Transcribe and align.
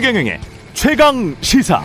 최경영의 0.00 0.40
최강 0.72 1.36
시사. 1.42 1.82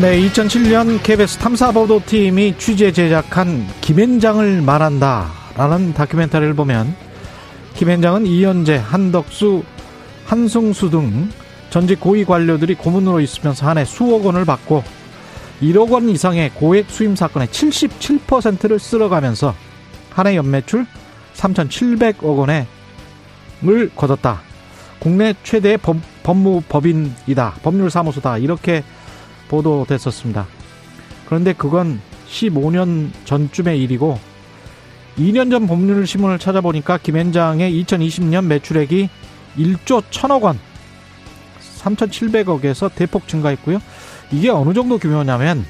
네, 0.00 0.20
2007년 0.28 1.02
KBS 1.02 1.38
탐사보도팀이 1.38 2.58
취재 2.58 2.92
제작한 2.92 3.66
김앤장을 3.80 4.60
말한다라는 4.60 5.94
다큐멘터리를 5.94 6.52
보면 6.54 6.94
김앤장은 7.74 8.26
이현재, 8.26 8.76
한덕수, 8.76 9.62
한승수 10.26 10.90
등 10.90 11.30
전직 11.70 12.00
고위 12.00 12.24
관료들이 12.26 12.74
고문으로 12.74 13.20
있으면서 13.20 13.66
한 13.66 13.78
해 13.78 13.84
수억 13.86 14.26
원을 14.26 14.44
받고 14.44 14.84
1억 15.62 15.90
원 15.90 16.10
이상의 16.10 16.50
고액 16.54 16.90
수임 16.90 17.16
사건의 17.16 17.48
77%를 17.48 18.78
쓸어가면서 18.78 19.54
한 20.10 20.26
해 20.26 20.36
연매출 20.36 20.86
3,700억 21.36 22.38
원의 22.38 22.66
을 23.64 23.90
거뒀다. 23.94 24.42
국내 24.98 25.34
최대 25.42 25.76
법, 25.76 25.96
법무법인이다. 26.22 27.54
법률사무소다. 27.62 28.38
이렇게 28.38 28.84
보도됐었습니다. 29.48 30.46
그런데 31.26 31.52
그건 31.52 32.00
15년 32.28 33.10
전쯤의 33.24 33.82
일이고 33.82 34.18
2년 35.18 35.50
전 35.50 35.66
법률 35.66 36.06
신문을 36.06 36.38
찾아보니까 36.38 36.98
김앤장의 36.98 37.82
2020년 37.82 38.44
매출액이 38.44 39.08
1조 39.56 40.02
1000억 40.10 40.42
원 40.42 40.58
3,700억에서 41.78 42.90
대폭 42.94 43.26
증가했고요. 43.28 43.78
이게 44.32 44.50
어느 44.50 44.74
정도 44.74 44.98
규모냐면 44.98 45.64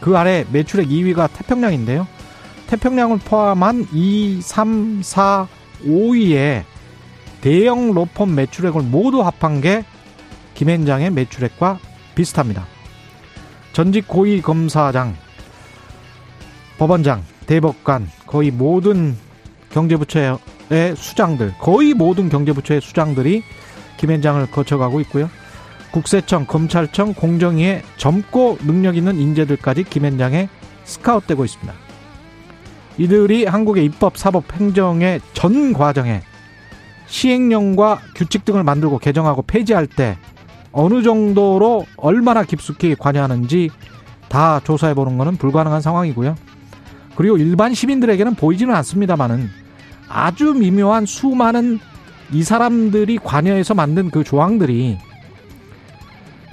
그 0.00 0.16
아래 0.16 0.44
매출액 0.50 0.88
2위가 0.88 1.28
태평양인데요. 1.32 2.06
태평양을 2.68 3.18
포함한 3.18 3.88
2, 3.92 4.40
3, 4.42 5.00
4, 5.02 5.48
5위에 5.84 6.64
대형 7.40 7.92
로펌 7.92 8.26
매출액을 8.26 8.82
모두 8.82 9.22
합한 9.22 9.60
게 9.60 9.84
김앤장의 10.54 11.10
매출액과 11.12 11.78
비슷합니다. 12.14 12.66
전직 13.72 14.06
고위 14.06 14.42
검사장, 14.42 15.16
법원장, 16.78 17.22
대법관, 17.46 18.10
거의 18.26 18.50
모든 18.50 19.16
경제부처의 19.70 20.36
수장들, 20.96 21.54
거의 21.58 21.94
모든 21.94 22.28
경제부처의 22.28 22.80
수장들이 22.80 23.42
김앤장을 23.96 24.50
거쳐가고 24.50 25.00
있고요. 25.02 25.30
국세청, 25.90 26.46
검찰청, 26.46 27.14
공정위의 27.14 27.82
젊고 27.96 28.58
능력 28.62 28.96
있는 28.96 29.18
인재들까지 29.18 29.84
김앤장에 29.84 30.48
스카웃되고 30.84 31.44
있습니다. 31.44 31.87
이들이 32.98 33.46
한국의 33.46 33.84
입법, 33.84 34.18
사법, 34.18 34.52
행정의 34.52 35.20
전 35.32 35.72
과정에 35.72 36.22
시행령과 37.06 38.00
규칙 38.14 38.44
등을 38.44 38.64
만들고 38.64 38.98
개정하고 38.98 39.42
폐지할 39.42 39.86
때 39.86 40.18
어느 40.72 41.02
정도로 41.02 41.86
얼마나 41.96 42.42
깊숙이 42.42 42.94
관여하는지 42.96 43.70
다 44.28 44.60
조사해 44.62 44.94
보는 44.94 45.16
것은 45.16 45.36
불가능한 45.36 45.80
상황이고요. 45.80 46.34
그리고 47.16 47.36
일반 47.38 47.72
시민들에게는 47.72 48.34
보이지는 48.34 48.74
않습니다만은 48.74 49.48
아주 50.08 50.52
미묘한 50.54 51.06
수많은 51.06 51.78
이 52.32 52.42
사람들이 52.42 53.18
관여해서 53.18 53.74
만든 53.74 54.10
그 54.10 54.22
조항들이 54.22 54.98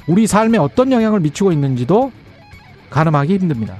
우리 0.07 0.27
삶에 0.27 0.57
어떤 0.57 0.91
영향을 0.91 1.19
미치고 1.19 1.51
있는지도 1.51 2.11
가늠하기 2.89 3.37
힘듭니다. 3.37 3.75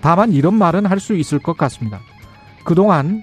다만 0.00 0.32
이런 0.32 0.54
말은 0.54 0.86
할 0.86 0.98
수 1.00 1.14
있을 1.16 1.38
것 1.38 1.56
같습니다. 1.56 2.00
그동안 2.64 3.22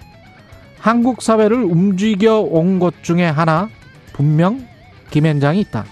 한국 0.80 1.22
사회를 1.22 1.64
움직여 1.64 2.40
온 2.40 2.80
것 2.80 3.04
중에 3.04 3.26
하나 3.26 3.70
분명 4.14 4.66
김앤장이 5.12 5.60
있다. 5.62 5.86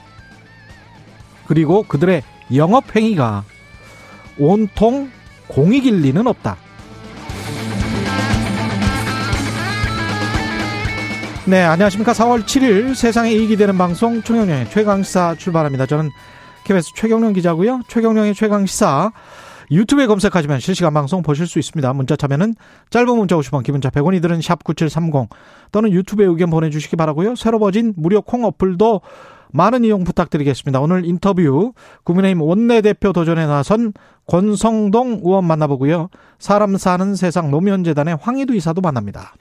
그리고 1.47 1.83
그들의 1.83 2.23
영업 2.55 2.95
행위가 2.95 3.43
온통 4.39 5.09
공익일 5.47 6.01
리는 6.01 6.25
없다. 6.27 6.57
네, 11.45 11.61
안녕하십니까. 11.61 12.13
4월 12.13 12.45
7일 12.45 12.95
세상에 12.95 13.31
이익이 13.33 13.57
되는 13.57 13.77
방송 13.77 14.23
최경령의 14.23 14.69
최강시사 14.69 15.35
출발합니다. 15.37 15.85
저는 15.85 16.09
KBS 16.63 16.93
최경령 16.95 17.33
기자고요. 17.33 17.81
최경령의 17.89 18.33
최강시사 18.33 19.11
유튜브에 19.73 20.07
검색하시면 20.07 20.59
실시간 20.59 20.93
방송 20.93 21.23
보실 21.23 21.47
수 21.47 21.59
있습니다. 21.59 21.93
문자 21.93 22.15
참여는 22.15 22.55
짧은 22.89 23.17
문자 23.17 23.35
50원, 23.35 23.63
기본자 23.63 23.89
100원이 23.89 24.21
드는 24.21 24.41
샵 24.41 24.63
9730 24.63 25.29
또는 25.71 25.91
유튜브에 25.91 26.25
의견 26.25 26.49
보내주시기 26.49 26.95
바라고요. 26.95 27.35
새로 27.35 27.59
버진 27.59 27.93
무료 27.97 28.21
콩 28.21 28.43
어플도 28.45 29.01
많은 29.51 29.83
이용 29.83 30.03
부탁드리겠습니다. 30.03 30.79
오늘 30.79 31.05
인터뷰 31.05 31.73
국민의힘 32.03 32.41
원내대표 32.41 33.13
도전에 33.13 33.45
나선 33.45 33.93
권성동 34.27 35.21
의원 35.23 35.45
만나보고요. 35.45 36.09
사람 36.39 36.77
사는 36.77 37.15
세상 37.15 37.51
노무현재단의 37.51 38.17
황희두 38.19 38.55
이사도 38.55 38.81
만납니다. 38.81 39.33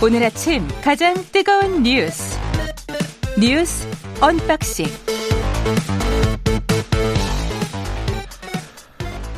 오늘 0.00 0.22
아침 0.22 0.66
가장 0.80 1.12
뜨거운 1.32 1.82
뉴스 1.82 2.38
뉴스 3.36 3.84
언박싱 4.20 4.86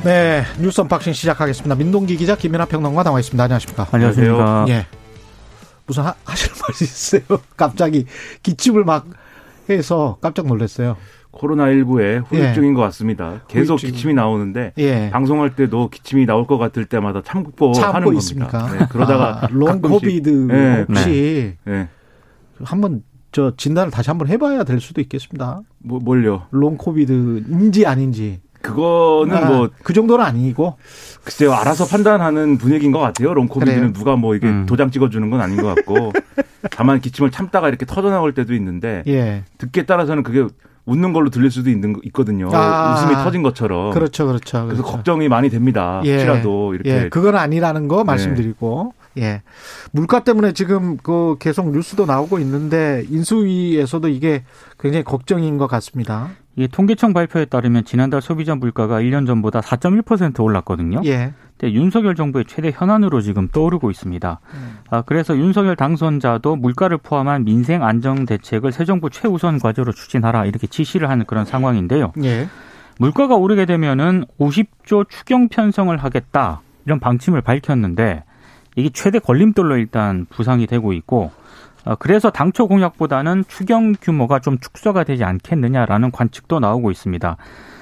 네 0.04 0.44
뉴스 0.60 0.81
언박싱 0.82 1.15
시작하겠습니다. 1.15 1.75
민동기 1.75 2.16
기자 2.19 2.37
김민하 2.37 2.66
평론가 2.66 3.03
나와 3.03 3.20
있습니다. 3.20 3.43
안녕하십니까? 3.43 3.88
안녕하십니까? 3.91 4.66
예. 4.69 4.87
무슨 5.87 6.03
하, 6.03 6.15
하실 6.25 6.50
말이 6.60 6.75
있어요? 6.82 7.22
갑자기 7.56 8.04
기침을 8.43 8.84
막 8.84 9.06
해서 9.70 10.19
깜짝 10.20 10.47
놀랐어요. 10.47 10.99
코로나19의 11.33 12.25
후유증인 12.27 12.71
예. 12.71 12.75
것 12.75 12.81
같습니다. 12.83 13.43
계속 13.49 13.75
후유증. 13.75 13.91
기침이 13.91 14.15
나오는데 14.15 14.73
예. 14.79 15.11
방송할 15.11 15.55
때도 15.55 15.89
기침이 15.89 16.27
나올 16.27 16.47
것 16.47 16.59
같을 16.59 16.85
때마다 16.85 17.23
참고, 17.23 17.73
참고 17.73 17.95
하는 17.95 18.15
있습니까? 18.17 18.59
겁니다. 18.59 18.79
네, 18.79 18.87
그러다가 18.91 19.45
아, 19.45 19.49
long 19.50 19.81
COVID 19.81 20.28
네. 20.29 20.85
혹시 20.89 21.57
네. 21.65 21.89
한번 22.63 23.03
저 23.33 23.55
진단을 23.57 23.91
다시 23.91 24.11
한번 24.11 24.29
해봐야 24.29 24.65
될 24.65 24.81
수도 24.81 25.01
있겠습니다. 25.01 25.61
뭐 25.79 26.01
뭘요? 26.01 26.47
long 26.50 26.77
COVID인지 26.77 27.87
아닌지. 27.87 28.41
그거는 28.62 29.37
아, 29.37 29.47
뭐 29.47 29.73
그 29.73 29.93
정도는 29.95 30.25
아니고 30.25 30.77
글쎄요 31.25 31.53
알아서 31.55 31.87
판단하는 31.87 32.59
분위기인 32.59 32.93
것 32.93 32.99
같아요. 32.99 33.33
long 33.34 33.52
COVID는 33.52 33.93
누가 33.95 34.17
뭐 34.17 34.35
이게 34.35 34.49
음. 34.49 34.67
도장 34.67 34.91
찍어주는 34.91 35.31
건 35.31 35.41
아닌 35.41 35.57
것 35.57 35.75
같고 35.75 36.12
다만 36.71 37.01
기침을 37.01 37.31
참다가 37.31 37.69
이렇게 37.69 37.87
터져 37.87 38.11
나올 38.11 38.35
때도 38.35 38.55
있는데 38.55 39.03
예. 39.07 39.45
듣기에 39.59 39.85
따라서는 39.85 40.23
그게 40.23 40.47
웃는 40.91 41.12
걸로 41.12 41.31
들릴 41.31 41.51
수도 41.51 41.71
있는 41.71 41.97
있거든요. 42.05 42.51
아, 42.53 42.95
웃음이 42.95 43.15
터진 43.23 43.43
것처럼. 43.43 43.93
그렇죠, 43.93 44.27
그렇죠. 44.27 44.67
그래서 44.67 44.83
그렇죠. 44.83 44.97
걱정이 44.97 45.28
많이 45.28 45.49
됩니다. 45.49 46.03
예, 46.05 46.15
혹시라도 46.15 46.75
이렇게. 46.75 46.91
예, 46.91 47.09
그건 47.09 47.37
아니라는 47.37 47.87
거 47.87 48.03
말씀드리고. 48.03 48.95
네. 49.15 49.23
예. 49.23 49.43
물가 49.93 50.23
때문에 50.23 50.53
지금 50.53 50.97
그 50.97 51.37
계속 51.39 51.71
뉴스도 51.73 52.06
나오고 52.06 52.39
있는데 52.41 53.05
인수위에서도 53.09 54.09
이게 54.09 54.45
굉장히 54.79 55.05
걱정인 55.05 55.59
것 55.59 55.67
같습니다. 55.67 56.31
이 56.56 56.69
통계청 56.69 57.12
발표에 57.12 57.45
따르면 57.45 57.84
지난달 57.84 58.21
소비자 58.21 58.55
물가가 58.55 59.00
1년 59.00 59.27
전보다 59.27 59.61
4.1% 59.61 60.41
올랐거든요. 60.43 61.03
예. 61.06 61.33
근데 61.60 61.75
윤석열 61.75 62.15
정부의 62.15 62.47
최대 62.47 62.72
현안으로 62.75 63.21
지금 63.21 63.47
떠오르고 63.47 63.91
있습니다. 63.91 64.40
음. 64.55 64.79
아, 64.88 65.02
그래서 65.02 65.37
윤석열 65.37 65.76
당선자도 65.76 66.56
물가를 66.56 66.96
포함한 66.96 67.44
민생 67.44 67.85
안정 67.85 68.25
대책을 68.25 68.73
새 68.73 68.87
정부 68.87 69.11
최우선 69.11 69.58
과제로 69.58 69.93
추진하라 69.93 70.46
이렇게 70.46 70.67
지시를 70.67 71.11
하는 71.11 71.26
그런 71.26 71.44
상황인데요. 71.44 72.14
예. 72.25 72.49
물가가 72.99 73.37
오르게 73.37 73.67
되면은 73.67 74.25
50조 74.38 75.11
추경 75.11 75.49
편성을 75.49 75.94
하겠다 75.96 76.62
이런 76.87 76.99
방침을 76.99 77.43
밝혔는데 77.43 78.25
이게 78.76 78.88
최대 78.88 79.19
걸림돌로 79.19 79.76
일단 79.76 80.26
부상이 80.31 80.67
되고 80.67 80.94
있고 80.94 81.31
어, 81.85 81.94
그래서 81.96 82.31
당초 82.31 82.69
공약보다는 82.69 83.44
추경 83.49 83.94
규모가 84.00 84.38
좀 84.38 84.58
축소가 84.58 85.05
되지 85.05 85.25
않겠느냐라는 85.25 86.11
관측도 86.11 86.58
나오고 86.61 86.90
있습니다. 86.90 87.37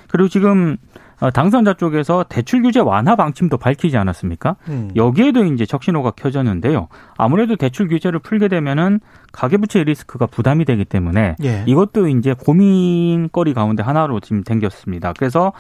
그리고 0.08 0.29
지금 0.29 0.76
어, 0.94 1.07
당선자 1.35 1.75
쪽에서 1.75 2.25
대출 2.29 2.62
규제 2.62 2.81
완화 2.81 3.17
방침도 3.17 3.59
밝히지 3.59 3.97
않았습니까? 3.97 4.56
음. 4.69 4.91
여기에도 4.94 5.44
이제 5.44 5.67
적신호가 5.67 6.12
켜졌는데요. 6.12 6.88
아무래도 7.17 7.56
대출 7.56 7.88
규제를 7.88 8.20
풀게 8.20 8.49
되면은 8.49 9.00
가계부채 9.32 9.85
리스크가 9.85 10.26
부담이 10.26 10.65
되기 10.65 10.85
때문에 10.85 11.37
예. 11.43 11.65
이것도 11.67 12.09
이제 12.09 12.35
고민거리 12.35 13.53
가운데 13.55 13.82
하나로 13.82 14.20
지금 14.20 14.44
댕겼습니다. 14.44 15.12
그래서 15.15 15.53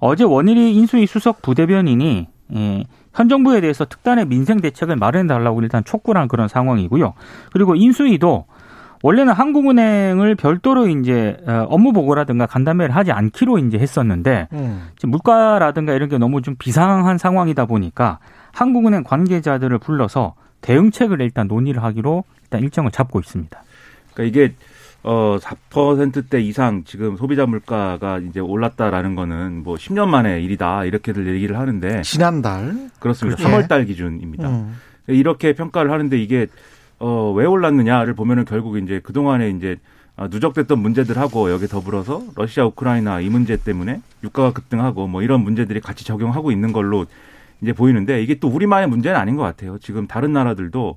어제 0.00 0.24
원일이 0.24 0.74
인수위 0.74 1.06
수석 1.06 1.42
부대변인이 1.42 2.28
예, 2.54 2.84
현 3.14 3.28
정부에 3.28 3.60
대해서 3.60 3.84
특단의 3.84 4.26
민생 4.26 4.60
대책을 4.60 4.96
마련해 4.96 5.26
달라고 5.26 5.60
일단 5.62 5.84
촉구한 5.84 6.28
그런 6.28 6.48
상황이고요. 6.48 7.14
그리고 7.52 7.74
인수위도 7.74 8.46
원래는 9.02 9.32
한국은행을 9.32 10.34
별도로 10.34 10.88
이제 10.88 11.36
어, 11.46 11.66
업무 11.68 11.92
보고라든가 11.92 12.46
간담회를 12.46 12.94
하지 12.94 13.12
않기로 13.12 13.58
이제 13.58 13.78
했었는데 13.78 14.48
음. 14.52 14.88
지금 14.96 15.10
물가라든가 15.10 15.92
이런 15.92 16.08
게 16.08 16.18
너무 16.18 16.42
좀 16.42 16.56
비상한 16.58 17.18
상황이다 17.18 17.66
보니까 17.66 18.18
한국은행 18.52 19.04
관계자들을 19.04 19.78
불러서 19.78 20.34
대응책을 20.60 21.20
일단 21.20 21.46
논의를 21.46 21.82
하기로 21.82 22.24
일단 22.42 22.60
일정을 22.60 22.90
잡고 22.90 23.20
있습니다. 23.20 23.62
그러니까 24.12 24.22
이게 24.24 24.54
어 25.04 25.36
4%대 25.40 26.40
이상 26.40 26.82
지금 26.84 27.16
소비자 27.16 27.46
물가가 27.46 28.18
이제 28.18 28.40
올랐다라는 28.40 29.14
거는 29.14 29.62
뭐 29.62 29.76
10년 29.76 30.08
만의 30.08 30.44
일이다 30.44 30.84
이렇게들 30.84 31.28
얘기를 31.28 31.56
하는데 31.56 32.02
지난달 32.02 32.90
그렇습니다. 32.98 33.36
그렇죠. 33.36 33.56
3월 33.56 33.68
달 33.68 33.84
기준입니다. 33.84 34.48
음. 34.48 34.76
이렇게 35.06 35.52
평가를 35.54 35.92
하는데 35.92 36.20
이게 36.20 36.48
어, 36.98 37.32
왜 37.32 37.46
올랐느냐를 37.46 38.14
보면은 38.14 38.44
결국 38.44 38.76
이제 38.78 39.00
그동안에 39.00 39.50
이제 39.50 39.76
어, 40.16 40.26
누적됐던 40.28 40.78
문제들하고 40.80 41.50
여기 41.50 41.68
더불어서 41.68 42.22
러시아 42.34 42.66
우크라이나 42.66 43.20
이 43.20 43.28
문제 43.28 43.56
때문에 43.56 44.00
유가가 44.24 44.52
급등하고 44.52 45.06
뭐 45.06 45.22
이런 45.22 45.42
문제들이 45.42 45.80
같이 45.80 46.04
적용하고 46.04 46.50
있는 46.50 46.72
걸로 46.72 47.06
이제 47.62 47.72
보이는데 47.72 48.22
이게 48.22 48.34
또 48.34 48.48
우리만의 48.48 48.88
문제는 48.88 49.18
아닌 49.18 49.36
것 49.36 49.42
같아요. 49.42 49.78
지금 49.78 50.06
다른 50.06 50.32
나라들도 50.32 50.96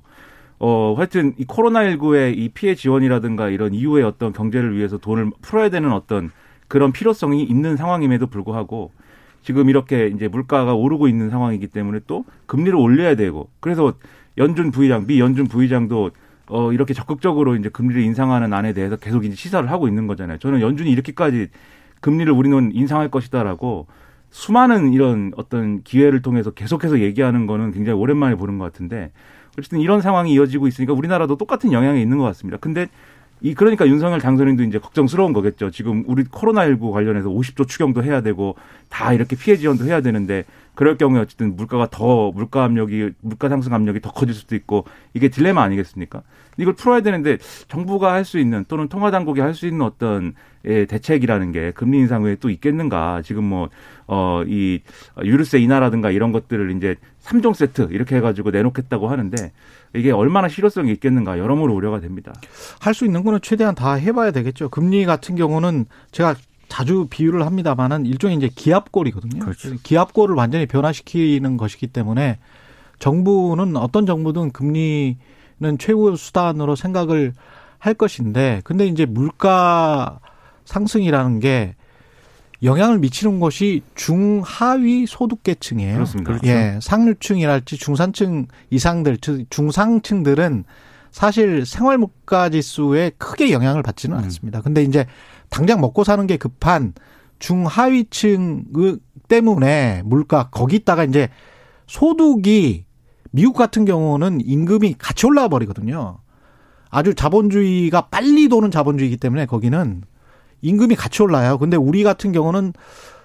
어, 0.58 0.94
하여튼 0.96 1.34
이 1.38 1.44
코로나19의 1.44 2.36
이 2.36 2.48
피해 2.48 2.74
지원이라든가 2.74 3.48
이런 3.48 3.74
이후의 3.74 4.04
어떤 4.04 4.32
경제를 4.32 4.76
위해서 4.76 4.98
돈을 4.98 5.30
풀어야 5.40 5.68
되는 5.70 5.92
어떤 5.92 6.30
그런 6.68 6.92
필요성이 6.92 7.44
있는 7.44 7.76
상황임에도 7.76 8.26
불구하고 8.26 8.92
지금 9.42 9.68
이렇게 9.68 10.06
이제 10.06 10.28
물가가 10.28 10.74
오르고 10.74 11.08
있는 11.08 11.30
상황이기 11.30 11.66
때문에 11.68 12.00
또 12.06 12.24
금리를 12.46 12.76
올려야 12.76 13.16
되고 13.16 13.48
그래서 13.60 13.94
연준 14.38 14.70
부의장, 14.70 15.06
미 15.06 15.20
연준 15.20 15.46
부의장도 15.46 16.10
어 16.48 16.72
이렇게 16.72 16.92
적극적으로 16.94 17.56
이제 17.56 17.68
금리를 17.68 18.02
인상하는 18.02 18.52
안에 18.52 18.72
대해서 18.72 18.96
계속 18.96 19.24
이제 19.24 19.34
시사를 19.34 19.70
하고 19.70 19.88
있는 19.88 20.06
거잖아요. 20.06 20.38
저는 20.38 20.60
연준이 20.60 20.90
이렇게까지 20.90 21.48
금리를 22.00 22.32
우리는 22.32 22.70
인상할 22.74 23.10
것이다라고 23.10 23.86
수많은 24.30 24.92
이런 24.92 25.32
어떤 25.36 25.82
기회를 25.82 26.22
통해서 26.22 26.50
계속해서 26.50 27.00
얘기하는 27.00 27.46
거는 27.46 27.70
굉장히 27.72 27.98
오랜만에 27.98 28.34
보는 28.34 28.58
것 28.58 28.64
같은데 28.64 29.12
어쨌든 29.58 29.80
이런 29.80 30.00
상황이 30.00 30.32
이어지고 30.32 30.66
있으니까 30.66 30.94
우리나라도 30.94 31.36
똑같은 31.36 31.72
영향이 31.72 32.00
있는 32.00 32.18
것 32.18 32.24
같습니다. 32.24 32.56
근데 32.58 32.88
이 33.42 33.54
그러니까 33.54 33.86
윤석열 33.88 34.20
당선인도 34.20 34.62
이제 34.62 34.78
걱정스러운 34.78 35.32
거겠죠. 35.32 35.70
지금 35.70 36.04
우리 36.06 36.22
코로나19 36.24 36.92
관련해서 36.92 37.28
50조 37.28 37.66
추경도 37.66 38.04
해야 38.04 38.20
되고 38.20 38.54
다 38.88 39.12
이렇게 39.12 39.34
피해 39.36 39.56
지원도 39.56 39.84
해야 39.84 40.00
되는데 40.00 40.44
그럴 40.74 40.96
경우에 40.96 41.20
어쨌든 41.20 41.56
물가가 41.56 41.88
더 41.90 42.30
물가 42.30 42.64
압력이 42.64 43.10
물가 43.20 43.48
상승 43.48 43.74
압력이 43.74 44.00
더 44.00 44.12
커질 44.12 44.34
수도 44.34 44.54
있고 44.54 44.84
이게 45.12 45.28
딜레마 45.28 45.62
아니겠습니까? 45.62 46.22
이걸 46.56 46.74
풀어야 46.74 47.00
되는데 47.00 47.38
정부가 47.68 48.12
할 48.12 48.24
수 48.24 48.38
있는 48.38 48.64
또는 48.68 48.88
통화 48.88 49.10
당국이 49.10 49.40
할 49.40 49.54
수 49.54 49.66
있는 49.66 49.82
어떤 49.84 50.34
예, 50.64 50.84
대책이라는 50.84 51.50
게 51.50 51.72
금리 51.72 51.98
인상 51.98 52.22
외에 52.22 52.36
또 52.36 52.48
있겠는가? 52.48 53.22
지금 53.22 53.44
뭐 53.44 53.68
어 54.08 54.44
이 54.46 54.80
유류세 55.22 55.58
인하라든가 55.60 56.10
이런 56.10 56.32
것들을 56.32 56.76
이제 56.76 56.96
3종 57.22 57.54
세트 57.54 57.88
이렇게 57.92 58.16
해 58.16 58.20
가지고 58.20 58.50
내놓겠다고 58.50 59.08
하는데 59.08 59.52
이게 59.94 60.10
얼마나 60.10 60.48
실효성이 60.48 60.90
있겠는가 60.92 61.38
여러모로 61.38 61.74
우려가 61.74 62.00
됩니다. 62.00 62.32
할 62.80 62.94
수 62.94 63.04
있는 63.04 63.24
거는 63.24 63.40
최대한 63.42 63.74
다 63.74 63.92
해봐야 63.94 64.30
되겠죠. 64.30 64.68
금리 64.68 65.04
같은 65.04 65.34
경우는 65.36 65.86
제가 66.12 66.34
자주 66.68 67.06
비유를 67.10 67.44
합니다만은 67.44 68.06
일종의 68.06 68.36
이제 68.38 68.48
기압골이거든요. 68.54 69.40
그렇죠. 69.40 69.74
기압골을 69.82 70.34
완전히 70.34 70.66
변화시키는 70.66 71.56
것이기 71.58 71.88
때문에 71.88 72.38
정부는 72.98 73.76
어떤 73.76 74.06
정부든 74.06 74.52
금리는 74.52 75.16
최고 75.78 76.16
수단으로 76.16 76.76
생각을 76.76 77.34
할 77.78 77.94
것인데 77.94 78.62
근데 78.64 78.86
이제 78.86 79.04
물가 79.04 80.20
상승이라는 80.64 81.40
게 81.40 81.74
영향을 82.62 82.98
미치는 82.98 83.40
것이 83.40 83.82
중하위 83.94 85.06
소득계층이에요. 85.06 85.94
그렇습니다. 85.94 86.30
그렇죠. 86.30 86.46
예, 86.46 86.78
상류층이랄지 86.80 87.76
중산층 87.76 88.46
이상 88.70 89.02
들, 89.02 89.18
중상층들은 89.50 90.64
사실 91.10 91.66
생활 91.66 91.98
물가 91.98 92.48
지수에 92.48 93.10
크게 93.18 93.52
영향을 93.52 93.82
받지는 93.82 94.16
음. 94.16 94.24
않습니다. 94.24 94.62
근데 94.62 94.82
이제 94.82 95.06
당장 95.50 95.80
먹고 95.80 96.04
사는 96.04 96.26
게 96.26 96.36
급한 96.36 96.94
중하위층 97.38 98.64
때문에 99.28 100.02
물가 100.04 100.48
거기다가 100.50 101.04
이제 101.04 101.28
소득이 101.86 102.84
미국 103.32 103.54
같은 103.54 103.84
경우는 103.84 104.40
임금이 104.42 104.94
같이 104.98 105.26
올라와 105.26 105.48
버리거든요. 105.48 106.18
아주 106.90 107.14
자본주의가 107.14 108.08
빨리 108.08 108.48
도는 108.48 108.70
자본주의이기 108.70 109.16
때문에 109.16 109.46
거기는 109.46 110.02
임금이 110.62 110.94
같이 110.94 111.22
올라요. 111.22 111.58
근데 111.58 111.76
우리 111.76 112.02
같은 112.02 112.32
경우는 112.32 112.72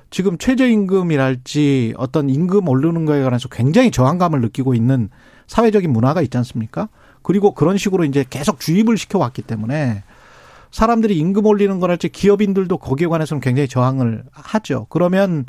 지금 0.09 0.37
최저임금이랄지 0.37 1.93
어떤 1.97 2.29
임금 2.29 2.67
오르는 2.67 3.05
거에 3.05 3.23
관해서 3.23 3.49
굉장히 3.49 3.91
저항감을 3.91 4.41
느끼고 4.41 4.73
있는 4.73 5.09
사회적인 5.47 5.91
문화가 5.91 6.21
있지 6.21 6.37
않습니까? 6.37 6.89
그리고 7.21 7.53
그런 7.53 7.77
식으로 7.77 8.05
이제 8.05 8.25
계속 8.29 8.59
주입을 8.59 8.97
시켜왔기 8.97 9.41
때문에 9.43 10.03
사람들이 10.71 11.17
임금 11.17 11.45
올리는 11.45 11.79
거랄지 11.79 12.09
기업인들도 12.09 12.77
거기에 12.77 13.07
관해서는 13.07 13.41
굉장히 13.41 13.67
저항을 13.67 14.23
하죠. 14.31 14.87
그러면 14.89 15.45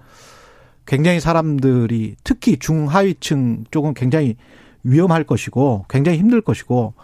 굉장히 0.87 1.21
사람들이 1.21 2.17
특히 2.25 2.57
중하위층 2.59 3.65
쪽은 3.71 3.95
굉장히 3.95 4.37
위험할 4.85 5.25
것이고 5.25 5.85
굉장히 5.89 6.19
힘들 6.19 6.41
것이고 6.41 6.95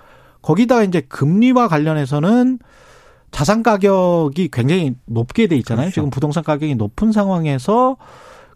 거기다가 0.42 0.84
이제 0.84 1.00
금리와 1.02 1.69
관련해서는 1.69 2.58
자산 3.34 3.64
가격이 3.64 4.48
굉장히 4.52 4.94
높게 5.06 5.48
돼 5.48 5.56
있잖아요. 5.56 5.86
그렇죠. 5.86 5.94
지금 5.94 6.10
부동산 6.10 6.44
가격이 6.44 6.76
높은 6.76 7.10
상황에서 7.10 7.96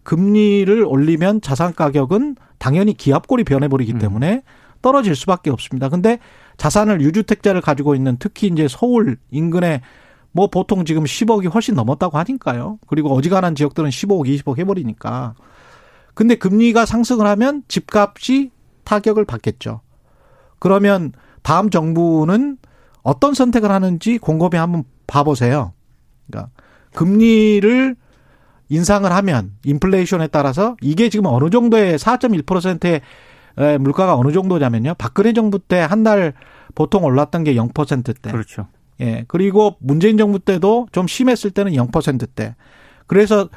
금리를 0.03 0.85
올리면 0.85 1.41
자산 1.41 1.73
가격은 1.73 2.37
당연히 2.59 2.93
기압골이 2.93 3.43
변해버리기 3.43 3.91
음. 3.95 3.99
때문에 3.99 4.41
떨어질 4.81 5.17
수밖에 5.17 5.49
없습니다. 5.49 5.89
근데 5.89 6.19
자산을 6.55 7.01
유주택자를 7.01 7.59
가지고 7.59 7.93
있는 7.93 8.15
특히 8.19 8.47
이제 8.47 8.69
서울 8.69 9.17
인근에 9.31 9.81
뭐 10.31 10.47
보통 10.47 10.85
지금 10.85 11.03
10억이 11.03 11.53
훨씬 11.53 11.75
넘었다고 11.75 12.17
하니까요. 12.17 12.79
그리고 12.87 13.13
어지간한 13.13 13.55
지역들은 13.55 13.89
15억, 13.89 14.29
20억 14.29 14.59
해버리니까. 14.59 15.33
근데 16.13 16.35
금리가 16.35 16.85
상승을 16.85 17.27
하면 17.27 17.63
집값이 17.67 18.51
타격을 18.85 19.25
받겠죠. 19.25 19.81
그러면 20.57 21.11
다음 21.41 21.69
정부는 21.69 22.59
어떤 23.01 23.33
선택을 23.33 23.71
하는지 23.71 24.17
곰곰이 24.17 24.55
한번 24.55 24.83
봐보세요. 25.07 25.73
그러니까 26.27 26.51
금리를 26.93 27.95
인상을 28.69 29.11
하면 29.11 29.51
인플레이션에 29.65 30.27
따라서 30.27 30.75
이게 30.81 31.09
지금 31.09 31.25
어느 31.25 31.49
정도의 31.49 31.97
4.1%의 31.97 33.79
물가가 33.79 34.15
어느 34.15 34.31
정도냐면요. 34.31 34.93
박근혜 34.97 35.33
정부 35.33 35.59
때 35.59 35.79
한 35.79 36.03
달 36.03 36.33
보통 36.75 37.03
올랐던 37.03 37.43
게 37.43 37.55
0%대. 37.55 38.31
그렇죠. 38.31 38.67
예. 39.01 39.25
그리고 39.27 39.75
문재인 39.79 40.17
정부 40.17 40.39
때도 40.39 40.87
좀 40.91 41.07
심했을 41.07 41.51
때는 41.51 41.71
0%대. 41.73 42.55
그래서 43.07 43.49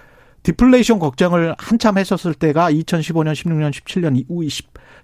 디플레이션 0.44 0.98
걱정을 0.98 1.54
한참 1.58 1.98
했었을 1.98 2.34
때가 2.34 2.70
2015년, 2.72 3.32
16년, 3.34 3.70
17년, 3.70 4.16
이후 4.16 4.42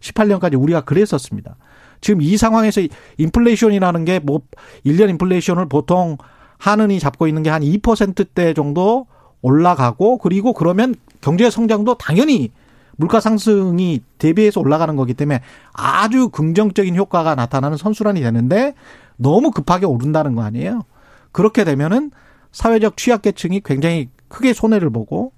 18년까지 0.00 0.60
우리가 0.60 0.80
그랬었습니다. 0.82 1.56
지금 2.00 2.22
이 2.22 2.36
상황에서 2.36 2.80
인플레이션이라는 3.18 4.04
게 4.04 4.20
뭐 4.22 4.40
1년 4.84 5.10
인플레이션을 5.10 5.68
보통 5.68 6.16
하느니 6.58 6.98
잡고 6.98 7.26
있는 7.28 7.42
게 7.42 7.50
한 7.50 7.62
2%대 7.62 8.54
정도 8.54 9.06
올라가고 9.42 10.18
그리고 10.18 10.52
그러면 10.52 10.94
경제 11.20 11.48
성장도 11.50 11.94
당연히 11.94 12.50
물가 12.96 13.20
상승이 13.20 14.00
대비해서 14.18 14.60
올라가는 14.60 14.94
거기 14.96 15.14
때문에 15.14 15.40
아주 15.72 16.30
긍정적인 16.30 16.96
효과가 16.96 17.36
나타나는 17.36 17.76
선순환이 17.76 18.20
되는데 18.20 18.74
너무 19.16 19.52
급하게 19.52 19.86
오른다는 19.86 20.34
거 20.34 20.42
아니에요. 20.42 20.82
그렇게 21.30 21.62
되면은 21.62 22.10
사회적 22.50 22.96
취약계층이 22.96 23.60
굉장히 23.64 24.08
크게 24.26 24.52
손해를 24.52 24.90
보고 24.90 25.32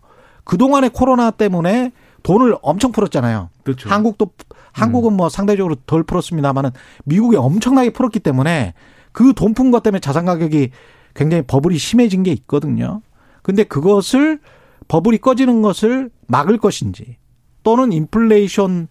그동안의 0.44 0.90
코로나 0.90 1.30
때문에 1.30 1.92
돈을 2.22 2.56
엄청 2.62 2.92
풀었잖아요. 2.92 3.50
그렇죠. 3.62 3.90
한국도 3.90 4.30
한국은 4.72 5.12
음. 5.12 5.16
뭐 5.16 5.28
상대적으로 5.28 5.76
덜 5.86 6.02
풀었습니다만은 6.02 6.70
미국이 7.04 7.36
엄청나게 7.36 7.90
풀었기 7.90 8.20
때문에 8.20 8.74
그 9.12 9.32
돈푼 9.34 9.70
것 9.70 9.82
때문에 9.82 10.00
자산 10.00 10.24
가격이 10.24 10.70
굉장히 11.14 11.42
버블이 11.46 11.78
심해진 11.78 12.22
게 12.22 12.32
있거든요. 12.32 13.02
근데 13.42 13.64
그것을 13.64 14.40
버블이 14.88 15.18
꺼지는 15.18 15.62
것을 15.62 16.10
막을 16.26 16.58
것인지 16.58 17.16
또는 17.62 17.92
인플레이션을 17.92 18.88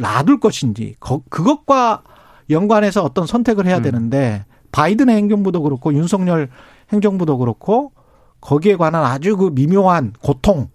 놔둘 0.00 0.40
것인지 0.40 0.94
그것과 1.00 2.02
연관해서 2.50 3.02
어떤 3.02 3.26
선택을 3.26 3.66
해야 3.66 3.78
음. 3.78 3.82
되는데 3.82 4.44
바이든 4.72 5.08
행정부도 5.08 5.62
그렇고 5.62 5.94
윤석열 5.94 6.50
행정부도 6.92 7.38
그렇고 7.38 7.92
거기에 8.40 8.76
관한 8.76 9.04
아주 9.04 9.36
그 9.36 9.50
미묘한 9.54 10.12
고통, 10.20 10.68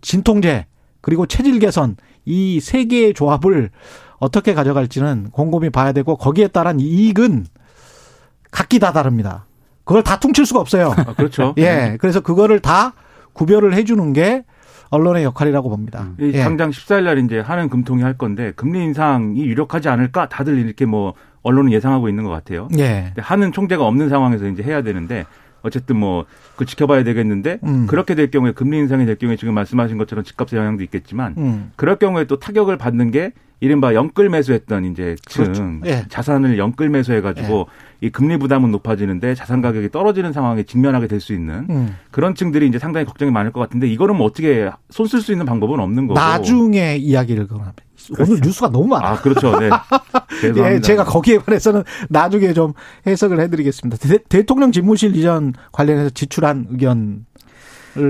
진통제 0.00 0.66
그리고 1.00 1.26
체질 1.26 1.58
개선 1.58 1.96
이 2.26 2.58
세 2.60 2.84
개의 2.84 3.14
조합을 3.14 3.70
어떻게 4.18 4.54
가져갈지는 4.54 5.30
곰곰이 5.32 5.70
봐야 5.70 5.92
되고 5.92 6.16
거기에 6.16 6.48
따른 6.48 6.80
이익은 6.80 7.46
각기 8.50 8.78
다 8.78 8.92
다릅니다. 8.92 9.46
그걸 9.84 10.02
다 10.02 10.18
퉁칠 10.18 10.46
수가 10.46 10.60
없어요. 10.60 10.94
아, 10.96 11.12
그렇죠. 11.14 11.54
예. 11.58 11.96
그래서 12.00 12.20
그거를 12.20 12.60
다 12.60 12.94
구별을 13.34 13.74
해주는 13.74 14.12
게 14.12 14.44
언론의 14.90 15.24
역할이라고 15.24 15.68
봅니다. 15.68 16.10
이 16.20 16.30
예. 16.34 16.42
당장 16.42 16.70
14일 16.70 17.02
날 17.04 17.18
이제 17.18 17.40
하는 17.40 17.68
금통이 17.68 18.02
할 18.02 18.16
건데 18.16 18.52
금리 18.54 18.82
인상이 18.84 19.44
유력하지 19.44 19.88
않을까 19.88 20.28
다들 20.28 20.56
이렇게 20.58 20.86
뭐 20.86 21.14
언론은 21.42 21.72
예상하고 21.72 22.08
있는 22.08 22.24
것 22.24 22.30
같아요. 22.30 22.68
예. 22.78 23.12
하는 23.18 23.52
총재가 23.52 23.84
없는 23.84 24.08
상황에서 24.08 24.46
이제 24.46 24.62
해야 24.62 24.82
되는데 24.82 25.26
어쨌든 25.64 25.96
뭐 25.96 26.26
그 26.56 26.64
지켜봐야 26.64 27.04
되겠는데 27.04 27.58
음. 27.64 27.86
그렇게 27.86 28.14
될 28.14 28.30
경우에 28.30 28.52
금리 28.52 28.78
인상이 28.78 29.06
될 29.06 29.16
경우에 29.16 29.36
지금 29.36 29.54
말씀하신 29.54 29.98
것처럼 29.98 30.24
집값의 30.24 30.58
영향도 30.58 30.82
있겠지만 30.84 31.34
음. 31.36 31.72
그럴 31.76 31.96
경우에 31.96 32.24
또 32.24 32.38
타격을 32.38 32.76
받는 32.78 33.10
게 33.10 33.32
이른바 33.64 33.94
영끌 33.94 34.28
매수했던 34.28 34.84
이제 34.84 35.16
층 35.26 35.44
그렇죠. 35.44 35.80
예. 35.86 36.04
자산을 36.08 36.58
영끌 36.58 36.90
매수해가지고 36.90 37.66
이 38.02 38.10
금리 38.10 38.36
부담은 38.36 38.70
높아지는데 38.72 39.34
자산 39.34 39.62
가격이 39.62 39.90
떨어지는 39.90 40.32
상황에 40.34 40.62
직면하게 40.64 41.06
될 41.08 41.20
수 41.20 41.32
있는 41.32 41.66
음. 41.70 41.96
그런 42.10 42.34
층들이 42.34 42.66
이제 42.68 42.78
상당히 42.78 43.06
걱정이 43.06 43.30
많을 43.30 43.50
것 43.52 43.60
같은데 43.60 43.88
이거는 43.88 44.16
뭐 44.16 44.26
어떻게 44.26 44.70
손 44.90 45.06
쓸 45.06 45.20
수 45.22 45.32
있는 45.32 45.46
방법은 45.46 45.80
없는 45.80 46.06
거고 46.08 46.20
나중에 46.20 46.96
이야기를 46.96 47.46
그러면 47.46 47.72
오늘 48.18 48.38
뉴스가 48.42 48.68
너무 48.68 48.86
많아. 48.88 49.08
아 49.08 49.16
그렇죠 49.22 49.58
네 49.58 49.70
예, 50.74 50.80
제가 50.80 51.04
거기에 51.04 51.38
관해서는 51.38 51.84
나중에 52.10 52.52
좀 52.52 52.74
해석을 53.06 53.40
해드리겠습니다. 53.40 53.96
대, 54.28 54.42
통령 54.42 54.72
집무실 54.72 55.16
이전 55.16 55.54
관련해서 55.72 56.10
지출한 56.10 56.66
의견을 56.70 57.20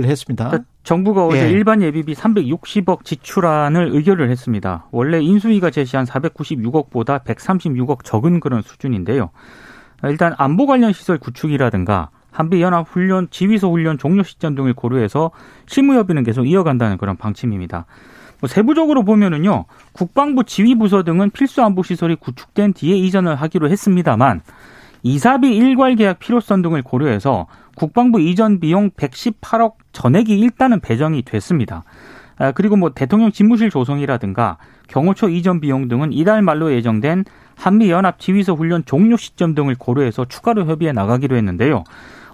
했습니다. 0.04 0.48
그러니까 0.48 0.68
정부가 0.84 1.26
어제 1.26 1.46
예. 1.46 1.50
일반 1.50 1.82
예비비 1.82 2.14
360억 2.14 3.04
지출안을 3.04 3.88
의결을 3.92 4.30
했습니다. 4.30 4.86
원래 4.90 5.20
인수위가 5.20 5.70
제시한 5.70 6.04
496억보다 6.04 7.24
136억 7.24 8.04
적은 8.04 8.38
그런 8.38 8.62
수준인데요. 8.62 9.30
일단 10.04 10.34
안보 10.36 10.66
관련 10.66 10.92
시설 10.92 11.18
구축이라든가 11.18 12.10
한미 12.30 12.60
연합 12.60 12.86
훈련, 12.88 13.28
지휘소 13.30 13.70
훈련 13.70 13.96
종료 13.96 14.22
시점 14.22 14.54
등을 14.54 14.74
고려해서 14.74 15.30
실무 15.66 15.94
협의는 15.94 16.22
계속 16.22 16.44
이어간다는 16.44 16.98
그런 16.98 17.16
방침입니다. 17.16 17.86
뭐 18.40 18.48
세부적으로 18.48 19.04
보면은요, 19.04 19.64
국방부 19.92 20.44
지휘부서 20.44 21.04
등은 21.04 21.30
필수 21.30 21.62
안보 21.62 21.82
시설이 21.82 22.16
구축된 22.16 22.74
뒤에 22.74 22.96
이전을 22.96 23.36
하기로 23.36 23.70
했습니다만 23.70 24.42
이사비 25.04 25.54
일괄 25.54 25.94
계약 25.96 26.18
필요성 26.18 26.62
등을 26.62 26.82
고려해서 26.82 27.46
국방부 27.76 28.20
이전 28.20 28.58
비용 28.58 28.90
118억 28.90 29.74
전액이 29.92 30.36
일단은 30.38 30.80
배정이 30.80 31.22
됐습니다. 31.22 31.84
아, 32.38 32.52
그리고 32.52 32.76
뭐 32.76 32.90
대통령 32.90 33.30
집무실 33.30 33.68
조성이라든가 33.68 34.56
경호처 34.88 35.28
이전 35.28 35.60
비용 35.60 35.88
등은 35.88 36.12
이달 36.12 36.40
말로 36.40 36.72
예정된 36.72 37.24
한미 37.54 37.90
연합 37.90 38.18
지휘소 38.18 38.54
훈련 38.54 38.82
종료 38.86 39.16
시점 39.16 39.54
등을 39.54 39.76
고려해서 39.78 40.24
추가로 40.24 40.64
협의해 40.64 40.92
나가기로 40.92 41.36
했는데요. 41.36 41.84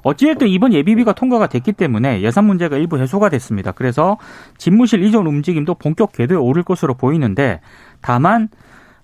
어찌됐든 0.02 0.48
이번 0.48 0.72
예비비가 0.72 1.12
통과가 1.12 1.48
됐기 1.48 1.72
때문에 1.72 2.22
예산 2.22 2.44
문제가 2.44 2.76
일부 2.76 2.98
해소가 2.98 3.28
됐습니다. 3.30 3.72
그래서 3.72 4.16
집무실 4.56 5.02
이전 5.02 5.26
움직임도 5.26 5.74
본격 5.74 6.12
궤도에 6.12 6.38
오를 6.38 6.62
것으로 6.62 6.94
보이는데 6.94 7.60
다만 8.00 8.48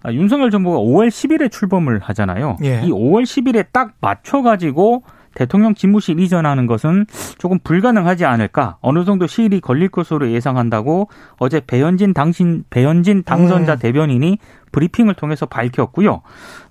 아, 0.07 0.13
윤석열 0.13 0.53
정부가 0.53 0.79
5월 0.79 1.09
10일에 1.09 1.51
출범을 1.51 1.99
하잖아요. 1.99 2.59
예. 2.63 2.81
이 2.85 2.91
5월 2.91 3.25
10일에 3.25 3.67
딱 3.73 3.95
맞춰가지고 4.01 5.03
대통령 5.35 5.75
집무실 5.75 6.21
이전하는 6.21 6.67
것은 6.69 7.07
조금 7.39 7.59
불가능하지 7.59 8.25
않을까 8.25 8.79
어느 8.81 9.05
정도 9.05 9.27
시일이 9.27 9.61
걸릴 9.61 9.89
것으로 9.89 10.31
예상한다고 10.31 11.09
어제 11.39 11.61
배현진 11.61 12.15
당신 12.15 12.65
배현진 12.71 13.25
당선자 13.25 13.75
음. 13.75 13.79
대변인이 13.81 14.39
브리핑을 14.71 15.15
통해서 15.15 15.45
밝혔고요. 15.45 16.23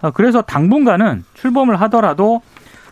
아, 0.02 0.12
그래서 0.12 0.42
당분간은 0.42 1.26
출범을 1.34 1.76
하더라도 1.82 2.42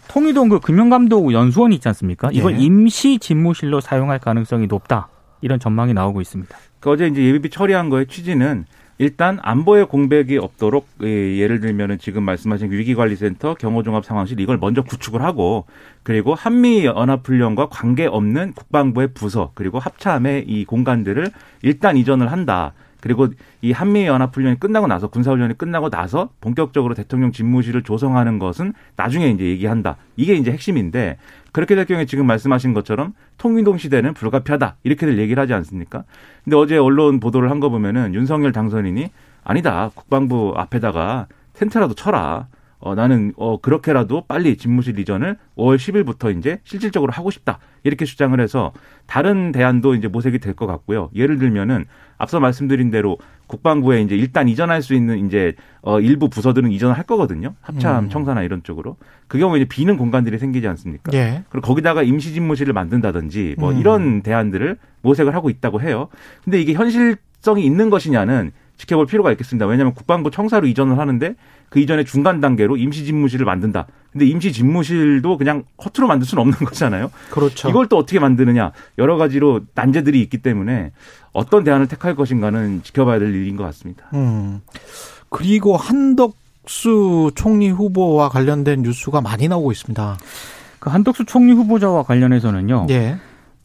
통일동 0.10 0.50
그 0.50 0.60
금융감독 0.60 1.32
연수원이 1.32 1.76
있지 1.76 1.88
않습니까? 1.88 2.30
이걸 2.34 2.56
예. 2.56 2.58
임시 2.58 3.18
집무실로 3.18 3.80
사용할 3.80 4.20
가능성이 4.20 4.68
높다. 4.68 5.08
이런 5.40 5.60
전망이 5.60 5.94
나오고 5.94 6.20
있습니다. 6.20 6.56
그 6.82 6.92
어제 6.92 7.08
이제 7.08 7.24
예비비 7.24 7.50
처리한 7.50 7.90
거의 7.90 8.08
취지는 8.08 8.66
일단 9.00 9.40
안보의 9.42 9.88
공백이 9.88 10.38
없도록 10.38 10.88
예, 11.04 11.38
예를 11.38 11.60
들면은 11.60 11.98
지금 11.98 12.24
말씀하신 12.24 12.72
위기관리센터 12.72 13.56
경호종합상황실 13.56 14.40
이걸 14.40 14.58
먼저 14.58 14.84
구축을 14.84 15.22
하고 15.24 15.66
그리고 16.04 16.36
한미 16.36 16.86
연합훈련과 16.86 17.70
관계 17.70 18.06
없는 18.06 18.54
국방부의 18.54 19.10
부서 19.14 19.52
그리고 19.56 19.80
합참의 19.80 20.46
이 20.48 20.66
공간들을 20.66 21.32
일단 21.64 21.98
이전을 21.98 22.32
한다. 22.32 22.74
그리고 23.04 23.28
이 23.62 23.74
한미 23.74 24.06
연합 24.06 24.34
훈련이 24.34 24.62
끝나고 24.62 24.88
나서 24.88 25.08
군사 25.10 25.32
훈련이 25.32 25.58
끝나고 25.58 25.90
나서 25.90 26.30
본격적으로 26.40 26.94
대통령 26.94 27.34
집무실을 27.34 27.84
조성하는 27.84 28.40
것은 28.40 28.72
나중에 28.96 29.30
이제 29.30 29.44
얘기한다. 29.44 29.98
이게 30.16 30.36
이제 30.36 30.52
핵심인데 30.54 31.18
그렇게 31.52 31.76
될 31.76 31.84
경우에 31.84 32.06
지금 32.06 32.26
말씀하신 32.26 32.74
것처럼 32.74 33.14
통일동 33.38 33.78
시대는 33.78 34.14
불가피하다 34.14 34.78
이렇게들 34.84 35.18
얘기를 35.20 35.42
하지 35.44 35.54
않습니까? 35.54 36.06
근데 36.46 36.56
어제 36.56 36.78
언론 36.78 37.20
보도를 37.20 37.52
한 37.52 37.60
거 37.60 37.68
보면은 37.70 38.14
윤석열 38.14 38.54
당선인이 38.54 39.10
아니다 39.44 39.92
국방부 39.96 40.54
앞에다가 40.56 41.28
텐트라도 41.52 41.96
쳐라. 41.96 42.48
어, 42.86 42.96
나는, 42.96 43.32
어, 43.38 43.62
그렇게라도 43.62 44.26
빨리 44.28 44.58
집무실 44.58 45.00
이전을 45.00 45.38
5월 45.56 45.78
10일부터 45.78 46.38
이제 46.38 46.60
실질적으로 46.66 47.14
하고 47.14 47.32
싶다. 47.32 47.60
이렇게 47.84 48.04
주장을 48.04 48.38
해서 48.42 48.74
다른 49.08 49.54
대안도 49.54 49.96
이제 49.96 50.10
모색이 50.10 50.40
될 50.40 50.54
것 50.54 50.68
같고요. 50.68 51.10
예를 51.16 51.38
들면은 51.40 51.86
앞서 52.18 52.42
말씀드린 52.42 52.92
대로 52.92 53.18
국방부에 53.48 54.02
이제 54.02 54.16
일단 54.16 54.50
이전할 54.50 54.82
수 54.82 54.94
있는 54.94 55.26
이제 55.26 55.54
어, 55.82 56.02
일부 56.02 56.30
부서들은 56.30 56.72
이전을 56.72 56.98
할 56.98 57.06
거거든요. 57.06 57.54
합참, 57.62 58.06
음. 58.06 58.10
청사나 58.10 58.44
이런 58.44 58.64
쪽으로. 58.64 58.98
그 59.28 59.38
경우에 59.38 59.60
이제 59.62 59.66
비는 59.70 59.96
공간들이 59.98 60.38
생기지 60.38 60.68
않습니까? 60.68 61.12
예. 61.14 61.44
그리고 61.50 61.66
거기다가 61.66 62.04
임시 62.04 62.34
집무실을 62.34 62.74
만든다든지 62.74 63.56
뭐 63.60 63.72
음. 63.72 63.80
이런 63.80 64.22
대안들을 64.24 64.78
모색을 65.02 65.34
하고 65.34 65.50
있다고 65.50 65.80
해요. 65.82 66.10
근데 66.44 66.60
이게 66.62 66.74
현실성이 66.74 67.66
있는 67.66 67.90
것이냐는 67.90 68.52
지켜볼 68.78 69.06
필요가 69.08 69.32
있겠습니다. 69.32 69.66
왜냐하면 69.66 69.94
국방부 69.94 70.32
청사로 70.32 70.68
이전을 70.68 70.98
하는데 70.98 71.36
그 71.70 71.80
이전에 71.80 72.04
중간 72.04 72.42
단계로 72.42 72.78
임시 72.78 73.06
집무실을 73.06 73.46
만든다. 73.46 73.88
근데 74.12 74.26
임시 74.26 74.52
집무실도 74.52 75.38
그냥 75.38 75.64
허투루 75.84 76.08
만들 76.08 76.28
수는 76.28 76.42
없는 76.42 76.58
거잖아요. 76.60 77.12
그렇죠. 77.32 77.70
이걸 77.70 77.88
또 77.88 77.98
어떻게 77.98 78.20
만드느냐 78.20 78.72
여러 78.98 79.18
가지로 79.18 79.62
난제들이 79.74 80.22
있기 80.22 80.40
때문에 80.40 80.92
어떤 81.32 81.64
대안을 81.64 81.88
택할 81.88 82.16
것인가는 82.16 82.84
지켜봐야 82.84 83.20
될 83.20 83.34
일인 83.34 83.58
것 83.58 83.64
같습니다. 83.64 84.06
음. 84.14 84.62
그리고 85.30 85.76
한덕수 85.78 87.32
총리 87.34 87.70
후보와 87.70 88.30
관련된 88.30 88.84
뉴스가 88.84 89.22
많이 89.22 89.48
나오고 89.48 89.72
있습니다. 89.72 90.18
그 90.78 90.90
한덕수 90.90 91.26
총리 91.26 91.54
후보자와 91.54 92.04
관련해서는요. 92.04 92.88
예. 92.92 93.18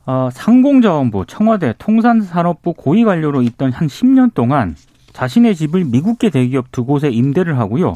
어, 0.06 0.30
상공자원부, 0.32 1.26
청와대, 1.26 1.74
통산산업부 1.76 2.72
고위 2.72 3.04
관료로 3.04 3.42
있던 3.42 3.72
한 3.72 3.88
10년 3.88 4.32
동안 4.32 4.74
자신의 5.18 5.56
집을 5.56 5.84
미국계 5.84 6.30
대기업 6.30 6.70
두 6.70 6.84
곳에 6.84 7.08
임대를 7.08 7.58
하고요. 7.58 7.94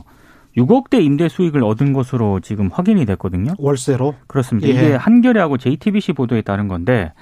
6억 0.57 0.91
대 0.91 1.01
임대 1.01 1.29
수익을 1.29 1.63
얻은 1.63 1.93
것으로 1.93 2.41
지금 2.41 2.69
확인이 2.73 3.07
됐거든요. 3.07 3.53
월세로. 3.59 4.17
그렇습니다. 4.27 4.67
예. 4.69 4.73
이게 4.73 4.95
한겨레하고 4.97 5.57
JTBC 5.57 6.15
보도에 6.15 6.43
따른 6.43 6.67
건데, 6.67 7.13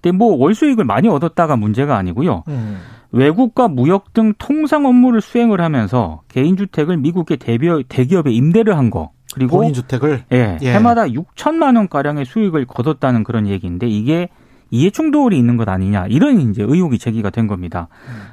근데 0.00 0.16
뭐 0.16 0.36
월수익을 0.36 0.84
많이 0.84 1.08
얻었다가 1.08 1.56
문제가 1.56 1.96
아니고요. 1.96 2.44
음. 2.46 2.78
외국과 3.10 3.66
무역 3.66 4.12
등 4.12 4.32
통상 4.38 4.86
업무를 4.86 5.20
수행을 5.20 5.60
하면서 5.60 6.20
개인 6.28 6.56
주택을 6.56 6.96
미국계 6.98 7.36
대비어- 7.36 7.82
대기업에 7.88 8.30
임대를 8.30 8.78
한 8.78 8.90
거. 8.90 9.10
그리고 9.34 9.56
본인 9.58 9.74
주택을. 9.74 10.22
예, 10.32 10.56
예. 10.62 10.72
해마다 10.72 11.02
6천만 11.06 11.76
원 11.76 11.88
가량의 11.88 12.26
수익을 12.26 12.64
거뒀다는 12.66 13.24
그런 13.24 13.48
얘기인데 13.48 13.88
이게 13.88 14.28
이해 14.70 14.90
충돌이 14.90 15.38
있는 15.38 15.56
것 15.56 15.68
아니냐 15.68 16.06
이런 16.08 16.40
이제 16.50 16.62
의혹이 16.62 16.98
제기가 16.98 17.30
된 17.30 17.46
겁니다. 17.46 17.88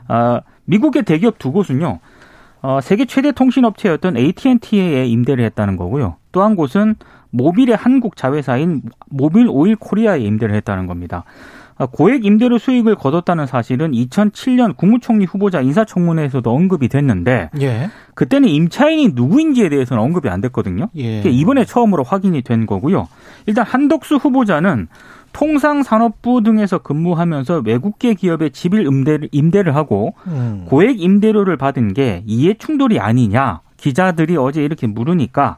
아, 0.07 0.41
미국의 0.65 1.03
대기업 1.03 1.39
두 1.39 1.51
곳은요. 1.51 1.99
어, 2.61 2.79
세계 2.81 3.05
최대 3.05 3.31
통신 3.31 3.63
업체였던 3.63 4.17
AT&T에 4.17 5.05
임대를 5.05 5.43
했다는 5.45 5.77
거고요. 5.77 6.15
또 6.31 6.43
한 6.43 6.55
곳은 6.55 6.95
모빌의 7.31 7.75
한국 7.75 8.15
자회사인 8.15 8.81
모빌 9.09 9.47
오일 9.49 9.75
코리아에 9.75 10.19
임대를 10.19 10.55
했다는 10.55 10.87
겁니다. 10.87 11.25
아, 11.77 11.85
고액 11.85 12.23
임대료 12.23 12.57
수익을 12.57 12.95
거뒀다는 12.95 13.47
사실은 13.47 13.91
2007년 13.91 14.77
국무총리 14.77 15.25
후보자 15.25 15.59
인사청문회에서도 15.59 16.49
언급이 16.49 16.87
됐는데 16.87 17.49
예. 17.59 17.89
그때는 18.13 18.47
임차인이 18.47 19.09
누구인지에 19.13 19.67
대해서는 19.67 20.01
언급이 20.01 20.29
안 20.29 20.39
됐거든요. 20.39 20.87
예. 20.97 21.19
이번에 21.21 21.65
처음으로 21.65 22.03
확인이 22.03 22.41
된 22.43 22.65
거고요. 22.65 23.09
일단 23.45 23.65
한덕수 23.65 24.15
후보자는 24.15 24.87
통상산업부 25.35 26.43
등에서 26.43 26.77
근무하면서 26.77 27.63
외국계 27.65 28.13
기업에 28.13 28.49
집을 28.49 28.85
임대를, 28.85 29.27
임대를 29.33 29.75
하고 29.75 30.15
음. 30.27 30.63
고액 30.69 31.01
임대료를 31.01 31.57
받은 31.57 31.93
게 31.93 32.23
이해 32.25 32.53
충돌이 32.53 33.01
아니냐 33.01 33.59
기자들이 33.75 34.37
어제 34.37 34.63
이렇게 34.63 34.87
물으니까 34.87 35.57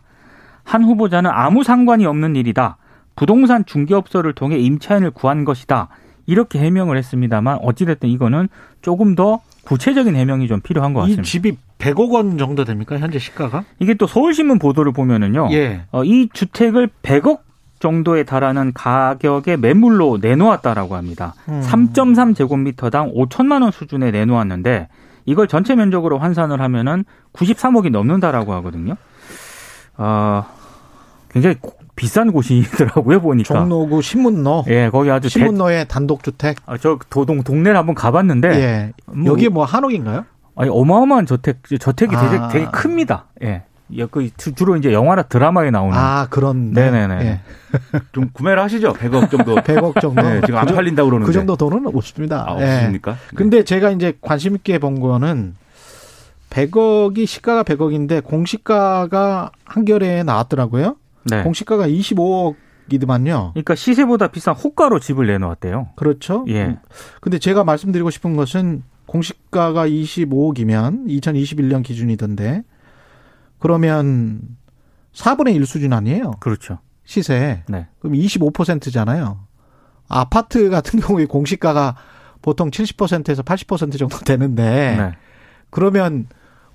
한 0.64 0.84
후보자는 0.84 1.30
아무 1.32 1.64
상관이 1.64 2.08
없는 2.08 2.36
일이다. 2.36 2.78
부동산 3.16 3.66
중개업소를 3.66 4.34
통해 4.34 4.58
임차인을 4.58 5.12
구한 5.12 5.46
것이다. 5.46 5.90
이렇게 6.26 6.58
해명을 6.60 6.98
했습니다만 6.98 7.60
어찌됐든 7.62 8.10
이거는 8.10 8.50
조금 8.82 9.14
더 9.14 9.42
구체적인 9.64 10.16
해명이 10.16 10.48
좀 10.48 10.60
필요한 10.60 10.94
것이 10.94 11.18
같습니다. 11.18 11.24
집이 11.24 11.58
100억 11.78 12.12
원 12.12 12.38
정도 12.40 12.66
됩니까? 12.66 12.98
현재 12.98 13.20
시가가? 13.20 13.64
이게 13.80 13.94
또 13.94 14.08
서울신문 14.08 14.58
보도를 14.58 14.92
보면은요. 14.92 15.50
예. 15.52 15.84
어, 15.92 16.04
이 16.04 16.30
주택을 16.34 16.90
100억 17.04 17.47
정도에 17.80 18.24
달하는 18.24 18.74
가격의 18.74 19.58
매물로 19.58 20.18
내놓았다라고 20.22 20.96
합니다. 20.96 21.34
음. 21.50 21.62
3.3 21.64 22.36
제곱미터당 22.36 23.14
5천만 23.14 23.62
원 23.62 23.72
수준에 23.72 24.12
내놓았는데 24.12 24.88
이걸 25.26 25.48
전체 25.48 25.76
면적으로 25.76 26.18
환산을 26.20 26.62
하면은 26.62 27.04
93억이 27.34 27.92
넘는다라고 27.92 28.54
하거든요. 28.56 28.96
어, 29.98 30.46
굉장히 31.30 31.56
고- 31.60 31.76
비싼 31.96 32.32
곳이더라고요 32.32 33.20
보니까. 33.22 33.54
종로구 33.56 34.02
신문로. 34.02 34.66
예, 34.70 34.90
거기 34.92 35.10
아주 35.10 35.24
대, 35.28 35.30
신문로의 35.30 35.88
단독주택. 35.88 36.58
아, 36.68 36.78
저 36.78 37.00
도동 37.10 37.44
동네를 37.44 37.76
한번 37.78 37.96
가봤는데 37.96 38.50
예. 38.50 38.94
뭐- 39.08 39.26
여기 39.26 39.50
뭐 39.50 39.66
한옥인가요? 39.66 40.26
아니 40.56 40.70
어마어마한 40.72 41.26
저택 41.26 41.58
저택이 41.80 42.16
되게 42.16 42.38
아. 42.38 42.48
되게 42.50 42.66
큽니다. 42.72 43.26
예. 43.44 43.64
예, 43.94 44.06
그 44.06 44.30
주- 44.38 44.54
주로 44.54 44.76
이제 44.76 44.92
영화나 44.92 45.24
드라마에 45.24 45.72
나오는. 45.72 45.98
아, 45.98 46.28
그런. 46.30 46.72
네네네. 46.72 47.16
예. 47.26 47.40
좀 48.12 48.30
구매를 48.34 48.62
하시죠. 48.64 48.94
100억 48.94 49.30
정도. 49.32 49.56
100억 49.64 50.02
정도. 50.02 50.22
네, 50.22 50.42
지금 50.42 50.58
안 50.58 50.66
그, 50.66 50.70
정- 50.70 50.76
팔린다 50.76 51.04
고 51.04 51.10
그러는데. 51.10 51.28
그 51.28 51.34
정도 51.34 51.56
돈은 51.56 51.88
없습니다. 51.96 52.46
아, 52.48 52.58
예. 52.60 52.64
없으십니까? 52.66 53.12
네. 53.14 53.18
근데 53.36 53.64
제가 53.64 53.92
이제 53.92 54.18
관심 54.22 54.56
있게 54.56 54.78
본 54.80 55.00
거는 55.00 55.56
100억이 56.50 57.26
시가가 57.26 57.64
100억인데 57.64 58.24
공시가가 58.24 59.52
한겨레에 59.66 60.24
나왔더라고요. 60.24 60.96
네. 61.26 61.44
공시가가 61.44 61.88
25억 61.88 62.56
이더만요. 62.90 63.52
그러니까 63.54 63.76
시세보다 63.76 64.28
비싼 64.30 64.56
호가로 64.56 65.00
집을 65.00 65.28
내놓았대요. 65.28 65.90
그렇죠? 65.98 66.46
예. 66.48 66.78
근데 67.20 67.38
제가 67.38 67.66
말씀드리고 67.66 68.10
싶은 68.12 68.38
것은 68.38 68.84
공시가가 69.08 69.88
25억이면 69.88 71.08
2021년 71.08 71.84
기준이던데 71.84 72.64
그러면 73.60 74.42
4분의 75.14 75.56
1 75.56 75.66
수준 75.66 75.94
아니에요? 75.94 76.32
그렇죠. 76.40 76.80
시세. 77.06 77.64
네. 77.68 77.88
그럼 78.00 78.14
25%잖아요. 78.16 79.40
아파트 80.08 80.70
같은 80.70 81.00
경우에 81.00 81.26
공시가가 81.26 81.96
보통 82.42 82.70
70%에서 82.70 83.44
80% 83.44 83.98
정도 83.98 84.18
되는데 84.20 84.96
네. 84.98 85.12
그러면 85.70 86.28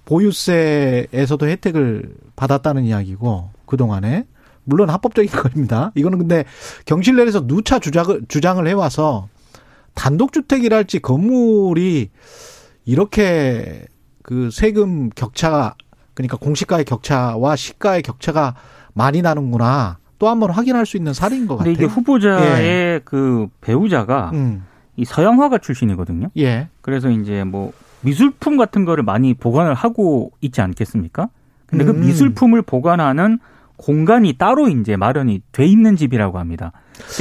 보유세에서도 0.05 1.47
혜택을 1.47 2.15
받았다는 2.37 2.85
이야기고 2.85 3.51
그동안에 3.67 4.27
물론 4.65 4.91
합법적인 4.91 5.31
겁니다. 5.33 5.93
이거는 5.95 6.19
근데 6.19 6.45
경실련에서 6.87 7.47
누차 7.47 7.79
주장을 7.79 8.23
주장을 8.29 8.67
해와서 8.67 9.29
단독주택이랄지 9.95 11.01
건물이 11.01 12.11
이렇게 12.85 13.87
그 14.23 14.51
세금 14.51 15.11
격차가 15.11 15.75
그러니까 16.15 16.37
공시가의 16.37 16.85
격차와 16.85 17.57
시가의 17.57 18.03
격차가 18.03 18.55
많이 18.95 19.23
나는구나 19.23 19.99
또 20.19 20.29
한 20.29 20.39
번 20.39 20.51
확인할 20.51 20.87
수 20.87 20.97
있는 20.97 21.13
사례인 21.13 21.47
것 21.49 21.57
같아요. 21.57 21.73
이게 21.73 21.85
후보자의 21.85 23.01
그 23.05 23.49
배우자가 23.61 24.31
음, 24.35 24.65
이 24.97 25.05
서양화가 25.05 25.59
출신이거든요. 25.59 26.29
예. 26.39 26.69
그래서 26.81 27.11
이제 27.11 27.43
뭐 27.45 27.73
미술품 28.03 28.57
같은 28.57 28.85
거를 28.85 29.03
많이 29.03 29.35
보관을 29.35 29.75
하고 29.75 30.31
있지 30.41 30.61
않겠습니까? 30.61 31.29
근데 31.67 31.85
그 31.85 31.91
음. 31.93 32.01
미술품을 32.03 32.63
보관하는 32.63 33.39
공간이 33.77 34.35
따로 34.35 34.69
이제 34.69 34.97
마련이 34.97 35.43
돼 35.51 35.67
있는 35.67 35.97
집이라고 35.97 36.39
합니다. 36.39 36.71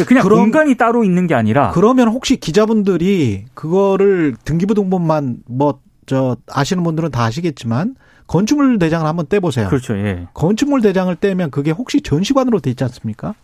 그냥 0.07 0.21
그럼- 0.24 0.39
공간이 0.39 0.75
따로 0.75 1.03
있는 1.03 1.25
게 1.25 1.33
아니라 1.33 1.71
그러면 1.71 2.10
혹시 2.10 2.38
기자분들이 2.38 3.45
그거를 3.55 4.36
등기부등본만 4.45 5.38
뭐 5.48 5.79
저 6.07 6.36
아시는 6.51 6.83
분들은 6.83 7.12
다 7.12 7.24
아시겠지만 7.24 7.95
건축물 8.31 8.79
대장을 8.79 9.05
한번 9.05 9.25
떼보세요. 9.27 9.67
그렇죠. 9.67 9.97
예. 9.97 10.25
건축물 10.33 10.81
대장을 10.81 11.13
떼면 11.17 11.51
그게 11.51 11.71
혹시 11.71 11.99
전시관으로 11.99 12.62
돼 12.62 12.69
있지 12.69 12.82
않습니까? 12.86 13.36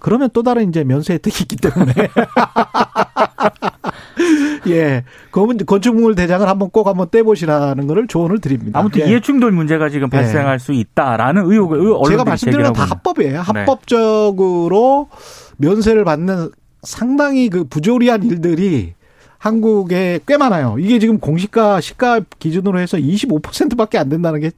그러면 0.00 0.30
또 0.32 0.42
다른 0.42 0.68
이제 0.68 0.82
면세 0.82 1.14
혜택이 1.14 1.44
있기 1.44 1.56
때문에 1.58 1.92
예, 4.66 5.04
건- 5.30 5.58
건축물 5.58 6.16
대장을 6.16 6.48
한번 6.48 6.70
꼭 6.70 6.88
한번 6.88 7.08
떼보시라는 7.10 7.86
거를 7.86 8.08
조언을 8.08 8.40
드립니다. 8.40 8.80
아무튼 8.80 9.02
예. 9.02 9.10
이해충돌 9.10 9.52
문제가 9.52 9.88
지금 9.88 10.08
예. 10.12 10.16
발생할 10.16 10.58
수 10.58 10.72
있다라는 10.72 11.44
의혹을 11.48 11.78
의- 11.78 11.86
언론들이 11.86 12.10
제가 12.10 12.24
말씀드린 12.24 12.64
건 12.64 12.72
다 12.72 12.84
합법이에요. 12.84 13.32
네. 13.32 13.38
합법적으로 13.60 15.08
면세를 15.58 16.02
받는 16.04 16.48
상당히 16.82 17.48
그 17.48 17.62
부조리한 17.62 18.24
일들이 18.24 18.94
한국에 19.46 20.20
꽤 20.24 20.36
많아요. 20.36 20.76
이게 20.78 21.00
지금 21.00 21.18
공시가 21.18 21.80
시가 21.80 22.20
기준으로 22.38 22.78
해서 22.78 22.96
25%밖에 22.96 23.98
안 23.98 24.08
된다는 24.08 24.38
게 24.38 24.52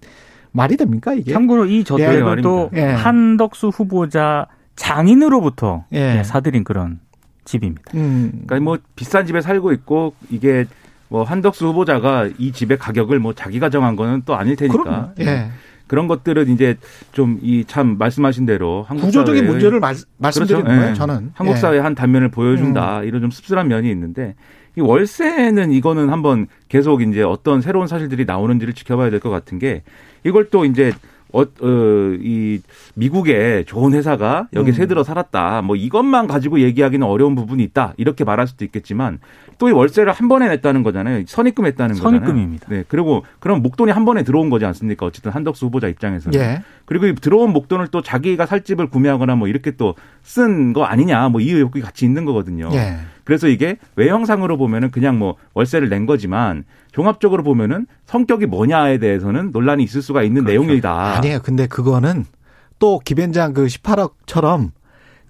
말이 0.52 0.76
됩니까 0.76 1.14
이게? 1.14 1.32
참고로 1.32 1.64
이 1.64 1.84
저택은 1.84 2.22
말입니다. 2.22 2.42
또 2.42 2.70
예. 2.74 2.82
한덕수 2.82 3.68
후보자 3.68 4.46
장인으로부터 4.76 5.84
예. 5.94 6.18
예, 6.18 6.22
사들인 6.22 6.64
그런 6.64 7.00
집입니다. 7.46 7.82
음. 7.94 8.42
그러니까 8.46 8.60
뭐 8.60 8.78
비싼 8.94 9.24
집에 9.26 9.40
살고 9.40 9.72
있고 9.72 10.14
이게 10.30 10.66
뭐 11.08 11.22
한덕수 11.22 11.66
후보자가 11.68 12.28
이 12.36 12.52
집의 12.52 12.76
가격을 12.76 13.18
뭐 13.20 13.32
자기가 13.32 13.70
정한 13.70 13.96
거는 13.96 14.22
또 14.26 14.36
아닐 14.36 14.54
테니까 14.54 14.82
그럼요. 14.82 15.08
예. 15.20 15.48
그런 15.86 16.08
것들은 16.08 16.48
이제 16.50 16.76
좀 17.12 17.38
이 17.42 17.64
참 17.66 17.96
말씀하신 17.98 18.44
대로 18.46 18.84
한국 18.86 19.06
구조적인 19.06 19.44
사회의- 19.44 19.46
문제를 19.50 19.80
말, 19.80 19.94
말씀드리는 20.18 20.62
그렇죠. 20.64 20.78
거예요. 20.78 20.90
예. 20.90 20.94
저는 20.94 21.30
한국 21.34 21.54
예. 21.54 21.56
사회의 21.56 21.82
한 21.82 21.94
단면을 21.94 22.28
보여준다 22.30 23.02
이런 23.02 23.22
좀 23.22 23.30
씁쓸한 23.30 23.66
면이 23.68 23.90
있는데 23.90 24.34
이 24.76 24.80
월세는 24.80 25.70
이거는 25.72 26.08
한번 26.10 26.46
계속 26.68 27.02
이제 27.02 27.22
어떤 27.22 27.60
새로운 27.60 27.86
사실들이 27.86 28.24
나오는지를 28.24 28.74
지켜봐야 28.74 29.10
될 29.10 29.20
것 29.20 29.30
같은 29.30 29.58
게 29.58 29.82
이걸 30.24 30.50
또 30.50 30.64
이제 30.64 30.92
어, 31.32 31.40
어, 31.42 32.16
이 32.20 32.60
미국의 32.94 33.64
좋은 33.64 33.92
회사가 33.92 34.46
여기 34.52 34.70
음. 34.70 34.72
새들어 34.72 35.02
살았다. 35.02 35.62
뭐 35.62 35.74
이것만 35.74 36.28
가지고 36.28 36.60
얘기하기는 36.60 37.04
어려운 37.04 37.34
부분이 37.34 37.60
있다. 37.64 37.92
이렇게 37.96 38.22
말할 38.22 38.46
수도 38.46 38.64
있겠지만 38.64 39.18
또 39.58 39.68
이 39.68 39.72
월세를 39.72 40.12
한 40.12 40.28
번에 40.28 40.48
냈다는 40.48 40.82
거잖아요. 40.84 41.24
선입금 41.26 41.66
했다는 41.66 41.96
거잖아요. 41.96 42.20
선입금입니다. 42.20 42.66
네. 42.68 42.84
그리고 42.86 43.24
그럼 43.40 43.62
목돈이 43.62 43.90
한 43.90 44.04
번에 44.04 44.22
들어온 44.22 44.48
거지 44.50 44.64
않습니까? 44.64 45.06
어쨌든 45.06 45.32
한덕수 45.32 45.66
후보자 45.66 45.88
입장에서는. 45.88 46.38
예. 46.38 46.62
그리고 46.84 47.06
이 47.06 47.14
들어온 47.16 47.52
목돈을 47.52 47.88
또 47.88 48.00
자기가 48.02 48.46
살 48.46 48.62
집을 48.62 48.88
구매하거나 48.88 49.34
뭐 49.36 49.48
이렇게 49.48 49.72
또 49.72 49.94
쓴 50.22 50.72
거 50.72 50.84
아니냐. 50.84 51.28
뭐 51.30 51.40
이 51.40 51.50
의혹이 51.50 51.80
같이 51.80 52.04
있는 52.04 52.24
거거든요. 52.24 52.68
예. 52.74 52.96
그래서 53.24 53.48
이게 53.48 53.78
외형상으로 53.96 54.56
보면은 54.56 54.90
그냥 54.90 55.18
뭐 55.18 55.36
월세를 55.54 55.88
낸 55.88 56.06
거지만 56.06 56.64
종합적으로 56.92 57.42
보면은 57.42 57.86
성격이 58.06 58.46
뭐냐에 58.46 58.98
대해서는 58.98 59.50
논란이 59.52 59.82
있을 59.82 60.02
수가 60.02 60.22
있는 60.22 60.44
내용이다. 60.44 61.16
아니에요. 61.16 61.40
근데 61.42 61.66
그거는 61.66 62.24
또 62.78 62.98
기벤장 62.98 63.52
그 63.52 63.66
18억처럼 63.66 64.70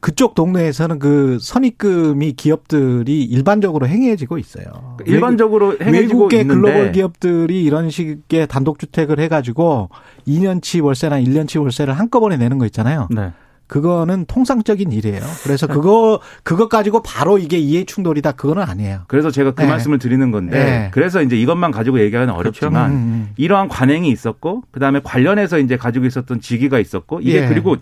그쪽 0.01 0.35
동네에서는 0.35 0.99
그 0.99 1.39
선입금이 1.41 2.33
기업들이 2.33 3.25
일반적으로 3.25 3.89
행해지고 3.89 4.37
있어요. 4.37 4.99
일반적으로 5.07 5.79
행해지고 5.81 6.25
외국의 6.25 6.41
있는데 6.43 6.61
글로벌 6.61 6.93
기업들이 6.93 7.65
이런 7.65 7.89
식의 7.89 8.47
단독주택을 8.47 9.19
해가지고 9.21 9.89
2년치 10.29 10.85
월세나 10.85 11.23
1년치 11.23 11.59
월세를 11.59 11.95
한꺼번에 11.95 12.37
내는 12.37 12.59
거 12.59 12.67
있잖아요. 12.67 13.09
네. 13.11 13.33
그거는 13.67 14.27
통상적인 14.27 14.93
일이에요. 14.93 15.21
그래서 15.43 15.67
그거 15.67 16.21
그것 16.43 16.69
가지고 16.69 17.03
바로 17.03 17.39
이게 17.39 17.59
이해 17.59 17.85
충돌이다 17.85 18.33
그거는 18.33 18.63
아니에요. 18.63 19.03
그래서 19.09 19.31
제가 19.31 19.53
그 19.53 19.63
네. 19.63 19.69
말씀을 19.69 19.99
드리는 19.99 20.31
건데 20.31 20.59
네. 20.65 20.89
그래서 20.93 21.23
이제 21.23 21.37
이것만 21.37 21.71
가지고 21.71 21.99
얘기하기는 22.01 22.33
어렵지만 22.35 22.91
음, 22.91 22.95
음. 22.97 23.29
이러한 23.37 23.69
관행이 23.69 24.09
있었고 24.11 24.63
그다음에 24.71 25.01
관련해서 25.03 25.59
이제 25.59 25.77
가지고 25.77 26.05
있었던 26.07 26.41
직위가 26.41 26.79
있었고 26.79 27.21
이게 27.21 27.43
예. 27.45 27.49
그리고 27.49 27.77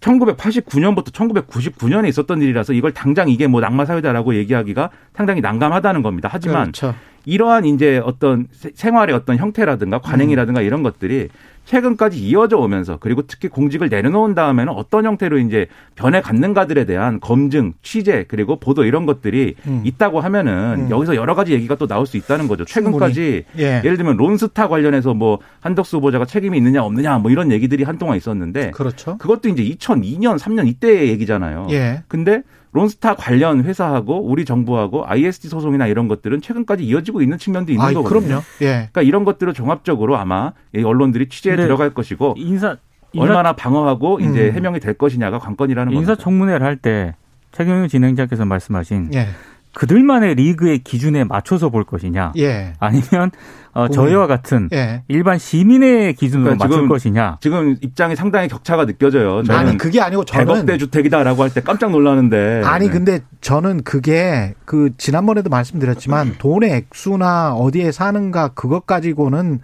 1989년부터 0.00 1.12
1999년에 1.12 2.08
있었던 2.08 2.42
일이라서 2.42 2.72
이걸 2.72 2.92
당장 2.92 3.28
이게 3.28 3.46
뭐 3.46 3.60
낙마 3.60 3.84
사회다라고 3.84 4.34
얘기하기가 4.34 4.90
상당히 5.14 5.40
난감하다는 5.40 6.02
겁니다. 6.02 6.28
하지만 6.30 6.72
그렇죠. 6.72 6.94
이러한 7.24 7.64
이제 7.66 8.00
어떤 8.04 8.48
세- 8.52 8.72
생활의 8.74 9.14
어떤 9.14 9.36
형태라든가 9.38 10.00
관행이라든가 10.00 10.60
음. 10.60 10.66
이런 10.66 10.82
것들이 10.82 11.28
최근까지 11.64 12.18
이어져 12.18 12.58
오면서 12.58 12.98
그리고 13.00 13.22
특히 13.22 13.48
공직을 13.48 13.88
내려놓은 13.88 14.34
다음에는 14.34 14.72
어떤 14.72 15.04
형태로 15.04 15.38
이제 15.38 15.66
변해 15.94 16.20
갔는가들에 16.20 16.84
대한 16.84 17.20
검증, 17.20 17.72
취재 17.82 18.24
그리고 18.28 18.56
보도 18.56 18.84
이런 18.84 19.06
것들이 19.06 19.54
음. 19.66 19.82
있다고 19.84 20.20
하면은 20.20 20.86
음. 20.86 20.90
여기서 20.90 21.14
여러 21.14 21.34
가지 21.34 21.52
얘기가 21.52 21.76
또 21.76 21.86
나올 21.86 22.06
수 22.06 22.16
있다는 22.16 22.48
거죠. 22.48 22.64
최근까지 22.64 23.44
예. 23.58 23.82
예를 23.84 23.96
들면 23.96 24.16
론스타 24.16 24.68
관련해서 24.68 25.14
뭐 25.14 25.38
한덕수 25.60 25.98
후보자가 25.98 26.24
책임이 26.24 26.58
있느냐 26.58 26.82
없느냐 26.82 27.18
뭐 27.18 27.30
이런 27.30 27.50
얘기들이 27.52 27.84
한동안 27.84 28.16
있었는데 28.16 28.72
그렇죠. 28.72 29.16
그것도 29.18 29.48
이제 29.48 29.62
2002년, 29.62 30.38
3년 30.38 30.66
이때의 30.66 31.08
얘기잖아요. 31.10 31.68
예. 31.70 32.02
근데 32.08 32.42
론스타 32.72 33.16
관련 33.16 33.64
회사하고 33.64 34.22
우리 34.22 34.44
정부하고 34.44 35.04
ISD 35.06 35.48
소송이나 35.48 35.86
이런 35.86 36.08
것들은 36.08 36.40
최근까지 36.40 36.84
이어지고 36.84 37.22
있는 37.22 37.38
측면도 37.38 37.72
있는 37.72 37.84
아, 37.84 37.92
거거든요. 37.92 38.20
그럼요. 38.20 38.42
예. 38.62 38.66
그러니까 38.66 39.02
이런 39.02 39.24
것들을 39.24 39.52
종합적으로 39.52 40.16
아마 40.16 40.52
이 40.74 40.82
언론들이 40.82 41.28
취재에 41.28 41.56
들어갈 41.56 41.90
것이고 41.90 42.34
인사 42.38 42.76
인사, 43.12 43.26
얼마나 43.26 43.52
방어하고 43.52 44.20
이제 44.20 44.48
음. 44.48 44.54
해명이 44.54 44.80
될 44.80 44.94
것이냐가 44.94 45.38
관건이라는 45.38 45.92
겁니다. 45.92 46.12
인사청문회를 46.12 46.66
할 46.66 46.76
때 46.76 47.14
최경영 47.52 47.88
진행자께서 47.88 48.44
말씀하신 48.46 49.10
예. 49.14 49.28
그들만의 49.74 50.34
리그의 50.34 50.80
기준에 50.80 51.24
맞춰서 51.24 51.70
볼 51.70 51.84
것이냐, 51.84 52.32
예. 52.38 52.74
아니면 52.78 53.30
어, 53.72 53.88
저희와 53.88 54.26
같은 54.26 54.68
예. 54.72 55.02
일반 55.08 55.38
시민의 55.38 56.14
기준으로 56.14 56.44
그러니까 56.44 56.64
맞출 56.66 56.76
지금 56.78 56.88
것이냐. 56.88 57.38
지금 57.40 57.76
입장이 57.80 58.14
상당히 58.16 58.48
격차가 58.48 58.84
느껴져요. 58.84 59.42
저는 59.42 59.58
아니 59.60 59.78
그게 59.78 60.00
아니고 60.00 60.24
저는 60.26 60.66
100억대 60.66 60.78
주택이다라고 60.78 61.42
할 61.42 61.50
때 61.50 61.62
깜짝 61.62 61.90
놀라는데. 61.90 62.62
아니 62.64 62.86
네. 62.86 62.92
근데 62.92 63.20
저는 63.40 63.82
그게 63.82 64.54
그 64.66 64.90
지난번에도 64.98 65.48
말씀드렸지만 65.48 66.34
돈의 66.38 66.70
액수나 66.72 67.54
어디에 67.54 67.92
사는가 67.92 68.48
그것 68.48 68.84
가지고는 68.86 69.60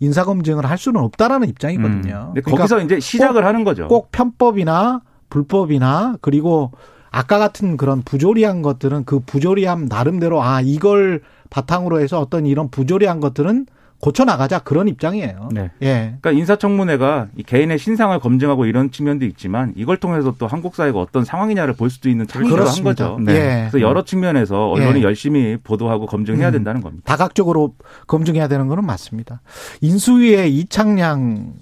인사 0.00 0.24
검증을 0.24 0.66
할 0.66 0.76
수는 0.78 1.00
없다라는 1.00 1.48
입장이거든요. 1.48 2.32
근데 2.34 2.40
그러니까 2.40 2.50
거기서 2.50 2.80
이제 2.80 2.98
시작을 2.98 3.44
하는 3.44 3.62
거죠. 3.62 3.86
꼭 3.86 4.10
편법이나 4.10 5.02
불법이나 5.30 6.16
그리고 6.20 6.72
아까 7.12 7.38
같은 7.38 7.76
그런 7.76 8.02
부조리한 8.02 8.62
것들은 8.62 9.04
그 9.04 9.20
부조리함 9.20 9.86
나름대로 9.86 10.42
아 10.42 10.60
이걸 10.62 11.20
바탕으로 11.50 12.00
해서 12.00 12.18
어떤 12.18 12.46
이런 12.46 12.70
부조리한 12.70 13.20
것들은 13.20 13.66
고쳐 14.00 14.24
나가자 14.24 14.58
그런 14.58 14.88
입장이에요. 14.88 15.50
네. 15.52 15.70
예. 15.82 16.16
그러니까 16.20 16.32
인사청문회가 16.32 17.28
이 17.36 17.44
개인의 17.44 17.78
신상을 17.78 18.18
검증하고 18.18 18.66
이런 18.66 18.90
측면도 18.90 19.24
있지만 19.26 19.72
이걸 19.76 19.98
통해서 19.98 20.34
또 20.38 20.48
한국 20.48 20.74
사회가 20.74 20.98
어떤 20.98 21.24
상황이냐를 21.24 21.74
볼 21.74 21.88
수도 21.88 22.08
있는 22.10 22.26
창이기도 22.26 22.64
한. 22.64 22.82
거죠. 22.82 23.18
네. 23.20 23.32
예. 23.32 23.68
그래서 23.70 23.80
여러 23.80 24.02
측면에서 24.02 24.70
언론이 24.70 25.00
예. 25.00 25.02
열심히 25.04 25.56
보도하고 25.62 26.06
검증해야 26.06 26.48
음. 26.48 26.52
된다는 26.52 26.80
겁니다. 26.80 27.04
다각적으로 27.06 27.74
검증해야 28.08 28.48
되는 28.48 28.66
거는 28.66 28.84
맞습니다. 28.84 29.40
인수위의 29.82 30.52
이창량 30.56 31.52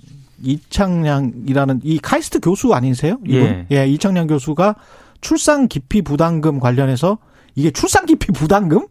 이창량이라는 0.43 1.81
이 1.83 1.99
카이스트 1.99 2.41
교수 2.41 2.73
아니세요? 2.73 3.19
이분? 3.27 3.43
예. 3.43 3.67
예, 3.71 3.87
이창량 3.87 4.29
교수가 4.29 4.77
출산 5.21 5.69
기피 5.69 6.03
부담금 6.03 6.61
관련해서 6.61 7.19
이게 7.55 7.71
출산 7.71 8.07
기피 8.07 8.33
부담금? 8.33 8.87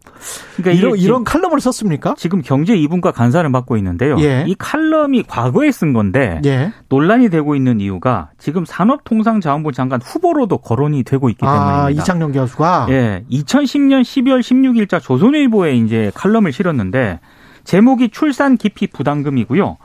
그러니까 0.56 0.78
이런 0.78 0.98
이런 0.98 1.24
칼럼을 1.24 1.60
썼습니까? 1.60 2.14
지금 2.16 2.42
경제 2.42 2.76
2분과 2.76 3.12
간사를 3.12 3.48
맡고 3.48 3.76
있는데요. 3.78 4.16
예. 4.20 4.44
이 4.46 4.54
칼럼이 4.54 5.24
과거에 5.24 5.72
쓴 5.72 5.92
건데 5.92 6.40
예. 6.44 6.72
논란이 6.88 7.30
되고 7.30 7.54
있는 7.54 7.80
이유가 7.80 8.30
지금 8.38 8.64
산업통상자원부 8.64 9.72
장관 9.72 10.00
후보로도 10.02 10.58
거론이 10.58 11.04
되고 11.04 11.30
있기 11.30 11.40
때문입니다. 11.40 11.84
아, 11.84 11.90
이창용 11.90 12.32
교수가 12.32 12.86
예, 12.90 13.24
2010년 13.30 14.02
12월 14.02 14.40
16일자 14.40 15.00
조선일보에 15.00 15.74
이제 15.76 16.12
칼럼을 16.14 16.52
실었는데 16.52 17.20
제목이 17.64 18.10
출산 18.10 18.56
기피 18.56 18.86
부담금이고요. 18.88 19.76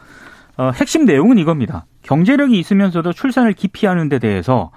어, 0.58 0.72
핵심 0.74 1.06
내용은 1.06 1.38
이겁니다. 1.38 1.86
경제력이 2.04 2.58
있으면서도 2.60 3.14
출산을 3.14 3.54
기피하는 3.54 4.10
데 4.10 4.20
대해서 4.20 4.72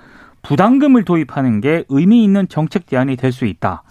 부담금을 0.48 1.04
도입하는 1.04 1.60
게 1.60 1.84
의미 1.90 2.24
있는 2.24 2.48
정책 2.48 2.86
대안이 2.86 3.16
될 3.16 3.32
수 3.32 3.44
있다. 3.44 3.82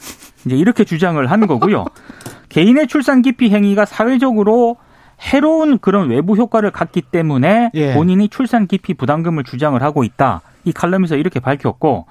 이제 0.45 0.55
이렇게 0.55 0.83
주장을 0.83 1.23
하는 1.29 1.47
거고요. 1.47 1.85
개인의 2.49 2.87
출산 2.87 3.21
기피 3.21 3.51
행위가 3.51 3.85
사회적으로 3.85 4.77
해로운 5.21 5.77
그런 5.77 6.09
외부 6.09 6.35
효과를 6.35 6.71
갖기 6.71 7.03
때문에 7.03 7.69
예. 7.75 7.93
본인이 7.93 8.27
출산 8.27 8.65
기피 8.65 8.95
부담금을 8.95 9.43
주장을 9.43 9.79
하고 9.83 10.03
있다. 10.03 10.41
이 10.63 10.71
칼럼에서 10.71 11.15
이렇게 11.15 11.39
밝혔고 11.39 12.07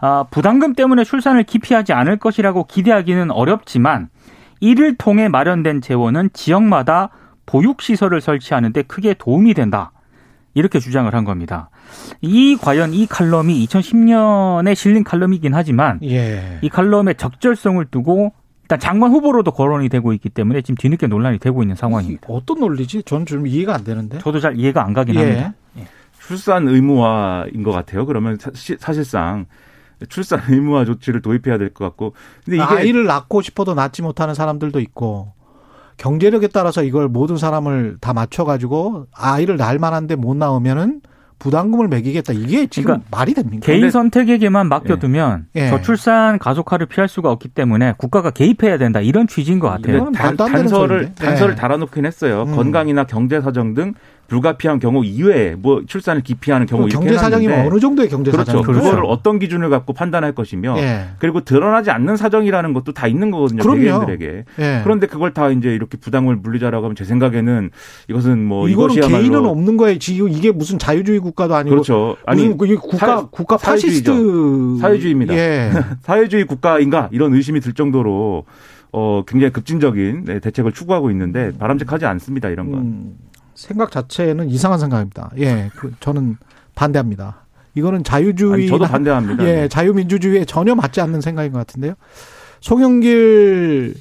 아, 0.00 0.24
부담금 0.28 0.74
때문에 0.74 1.04
출산을 1.04 1.44
기피하지 1.44 1.92
않을 1.92 2.16
것이라고 2.16 2.64
기대하기는 2.64 3.30
어렵지만 3.30 4.08
이를 4.58 4.96
통해 4.96 5.28
마련된 5.28 5.80
재원은 5.80 6.30
지역마다 6.32 7.10
보육시설을 7.46 8.20
설치하는데 8.20 8.82
크게 8.82 9.14
도움이 9.14 9.54
된다. 9.54 9.92
이렇게 10.54 10.78
주장을 10.80 11.12
한 11.14 11.24
겁니다. 11.24 11.68
이 12.22 12.56
과연 12.56 12.94
이 12.94 13.06
칼럼이 13.06 13.66
2010년에 13.66 14.74
실린 14.74 15.04
칼럼이긴 15.04 15.54
하지만 15.54 15.98
예. 16.04 16.58
이 16.62 16.68
칼럼의 16.68 17.16
적절성을 17.16 17.84
두고 17.86 18.32
일단 18.62 18.78
장관 18.80 19.10
후보로도 19.10 19.50
거론이 19.50 19.90
되고 19.90 20.12
있기 20.14 20.30
때문에 20.30 20.62
지금 20.62 20.76
뒤늦게 20.76 21.06
논란이 21.08 21.38
되고 21.38 21.62
있는 21.62 21.76
상황입니다. 21.76 22.28
어떤 22.30 22.60
논리지? 22.60 23.02
저는 23.02 23.26
좀 23.26 23.46
이해가 23.46 23.74
안 23.74 23.84
되는데. 23.84 24.18
저도 24.20 24.40
잘 24.40 24.58
이해가 24.58 24.82
안 24.82 24.94
가긴 24.94 25.16
예. 25.16 25.18
합니다. 25.20 25.54
출산 26.26 26.66
의무화인 26.68 27.62
것 27.62 27.72
같아요. 27.72 28.06
그러면 28.06 28.38
사, 28.40 28.50
실상 28.54 29.44
출산 30.08 30.40
의무화 30.48 30.86
조치를 30.86 31.20
도입해야 31.20 31.58
될 31.58 31.74
것 31.74 31.84
같고. 31.84 32.14
근데 32.44 32.56
이게 32.56 32.64
아이를 32.64 33.04
낳고 33.04 33.42
싶어도 33.42 33.74
낳지 33.74 34.00
못하는 34.00 34.32
사람들도 34.32 34.80
있고 34.80 35.33
경제력에 35.96 36.48
따라서 36.48 36.82
이걸 36.82 37.08
모든 37.08 37.36
사람을 37.36 37.98
다 38.00 38.12
맞춰가지고 38.12 39.06
아이를 39.12 39.56
낳을 39.56 39.78
만한데 39.78 40.16
못 40.16 40.36
낳으면은 40.36 41.00
부담금을 41.38 41.88
매기겠다. 41.88 42.32
이게 42.32 42.66
지금 42.66 42.84
그러니까 42.84 43.08
말이 43.10 43.34
됩니까? 43.34 43.66
개인 43.66 43.90
선택에게만 43.90 44.68
맡겨두면 44.68 45.46
예. 45.56 45.68
저출산 45.68 46.38
가속화를 46.38 46.86
피할 46.86 47.08
수가 47.08 47.30
없기 47.30 47.48
때문에 47.48 47.94
국가가 47.98 48.30
개입해야 48.30 48.78
된다 48.78 49.00
이런 49.00 49.26
취지인 49.26 49.58
것 49.58 49.68
같아요. 49.68 50.10
단, 50.12 50.36
단서를 50.36 50.98
소리인데. 50.98 51.14
단서를 51.14 51.54
네. 51.54 51.60
달아놓긴 51.60 52.06
했어요. 52.06 52.44
음. 52.48 52.56
건강이나 52.56 53.04
경제 53.04 53.40
사정 53.40 53.74
등 53.74 53.94
불가피한 54.28 54.78
경우 54.78 55.04
이외에 55.04 55.54
뭐 55.56 55.82
출산을 55.86 56.22
기피하는 56.22 56.66
경우 56.66 56.86
이렇게 56.88 56.96
경제 56.96 57.18
사정이면 57.18 57.52
해놨는데 57.52 57.70
어느 57.74 57.80
정도의 57.80 58.08
경제 58.08 58.30
그렇죠. 58.30 58.50
사정이죠? 58.52 58.72
그거를 58.72 59.04
어떤 59.06 59.38
기준을 59.38 59.68
갖고 59.70 59.92
판단할 59.92 60.32
것이며 60.32 60.76
예. 60.78 61.06
그리고 61.18 61.40
드러나지 61.42 61.90
않는 61.90 62.16
사정이라는 62.16 62.72
것도 62.72 62.92
다 62.92 63.06
있는 63.06 63.30
거거든요. 63.30 63.62
그럼요. 63.62 63.78
개개인들에게. 64.06 64.44
예. 64.60 64.80
그런데 64.82 65.06
그걸 65.06 65.32
다 65.34 65.50
이제 65.50 65.74
이렇게 65.74 65.98
부담을 65.98 66.36
물리자라고 66.36 66.84
하면 66.86 66.96
제 66.96 67.04
생각에는 67.04 67.70
이것은 68.08 68.44
뭐 68.44 68.68
이거는 68.68 68.94
개인은 68.94 69.44
없는 69.46 69.76
거예요. 69.76 69.98
지금 69.98 70.28
이게 70.30 70.50
무슨 70.52 70.78
자유주의 70.78 71.18
국가도 71.20 71.54
아니고 71.54 71.70
그렇죠. 71.70 72.16
아니 72.26 72.48
무슨 72.48 72.66
이게 72.66 72.76
국가 72.76 73.06
사- 73.06 73.26
국가 73.30 73.58
사회주의죠. 73.58 74.12
파시스트 74.12 74.78
사회주의입니다. 74.80 75.34
예. 75.34 75.70
사회주의 76.02 76.44
국가인가 76.46 77.08
이런 77.12 77.34
의심이 77.34 77.60
들 77.60 77.72
정도로 77.74 78.44
어 78.92 79.22
굉장히 79.26 79.52
급진적인 79.52 80.24
네, 80.24 80.38
대책을 80.38 80.72
추구하고 80.72 81.10
있는데 81.10 81.50
바람직하지 81.58 82.06
않습니다. 82.06 82.48
이런 82.48 82.70
건. 82.70 82.80
음, 82.80 83.14
생각 83.54 83.90
자체는 83.90 84.48
이상한 84.50 84.78
생각입니다. 84.78 85.30
예, 85.38 85.70
그, 85.76 85.92
저는 86.00 86.36
반대합니다. 86.74 87.36
이거는 87.74 88.04
자유주의 88.04 88.52
아니, 88.54 88.66
저도 88.68 88.84
반대합니다. 88.84 89.44
예, 89.44 89.52
네. 89.62 89.68
자유민주주의에 89.68 90.44
전혀 90.44 90.74
맞지 90.74 91.00
않는 91.00 91.20
생각인 91.20 91.52
것 91.52 91.58
같은데요. 91.58 91.94
송영길 92.60 93.94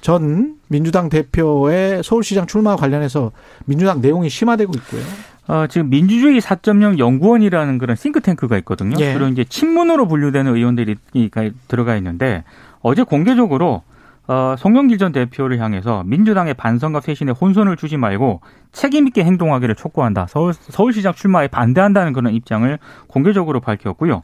전 0.00 0.56
민주당 0.68 1.08
대표의 1.08 2.02
서울시장 2.04 2.46
출마 2.46 2.76
관련해서 2.76 3.32
민주당 3.64 4.00
내용이 4.00 4.28
심화되고 4.28 4.72
있고요. 4.76 5.02
어, 5.48 5.66
지금 5.68 5.90
민주주의 5.90 6.40
4.0 6.40 6.98
연구원이라는 6.98 7.78
그런 7.78 7.96
싱크탱크가 7.96 8.58
있거든요. 8.58 8.96
예. 9.00 9.14
그리고 9.14 9.30
이제 9.30 9.44
친문으로 9.44 10.08
분류되는 10.08 10.54
의원들이 10.54 10.96
가- 11.30 11.50
들어가 11.68 11.96
있는데 11.96 12.44
어제 12.80 13.02
공개적으로 13.02 13.82
어, 14.28 14.56
송영길 14.58 14.98
전 14.98 15.12
대표를 15.12 15.60
향해서 15.60 16.02
민주당의 16.04 16.54
반성과 16.54 17.00
쇄신에 17.00 17.32
혼선을 17.32 17.76
주지 17.76 17.96
말고 17.96 18.40
책임 18.72 19.06
있게 19.06 19.24
행동하기를 19.24 19.74
촉구한다. 19.76 20.26
서울, 20.28 20.52
서울시장 20.52 21.14
출마에 21.14 21.48
반대한다는 21.48 22.12
그런 22.12 22.34
입장을 22.34 22.78
공개적으로 23.06 23.60
밝혔고요. 23.60 24.22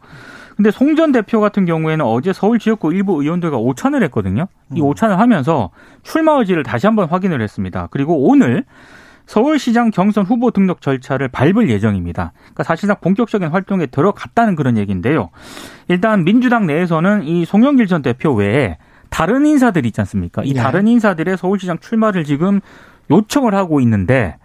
근데 0.57 0.71
송 0.71 0.97
전 0.97 1.13
대표 1.13 1.41
같은 1.41 1.65
경우에는 1.65 2.05
어제 2.05 2.33
서울 2.33 2.59
지역구 2.59 2.93
일부 2.93 3.23
의원들과 3.23 3.57
오찬을 3.57 4.03
했거든요. 4.05 4.49
이 4.75 4.81
음. 4.81 4.87
오찬을 4.87 5.19
하면서 5.19 5.71
출마 6.03 6.33
의지를 6.39 6.63
다시 6.63 6.87
한번 6.87 7.09
확인을 7.09 7.41
했습니다. 7.41 7.89
그리고 7.91 8.29
오늘 8.29 8.65
서울시장 9.27 9.91
경선 9.93 10.25
후보 10.27 10.51
등록 10.51 10.83
절차를 10.83 11.29
밟을 11.29 11.71
예정입니다. 11.71 12.33
그러니까 12.39 12.65
사실상 12.65 12.97
본격적인 13.01 13.49
활동에 13.49 13.87
들어갔다는 13.87 14.57
그런 14.57 14.77
얘기인데요. 14.77 15.31
일단 15.89 16.25
민주당 16.25 16.67
내에서는 16.67 17.23
이 17.23 17.45
송영길 17.45 17.87
전 17.87 18.03
대표 18.03 18.35
외에 18.35 18.77
다른 19.13 19.45
인사들 19.47 19.85
있지 19.87 20.01
않습니까? 20.01 20.43
이 20.45 20.55
네. 20.55 20.61
다른 20.61 20.89
인사들의 20.89 21.37
서울시장 21.37 21.79
출마를 21.79 22.25
지금 22.25 22.61
요청을 23.11 23.55
하고 23.55 23.81
있는데 23.81 24.37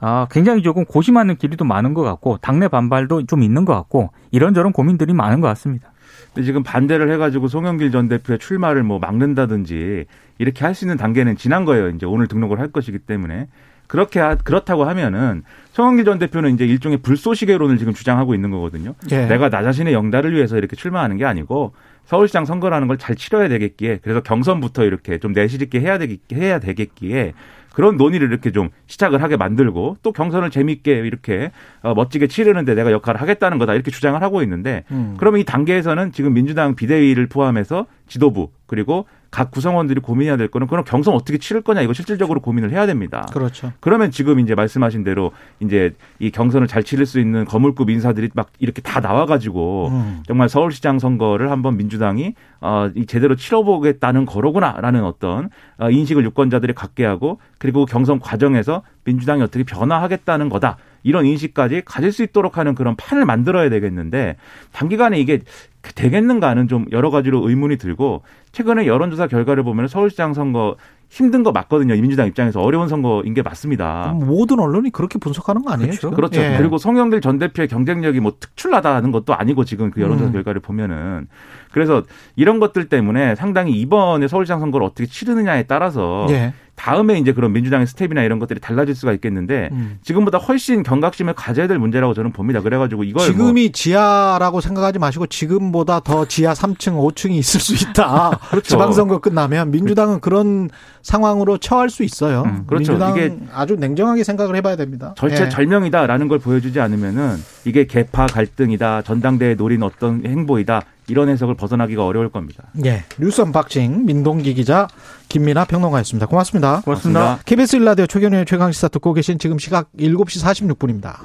아, 0.00 0.26
굉장히 0.30 0.62
조금 0.62 0.84
고심하는 0.84 1.36
길이도 1.36 1.64
많은 1.64 1.94
것 1.94 2.02
같고 2.02 2.38
당내 2.40 2.68
반발도 2.68 3.26
좀 3.26 3.42
있는 3.42 3.64
것 3.64 3.74
같고 3.74 4.10
이런저런 4.32 4.72
고민들이 4.72 5.12
많은 5.12 5.40
것 5.40 5.46
같습니다. 5.48 5.92
근데 6.34 6.44
지금 6.44 6.62
반대를 6.62 7.10
해가지고 7.12 7.48
송영길 7.48 7.90
전 7.92 8.08
대표의 8.08 8.38
출마를 8.38 8.82
뭐 8.82 8.98
막는다든지 8.98 10.06
이렇게 10.38 10.64
할 10.64 10.74
수 10.74 10.84
있는 10.84 10.96
단계는 10.96 11.36
지난 11.36 11.64
거예요. 11.64 11.88
이제 11.90 12.04
오늘 12.04 12.26
등록을 12.28 12.58
할 12.58 12.68
것이기 12.68 12.98
때문에 13.00 13.48
그렇게 13.86 14.20
하, 14.20 14.34
그렇다고 14.34 14.84
하면은 14.84 15.42
송영길 15.72 16.04
전 16.04 16.18
대표는 16.18 16.54
이제 16.54 16.66
일종의 16.66 16.98
불쏘시개론을 16.98 17.78
지금 17.78 17.94
주장하고 17.94 18.34
있는 18.34 18.50
거거든요. 18.50 18.94
예. 19.10 19.26
내가 19.26 19.48
나 19.48 19.62
자신의 19.62 19.94
영달을 19.94 20.34
위해서 20.34 20.58
이렇게 20.58 20.76
출마하는 20.76 21.16
게 21.16 21.24
아니고 21.24 21.72
서울시장 22.08 22.46
선거라는 22.46 22.88
걸 22.88 22.98
잘 22.98 23.14
치러야 23.14 23.48
되겠기에 23.48 24.00
그래서 24.02 24.20
경선부터 24.20 24.84
이렇게 24.84 25.18
좀 25.18 25.32
내실 25.32 25.62
있게 25.62 25.80
해야 25.80 25.98
되겠 25.98 26.18
해야 26.32 26.58
되겠기에 26.58 27.32
그런 27.72 27.96
논의를 27.96 28.28
이렇게 28.28 28.50
좀 28.50 28.70
시작을 28.86 29.22
하게 29.22 29.36
만들고 29.36 29.98
또 30.02 30.10
경선을 30.12 30.50
재미있게 30.50 30.90
이렇게 30.92 31.52
어, 31.82 31.94
멋지게 31.94 32.26
치르는데 32.26 32.74
내가 32.74 32.90
역할을 32.90 33.20
하겠다는 33.20 33.58
거다 33.58 33.74
이렇게 33.74 33.92
주장을 33.92 34.20
하고 34.20 34.42
있는데 34.42 34.82
음. 34.90 35.14
그러면 35.18 35.40
이 35.40 35.44
단계에서는 35.44 36.10
지금 36.12 36.34
민주당 36.34 36.74
비대위를 36.74 37.28
포함해서 37.28 37.86
지도부 38.08 38.50
그리고 38.66 39.06
각 39.30 39.50
구성원들이 39.50 40.00
고민해야 40.00 40.36
될 40.36 40.48
거는 40.48 40.66
그럼 40.66 40.84
경선 40.84 41.14
어떻게 41.14 41.38
치를 41.38 41.60
거냐 41.60 41.82
이거 41.82 41.92
실질적으로 41.92 42.40
고민을 42.40 42.70
해야 42.70 42.86
됩니다. 42.86 43.26
그렇죠. 43.32 43.72
그러면 43.80 44.10
지금 44.10 44.40
이제 44.40 44.54
말씀하신 44.54 45.04
대로 45.04 45.32
이제 45.60 45.94
이 46.18 46.30
경선을 46.30 46.66
잘 46.66 46.82
치를 46.82 47.04
수 47.04 47.20
있는 47.20 47.44
거물급 47.44 47.90
인사들이 47.90 48.30
막 48.34 48.50
이렇게 48.58 48.80
다 48.80 49.00
나와가지고 49.00 49.88
음. 49.88 50.22
정말 50.26 50.48
서울시장 50.48 50.98
선거를 50.98 51.50
한번 51.50 51.76
민주당이 51.76 52.34
어, 52.60 52.90
제대로 53.06 53.36
치러보겠다는 53.36 54.24
거로구나라는 54.26 55.04
어떤 55.04 55.50
어, 55.78 55.90
인식을 55.90 56.24
유권자들이 56.24 56.72
갖게 56.72 57.04
하고 57.04 57.38
그리고 57.58 57.84
경선 57.84 58.20
과정에서 58.20 58.82
민주당이 59.04 59.42
어떻게 59.42 59.64
변화하겠다는 59.64 60.48
거다. 60.48 60.78
이런 61.02 61.26
인식까지 61.26 61.82
가질 61.84 62.12
수 62.12 62.22
있도록 62.22 62.58
하는 62.58 62.74
그런 62.74 62.96
판을 62.96 63.24
만들어야 63.24 63.70
되겠는데 63.70 64.36
단기간에 64.72 65.18
이게 65.18 65.40
되겠는가는 65.82 66.68
좀 66.68 66.86
여러 66.92 67.10
가지로 67.10 67.48
의문이 67.48 67.76
들고 67.76 68.22
최근에 68.52 68.86
여론조사 68.86 69.26
결과를 69.28 69.62
보면 69.62 69.88
서울시장 69.88 70.34
선거 70.34 70.76
힘든 71.08 71.42
거 71.42 71.52
맞거든요. 71.52 71.94
민주당 71.94 72.26
입장에서 72.26 72.60
어려운 72.60 72.88
선거인 72.88 73.32
게 73.32 73.42
맞습니다. 73.42 74.14
모든 74.14 74.58
언론이 74.58 74.90
그렇게 74.90 75.18
분석하는 75.18 75.62
거 75.62 75.72
아니에요? 75.72 75.90
그렇죠. 75.90 76.10
그렇죠. 76.10 76.40
예. 76.42 76.56
그리고 76.58 76.76
송영길 76.76 77.20
전 77.20 77.38
대표의 77.38 77.68
경쟁력이 77.68 78.20
뭐 78.20 78.34
특출나다는 78.38 79.10
것도 79.10 79.34
아니고 79.34 79.64
지금 79.64 79.90
그 79.90 80.00
여론조사 80.02 80.30
음. 80.30 80.32
결과를 80.32 80.60
보면은 80.60 81.28
그래서 81.72 82.02
이런 82.36 82.60
것들 82.60 82.88
때문에 82.88 83.36
상당히 83.36 83.72
이번에 83.72 84.28
서울시장 84.28 84.60
선거를 84.60 84.86
어떻게 84.86 85.06
치르느냐에 85.06 85.62
따라서 85.62 86.26
예. 86.30 86.52
다음에 86.78 87.18
이제 87.18 87.32
그런 87.32 87.52
민주당의 87.52 87.88
스텝이나 87.88 88.22
이런 88.22 88.38
것들이 88.38 88.60
달라질 88.60 88.94
수가 88.94 89.12
있겠는데 89.14 89.68
음. 89.72 89.98
지금보다 90.02 90.38
훨씬 90.38 90.84
경각심을 90.84 91.34
가져야 91.34 91.66
될 91.66 91.78
문제라고 91.78 92.14
저는 92.14 92.32
봅니다. 92.32 92.62
그래가지고 92.62 93.02
이걸 93.02 93.26
지금이 93.26 93.62
뭐 93.64 93.72
지하라고 93.72 94.60
생각하지 94.60 95.00
마시고 95.00 95.26
지금보다 95.26 96.00
더 96.00 96.24
지하 96.26 96.52
3층, 96.52 96.92
5층이 96.92 97.32
있을 97.32 97.60
수 97.60 97.74
있다. 97.74 98.38
그렇죠. 98.50 98.68
지방선거 98.68 99.18
끝나면 99.18 99.72
민주당은 99.72 100.20
그런 100.20 100.70
상황으로 101.02 101.58
처할 101.58 101.90
수 101.90 102.04
있어요. 102.04 102.42
음, 102.46 102.64
그렇죠. 102.66 102.94
이게 102.94 103.36
아주 103.52 103.74
냉정하게 103.74 104.22
생각을 104.22 104.54
해봐야 104.56 104.76
됩니다. 104.76 105.14
절체절명이다라는 105.16 106.26
예. 106.26 106.28
걸 106.28 106.38
보여주지 106.38 106.80
않으면은 106.80 107.36
이게 107.64 107.86
계파 107.86 108.26
갈등이다, 108.26 109.02
전당대회 109.02 109.56
노린 109.56 109.82
어떤 109.82 110.24
행보이다 110.24 110.82
이런 111.08 111.28
해석을 111.28 111.54
벗어나기가 111.56 112.04
어려울 112.04 112.30
겁니다. 112.30 112.64
예. 112.84 113.04
뉴스 113.18 113.40
언박싱 113.40 114.04
민동기 114.06 114.54
기자 114.54 114.86
김민하 115.28 115.64
평론가였습니다. 115.64 116.26
고맙습니다. 116.26 116.82
고맙습니다. 116.84 117.20
고맙습니다. 117.20 117.42
KBS 117.44 117.78
1라디오 117.78 118.08
최경영의 118.08 118.46
최강 118.46 118.70
시사 118.70 118.88
듣고 118.88 119.14
계신 119.14 119.38
지금 119.38 119.58
시각 119.58 119.90
7시 119.98 120.44
46분입니다. 120.76 121.16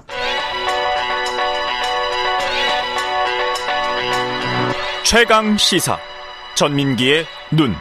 최강 5.04 5.58
시사 5.58 5.98
전민기의 6.56 7.26
눈. 7.52 7.76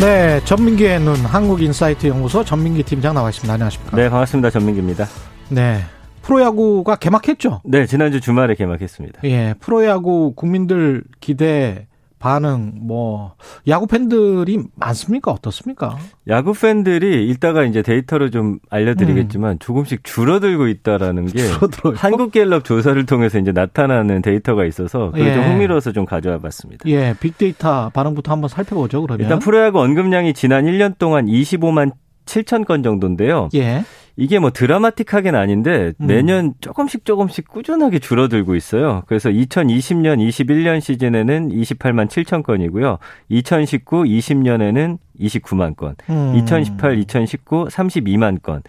네, 0.00 0.40
전민기의 0.44 1.00
눈 1.00 1.16
한국인사이트 1.16 2.06
연구소 2.08 2.44
전민기 2.44 2.82
팀장 2.82 3.14
나와 3.14 3.28
있습니다. 3.30 3.52
안녕하십니까? 3.52 3.96
네, 3.96 4.08
반갑습니다. 4.10 4.50
전민기입니다. 4.50 5.06
네. 5.50 5.84
프로야구가 6.22 6.96
개막했죠? 6.96 7.60
네, 7.64 7.86
지난주 7.86 8.20
주말에 8.20 8.54
개막했습니다. 8.54 9.20
예, 9.24 9.54
프로야구 9.60 10.32
국민들 10.34 11.02
기대 11.20 11.86
반응 12.22 12.74
뭐 12.76 13.34
야구 13.66 13.88
팬들이 13.88 14.60
많습니까 14.76 15.32
어떻습니까? 15.32 15.98
야구 16.28 16.52
팬들이 16.52 17.28
이따가 17.28 17.64
이제 17.64 17.82
데이터로 17.82 18.30
좀 18.30 18.60
알려드리겠지만 18.70 19.54
음. 19.54 19.58
조금씩 19.58 20.04
줄어들고 20.04 20.68
있다라는 20.68 21.26
게 21.26 21.38
줄어들어요? 21.38 21.94
한국갤럽 21.96 22.64
조사를 22.64 23.04
통해서 23.06 23.40
이제 23.40 23.50
나타나는 23.50 24.22
데이터가 24.22 24.64
있어서 24.66 25.10
그게 25.10 25.30
예. 25.30 25.34
좀 25.34 25.42
흥미로워서 25.42 25.90
좀 25.90 26.04
가져와봤습니다. 26.04 26.88
예, 26.88 27.12
빅데이터 27.18 27.90
반응부터 27.90 28.30
한번 28.30 28.48
살펴보죠. 28.48 29.02
그러면 29.02 29.24
일단 29.24 29.40
프로야구 29.40 29.80
언급량이 29.80 30.32
지난 30.32 30.66
1년 30.66 30.98
동안 30.98 31.26
25만 31.26 31.90
7천 32.26 32.64
건 32.66 32.84
정도인데요. 32.84 33.48
예. 33.54 33.82
이게 34.16 34.38
뭐 34.38 34.50
드라마틱하게는 34.50 35.38
아닌데 35.38 35.92
음. 36.00 36.06
매년 36.06 36.54
조금씩 36.60 37.04
조금씩 37.04 37.48
꾸준하게 37.48 37.98
줄어들고 37.98 38.54
있어요. 38.54 39.02
그래서 39.06 39.30
2020년, 39.30 40.18
21년 40.28 40.80
시즌에는 40.80 41.48
28만 41.50 42.08
7천 42.08 42.42
건이고요. 42.42 42.98
2019, 43.30 44.04
20년에는 44.04 44.98
29만 45.18 45.76
건. 45.76 45.94
음. 46.10 46.34
2018, 46.36 46.98
2019 46.98 47.68
32만 47.70 48.42
건. 48.42 48.62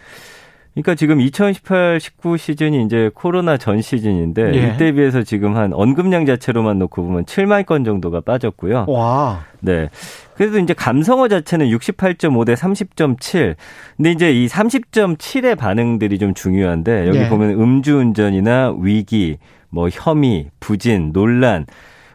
그러니까 0.74 0.96
지금 0.96 1.22
2018, 1.22 2.00
19 2.00 2.38
시즌이 2.38 2.84
이제 2.84 3.12
코로나 3.14 3.58
전 3.58 3.82
시즌인데 3.82 4.56
예. 4.56 4.74
이때 4.74 4.92
비해서 4.92 5.22
지금 5.22 5.56
한 5.56 5.72
언급량 5.72 6.26
자체로만 6.26 6.80
놓고 6.80 7.04
보면 7.06 7.26
7만 7.26 7.66
건 7.66 7.84
정도가 7.84 8.22
빠졌고요. 8.22 8.86
와. 8.88 9.46
네. 9.60 9.90
그래도 10.36 10.60
이제 10.60 10.74
감성어 10.74 11.28
자체는 11.28 11.68
68.5 11.68 12.46
대 12.46 12.54
30.7. 12.54 13.56
근데 13.98 14.12
이제 14.12 14.32
이 14.32 14.48
30.7의 14.48 15.58
반응들이 15.58 16.18
좀 16.18 16.34
중요한데 16.34 17.08
여기 17.08 17.20
예. 17.20 17.30
보면 17.30 17.52
음주운전이나 17.52 18.76
위기, 18.80 19.38
뭐 19.70 19.90
혐의, 19.90 20.50
부진, 20.60 21.12
논란, 21.14 21.66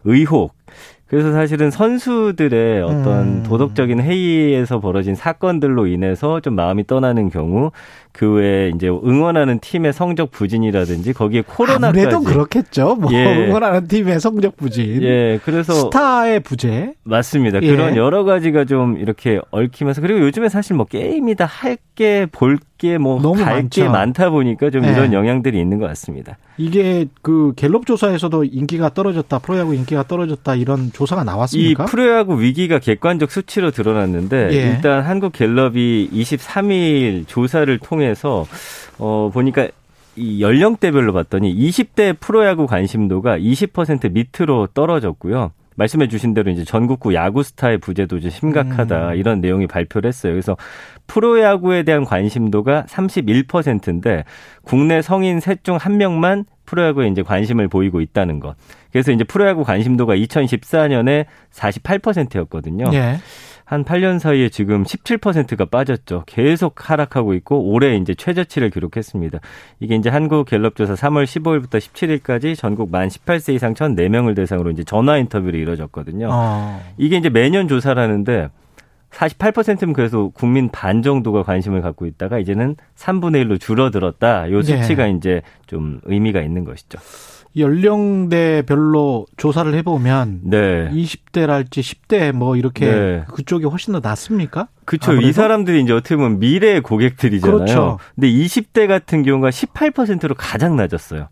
의혹 0.05 0.55
그래서 1.09 1.33
사실은 1.33 1.71
선수들의 1.71 2.83
어떤 2.83 3.39
음. 3.39 3.43
도덕적인 3.43 4.01
회의에서 4.01 4.79
벌어진 4.79 5.15
사건들로 5.15 5.87
인해서 5.87 6.41
좀 6.41 6.55
마음이 6.55 6.87
떠나는 6.87 7.31
경우 7.31 7.71
그 8.19 8.33
외에 8.33 8.73
이제 8.75 8.89
응원하는 8.89 9.61
팀의 9.61 9.93
성적 9.93 10.33
부진이라든지 10.33 11.13
거기에 11.13 11.45
코로나까지 11.47 12.01
아무래도 12.01 12.21
그렇겠죠. 12.21 12.97
뭐 12.97 13.13
예. 13.13 13.47
응원하는 13.47 13.87
팀의 13.87 14.19
성적 14.19 14.57
부진. 14.57 15.01
예. 15.05 15.39
그래서 15.45 15.73
스타의 15.73 16.41
부재. 16.41 16.95
맞습니다. 17.05 17.61
예. 17.63 17.71
그런 17.71 17.95
여러 17.95 18.25
가지가 18.25 18.65
좀 18.65 18.97
이렇게 18.99 19.39
얽히면서 19.53 20.01
그리고 20.01 20.19
요즘에 20.19 20.49
사실 20.49 20.75
뭐 20.75 20.85
게임이다 20.85 21.47
할 21.47 21.77
게 21.99 22.29
볼 22.31 22.59
게뭐 22.79 23.33
갈게 23.33 23.89
많다 23.89 24.31
보니까 24.31 24.71
좀 24.71 24.85
예. 24.85 24.91
이런 24.93 25.13
영향들이 25.13 25.61
있는 25.61 25.81
것 25.81 25.89
같습니다. 25.89 26.39
이게 26.57 27.07
그 27.23 27.53
갤럽 27.57 27.87
조사에서도 27.87 28.45
인기가 28.45 28.95
떨어졌다, 28.95 29.37
프로야구 29.41 29.75
인기가 29.75 30.05
떨어졌다 30.07 30.55
이런 30.55 30.93
조사가 30.93 31.25
나왔습니까? 31.25 31.83
이 31.83 31.87
프로야구 31.89 32.41
위기가 32.41 32.79
객관적 32.79 33.33
수치로 33.33 33.73
드러났는데 33.73 34.51
예. 34.53 34.57
일단 34.71 35.03
한국 35.03 35.33
갤럽이 35.33 36.09
23일 36.13 37.27
조사를 37.27 37.77
통해 37.79 38.08
통해서 38.09 38.47
어 38.99 39.31
보니까 39.33 39.69
이 40.17 40.43
연령대별로 40.43 41.13
봤더니 41.13 41.55
20대 41.55 42.17
프로야구 42.19 42.67
관심도가 42.67 43.39
20% 43.39 44.13
밑으로 44.13 44.69
떨어졌고요. 44.69 45.53
말씀해 45.77 46.09
주신 46.09 46.35
대로 46.35 46.51
이제 46.51 46.65
전국구 46.65 47.15
야구 47.15 47.45
스타의 47.45 47.79
부재도 47.79 48.19
좀 48.19 48.31
심각하다 48.31 49.11
음. 49.11 49.15
이런 49.15 49.41
내용이 49.41 49.69
발표를 49.69 50.09
했어요. 50.09 50.33
그래서 50.33 50.57
프로야구에 51.07 51.85
대한 51.85 52.05
관심도가 52.05 52.85
31%인데 52.89 54.25
국내 54.63 55.03
성인 55.03 55.39
셋 55.39 55.63
중 55.63 55.77
한 55.77 55.97
명만 55.97 56.45
프로야구에 56.69 57.09
이제 57.09 57.23
관심을 57.23 57.69
보이고 57.69 58.01
있다는 58.01 58.41
것. 58.41 58.55
그래서 58.93 59.11
이제 59.11 59.25
프로야구 59.25 59.65
관심도가 59.65 60.15
2014년에 60.15 61.25
48%였거든요. 61.53 62.91
예. 62.93 63.17
한 63.65 63.85
8년 63.85 64.19
사이에 64.19 64.49
지금 64.49 64.83
17%가 64.83 65.67
빠졌죠. 65.67 66.25
계속 66.27 66.89
하락하고 66.89 67.35
있고 67.35 67.71
올해 67.71 67.97
이제 67.97 68.15
최저치를 68.15 68.71
기록했습니다. 68.71 69.41
이게 69.81 69.95
이제 69.95 70.09
한국 70.09 70.47
갤럽 70.47 70.75
조사 70.75 70.95
3월 70.95 71.25
15일부터 71.25 71.79
17일까지 71.79 72.57
전국 72.57 72.91
만 72.91 73.09
18세 73.09 73.55
이상 73.55 73.75
1,004명을 73.75 74.35
대상으로 74.35 74.71
이제 74.71 74.85
전화 74.85 75.19
인터뷰를 75.19 75.61
이뤄졌거든요. 75.61 76.29
어. 76.31 76.81
이게 76.97 77.19
이제 77.19 77.29
매년 77.29 77.69
조사를 77.69 78.03
하는데 78.03 78.49
48%는 79.11 79.93
그래서 79.93 80.31
국민 80.35 80.69
반 80.71 81.03
정도가 81.03 81.43
관심을 81.43 81.81
갖고 81.81 82.07
있다가 82.07 82.39
이제는 82.39 82.77
3분의 82.97 83.47
1로 83.47 83.61
줄어들었다. 83.61 84.51
요 84.51 84.63
수치가 84.63 85.05
네. 85.07 85.13
이제 85.13 85.43
좀 85.67 86.01
의미가 86.05 86.43
있는 86.43 86.65
것이죠. 86.65 86.99
연령대별로 87.57 89.27
조사를 89.37 89.75
해보면 89.75 90.41
네. 90.45 90.91
20대랄지 90.91 91.81
10대 91.81 92.33
뭐 92.33 92.57
이렇게 92.57 92.87
네. 92.87 93.25
그쪽이 93.33 93.65
훨씬 93.65 93.93
더 93.95 94.01
낫습니까? 94.01 94.69
그렇죠. 94.85 95.15
이 95.15 95.33
사람들이 95.33 95.83
이제 95.83 95.93
어떻게 95.93 96.17
보면 96.17 96.39
미래의 96.39 96.83
고객들이잖아요. 96.83 97.57
그렇죠. 97.57 97.99
근데 98.15 98.29
20대 98.29 98.87
같은 98.87 99.23
경우가 99.23 99.51
18%로 99.51 100.35
가장 100.37 100.77
낮았어요. 100.77 101.29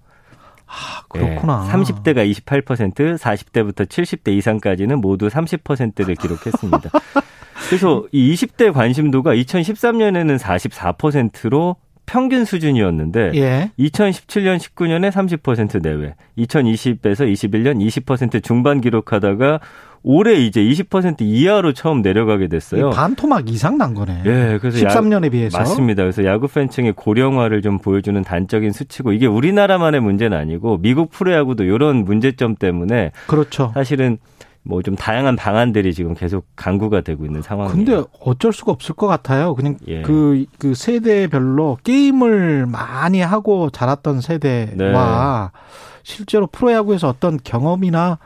아, 0.67 1.03
그렇구나. 1.09 1.65
네, 1.65 1.73
30대가 1.73 2.29
28%, 2.29 3.17
40대부터 3.19 3.87
70대 3.87 4.37
이상까지는 4.37 5.01
모두 5.01 5.29
30%를 5.29 6.17
기록했습니다. 6.17 6.91
그래서 7.69 8.05
이 8.13 8.33
20대 8.33 8.73
관심도가 8.73 9.35
2013년에는 9.35 10.39
44%로 10.39 11.77
평균 12.07 12.45
수준이었는데 12.45 13.33
예. 13.35 13.71
2017년 13.79 14.59
19년에 14.59 15.11
30% 15.11 15.83
내외, 15.83 16.15
2020에서 16.39 17.31
21년 17.33 17.85
20% 17.85 18.43
중반 18.45 18.81
기록하다가 18.81 19.61
올해 20.09 20.35
이제 20.35 20.63
20% 20.63 21.17
이하로 21.23 21.73
처음 21.73 22.01
내려가게 22.01 22.47
됐어요. 22.47 22.91
반토막 22.91 23.51
이상 23.51 23.77
난 23.77 23.93
거네. 23.93 24.23
예, 24.25 24.59
그래서 24.61 24.87
13년에 24.87 25.27
야, 25.27 25.31
비해서 25.31 25.59
맞습니다. 25.59 26.05
그래서 26.05 26.25
야구 26.25 26.47
팬층의 26.47 26.93
고령화를 26.93 27.61
좀 27.61 27.79
보여주는 27.79 28.23
단적인 28.23 28.71
수치고 28.71 29.13
이게 29.13 29.27
우리나라만의 29.27 30.01
문제는 30.01 30.39
아니고 30.39 30.79
미국 30.79 31.11
프로야구도 31.11 31.65
이런 31.65 32.05
문제점 32.05 32.55
때문에 32.55 33.11
그렇죠. 33.27 33.73
사실은 33.75 34.19
뭐 34.67 34.83
좀 34.83 34.95
다양한 34.97 35.37
방안들이 35.37 35.95
지금 35.95 36.15
계속 36.15 36.45
강구가 36.57 37.01
되고 37.01 37.25
있는 37.25 37.43
상황이에요. 37.43 37.77
근데 37.77 38.03
어쩔 38.21 38.53
수가 38.53 38.73
없을 38.73 38.95
것 38.95 39.07
같아요. 39.07 39.55
그냥 39.55 39.77
예. 39.89 40.03
그, 40.03 40.45
그 40.59 40.75
세대별로 40.75 41.79
게임을 41.83 42.67
많이 42.67 43.21
하고 43.21 43.71
자랐던 43.71 44.21
세대와 44.21 45.51
네. 45.53 45.61
실제로 46.03 46.47
프로야구에서 46.47 47.09
어떤 47.09 47.39
경험이나 47.43 48.19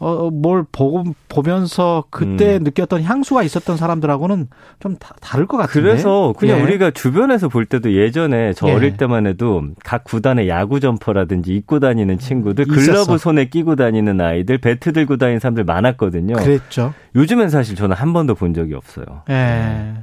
어, 0.00 0.30
뭘 0.30 0.64
보고, 0.72 1.04
보면서 1.28 2.04
그때 2.08 2.56
음. 2.56 2.64
느꼈던 2.64 3.02
향수가 3.02 3.42
있었던 3.42 3.76
사람들하고는 3.76 4.48
좀 4.80 4.96
다, 4.96 5.14
다를 5.20 5.46
것 5.46 5.58
같은데. 5.58 5.88
그래서 5.88 6.32
그냥 6.38 6.58
예. 6.58 6.62
우리가 6.62 6.90
주변에서 6.90 7.48
볼 7.48 7.66
때도 7.66 7.92
예전에 7.92 8.54
저 8.54 8.68
예. 8.68 8.72
어릴 8.72 8.96
때만 8.96 9.26
해도 9.26 9.62
각 9.84 10.04
구단의 10.04 10.48
야구 10.48 10.80
점퍼라든지 10.80 11.54
입고 11.54 11.80
다니는 11.80 12.18
친구들, 12.18 12.66
있었어. 12.66 12.80
글러브 12.80 13.18
손에 13.18 13.50
끼고 13.50 13.76
다니는 13.76 14.22
아이들, 14.22 14.56
배트 14.56 14.94
들고 14.94 15.18
다니는 15.18 15.38
사람들 15.38 15.64
많았거든요. 15.64 16.36
그랬죠. 16.36 16.94
요즘엔 17.14 17.50
사실 17.50 17.76
저는 17.76 17.94
한 17.94 18.14
번도 18.14 18.36
본 18.36 18.54
적이 18.54 18.74
없어요. 18.74 19.04
예. 19.28 19.32
네. 19.34 19.94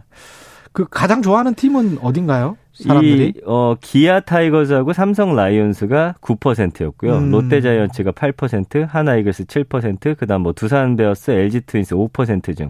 그 0.77 0.85
가장 0.87 1.23
좋아하는 1.23 1.55
팀은 1.55 1.97
어딘가요? 2.03 2.55
사람들이? 2.71 3.33
이, 3.35 3.41
어, 3.47 3.73
기아 3.81 4.19
타이거즈하고 4.19 4.93
삼성 4.93 5.35
라이온스가 5.35 6.13
9%였고요. 6.21 7.17
음. 7.17 7.31
롯데 7.31 7.61
자이언츠가 7.61 8.11
8%, 8.11 8.87
하나 8.87 9.15
이글스 9.15 9.45
7%, 9.45 10.15
그다음 10.15 10.43
뭐 10.43 10.53
두산 10.53 10.95
베어스, 10.95 11.31
LG 11.31 11.61
트윈스 11.61 11.95
5% 11.95 12.55
중. 12.55 12.69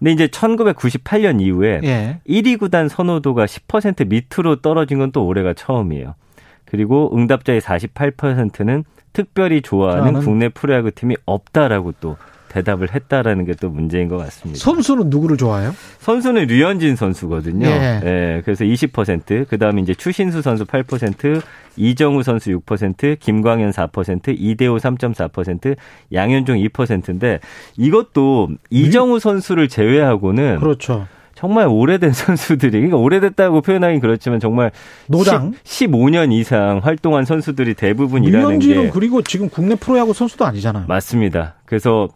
근데 0.00 0.10
이제 0.10 0.26
1998년 0.26 1.40
이후에 1.40 1.80
예. 1.84 2.18
1위 2.28 2.58
구단 2.58 2.88
선호도가 2.88 3.44
10% 3.44 4.08
밑으로 4.08 4.56
떨어진 4.56 4.98
건 4.98 5.12
또 5.12 5.24
올해가 5.24 5.54
처음이에요. 5.54 6.16
그리고 6.64 7.16
응답자의 7.16 7.60
48%는 7.60 8.82
특별히 9.12 9.62
좋아하는 9.62 10.14
국내 10.14 10.48
프로야구 10.48 10.90
팀이 10.90 11.16
없다라고 11.24 11.92
또 12.00 12.16
대답을 12.54 12.94
했다라는 12.94 13.46
게 13.46 13.54
또 13.64 13.70
문제인 13.70 14.08
것 14.08 14.16
같습니다. 14.18 14.60
선수는 14.60 15.10
누구를 15.10 15.36
좋아해요? 15.36 15.74
선수는 16.00 16.46
류현진 16.46 16.96
선수거든요. 16.96 17.66
예. 17.66 18.00
예 18.04 18.42
그래서 18.44 18.64
20%, 18.64 19.46
그 19.48 19.58
다음에 19.58 19.80
이제 19.80 19.94
추신수 19.94 20.42
선수 20.42 20.64
8%, 20.64 21.42
이정우 21.76 22.22
선수 22.22 22.50
6%, 22.50 23.18
김광현 23.18 23.70
4%, 23.70 24.34
이대호 24.38 24.76
3.4%, 24.76 25.76
양현종 26.12 26.58
2%인데 26.58 27.40
이것도 27.76 28.50
이정우 28.70 29.18
선수를 29.18 29.68
제외하고는 29.68 30.58
그렇죠. 30.58 31.06
정말 31.34 31.66
오래된 31.66 32.12
선수들이 32.14 32.72
그러니까 32.72 32.96
오래됐다고 32.96 33.60
표현하긴 33.62 34.00
그렇지만 34.00 34.40
정말 34.40 34.70
노장 35.08 35.52
10, 35.64 35.90
15년 35.90 36.32
이상 36.32 36.80
활동한 36.82 37.24
선수들이 37.24 37.74
대부분이라는 37.74 38.58
게 38.60 38.90
그리고 38.90 39.22
지금 39.22 39.48
국내 39.48 39.74
프로야구 39.74 40.12
선수도 40.12 40.44
아니잖아요. 40.44 40.84
맞습니다. 40.86 41.54
그래서 41.64 42.08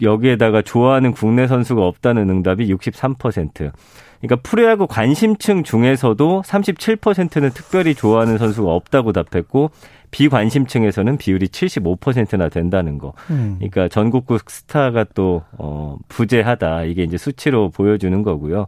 여기에다가 0.00 0.62
좋아하는 0.62 1.12
국내 1.12 1.46
선수가 1.46 1.84
없다는 1.84 2.30
응답이 2.30 2.72
63%. 2.72 3.72
그러니까 4.20 4.48
프로야구 4.48 4.86
관심층 4.86 5.64
중에서도 5.64 6.42
37%는 6.46 7.50
특별히 7.50 7.94
좋아하는 7.94 8.38
선수가 8.38 8.72
없다고 8.72 9.12
답했고 9.12 9.70
비관심층에서는 10.12 11.16
비율이 11.16 11.48
75%나 11.48 12.48
된다는 12.48 12.98
거. 12.98 13.14
음. 13.30 13.56
그러니까 13.58 13.88
전국구 13.88 14.38
스타가 14.46 15.04
또 15.14 15.42
어, 15.58 15.96
부재하다 16.08 16.84
이게 16.84 17.02
이제 17.02 17.16
수치로 17.16 17.70
보여주는 17.70 18.22
거고요. 18.22 18.66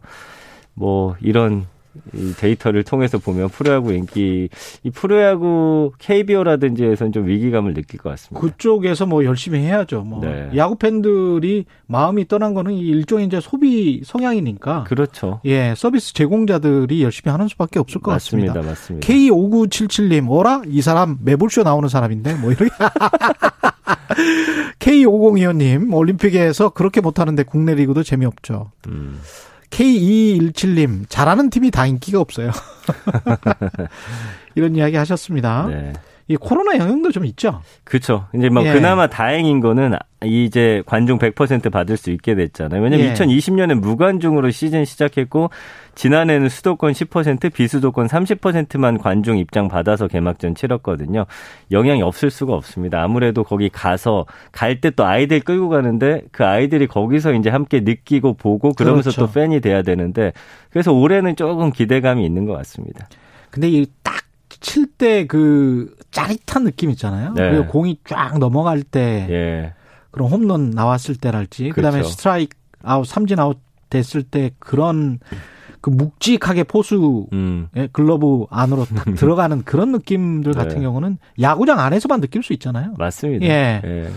뭐 0.75 1.15
이런 1.21 1.67
이 2.13 2.33
데이터를 2.35 2.83
통해서 2.83 3.19
보면 3.19 3.49
프로야구 3.49 3.93
인기 3.93 4.49
이 4.83 4.91
프로야구 4.91 5.93
KBO라든지에서는 5.99 7.13
좀 7.13 7.27
위기감을 7.27 7.75
느낄 7.75 8.01
것 8.01 8.11
같습니다. 8.11 8.41
그쪽에서 8.41 9.07
뭐 9.07 9.25
열심히 9.25 9.61
해야죠. 9.61 10.03
뭐 10.03 10.21
네. 10.21 10.51
야구 10.57 10.77
팬들이 10.77 11.65
마음이 11.87 12.29
떠난 12.29 12.55
거는 12.55 12.73
일종의 12.73 13.27
이제 13.27 13.41
소비 13.41 14.03
성향이니까. 14.05 14.85
그렇죠. 14.85 15.41
예, 15.45 15.75
서비스 15.77 16.15
제공자들이 16.15 17.03
열심히 17.03 17.31
하는 17.31 17.49
수밖에 17.49 17.79
없을 17.79 18.01
것 18.01 18.11
맞습니다. 18.13 18.55
같습니다. 18.55 18.71
맞습니다. 18.71 19.09
K5977님, 19.09 20.31
어라? 20.31 20.63
이 20.67 20.83
사람 20.83 21.19
매불쇼 21.23 21.63
나오는 21.63 21.89
사람인데 21.89 22.35
뭐 22.35 22.53
이렇게. 22.53 22.71
K5025님, 24.79 25.93
올림픽에서 25.95 26.71
그렇게 26.71 27.01
못하는데 27.01 27.43
국내 27.43 27.75
리그도 27.75 28.03
재미없죠. 28.03 28.71
음. 28.89 29.21
K2217님, 29.75 31.07
잘하는 31.09 31.51
팀이 31.51 31.71
다 31.71 31.87
인기가 31.87 32.21
없어요. 32.21 32.51
이런 34.55 34.77
이야기 34.77 34.97
하셨습니다. 34.97 35.67
네. 35.69 35.93
이 36.27 36.37
코로나 36.37 36.79
영향도 36.79 37.13
좀 37.13 37.27
있죠. 37.27 37.61
그렇죠. 37.85 38.27
이제 38.35 38.49
뭐 38.49 38.65
예. 38.65 38.73
그나마 38.73 39.07
다행인 39.09 39.61
거는 39.61 39.93
이제 40.25 40.83
관중 40.87 41.19
100% 41.19 41.71
받을 41.71 41.99
수 41.99 42.11
있게 42.11 42.35
됐잖아요. 42.35 42.81
왜냐면 42.83 43.07
예. 43.07 43.13
2020년에 43.13 43.75
무관중으로 43.75 44.51
시즌 44.51 44.87
시작했고 44.87 45.51
지난해는 45.95 46.49
수도권 46.49 46.93
10%, 46.93 47.53
비수도권 47.53 48.07
30%만 48.07 48.97
관중 48.99 49.37
입장 49.37 49.69
받아서 49.69 50.09
개막전 50.09 50.55
치렀거든요. 50.55 51.27
영향이 51.71 52.03
없을 52.03 52.31
수가 52.31 52.55
없습니다. 52.55 53.03
아무래도 53.03 53.45
거기 53.45 53.69
가서 53.69 54.25
갈 54.51 54.81
때 54.81 54.91
또 54.97 55.05
아이들 55.05 55.41
끌고 55.41 55.69
가는데 55.69 56.23
그 56.33 56.45
아이들이 56.45 56.87
거기서 56.87 57.33
이제 57.35 57.51
함께 57.51 57.81
느끼고 57.81 58.35
보고 58.35 58.73
그러면서 58.73 59.11
그렇죠. 59.11 59.27
또 59.27 59.33
팬이 59.33 59.61
돼야 59.61 59.83
되는데 59.83 60.33
그래서 60.71 60.93
올해는 60.93 61.37
조금 61.37 61.71
기대감이 61.71 62.25
있는 62.25 62.45
것 62.47 62.55
같습니다. 62.55 63.09
근데 63.51 63.69
이 63.69 63.76
딱 63.76 64.04
칠 64.65 64.87
때 64.97 65.27
그 65.27 65.95
짜릿한 66.11 66.65
느낌 66.65 66.91
있잖아요. 66.91 67.33
네. 67.35 67.51
그리고 67.51 67.67
공이 67.67 67.99
쫙 68.09 68.39
넘어갈 68.39 68.83
때 68.83 69.27
예. 69.31 69.75
그런 70.11 70.31
홈런 70.31 70.71
나왔을 70.71 71.17
때랄지 71.17 71.71
그렇죠. 71.71 71.75
그다음에 71.75 72.03
스트라이크 72.05 72.57
아웃 72.83 73.05
삼진 73.07 73.39
아웃 73.39 73.59
됐을 73.91 74.23
때 74.23 74.51
그런 74.59 75.19
그 75.81 75.91
묵직하게 75.91 76.65
포수 76.65 77.27
음. 77.33 77.69
예, 77.77 77.89
글러브 77.93 78.47
안으로 78.51 78.87
딱 78.87 79.05
들어가는 79.15 79.65
그런 79.65 79.93
느낌들 79.93 80.53
같은 80.55 80.77
네. 80.79 80.83
경우는 80.83 81.19
야구장 81.41 81.79
안에서만 81.79 82.21
느낄 82.21 82.43
수 82.43 82.53
있잖아요. 82.55 82.95
맞습니다. 82.97 83.45
예. 83.47 83.83
예. 83.85 84.11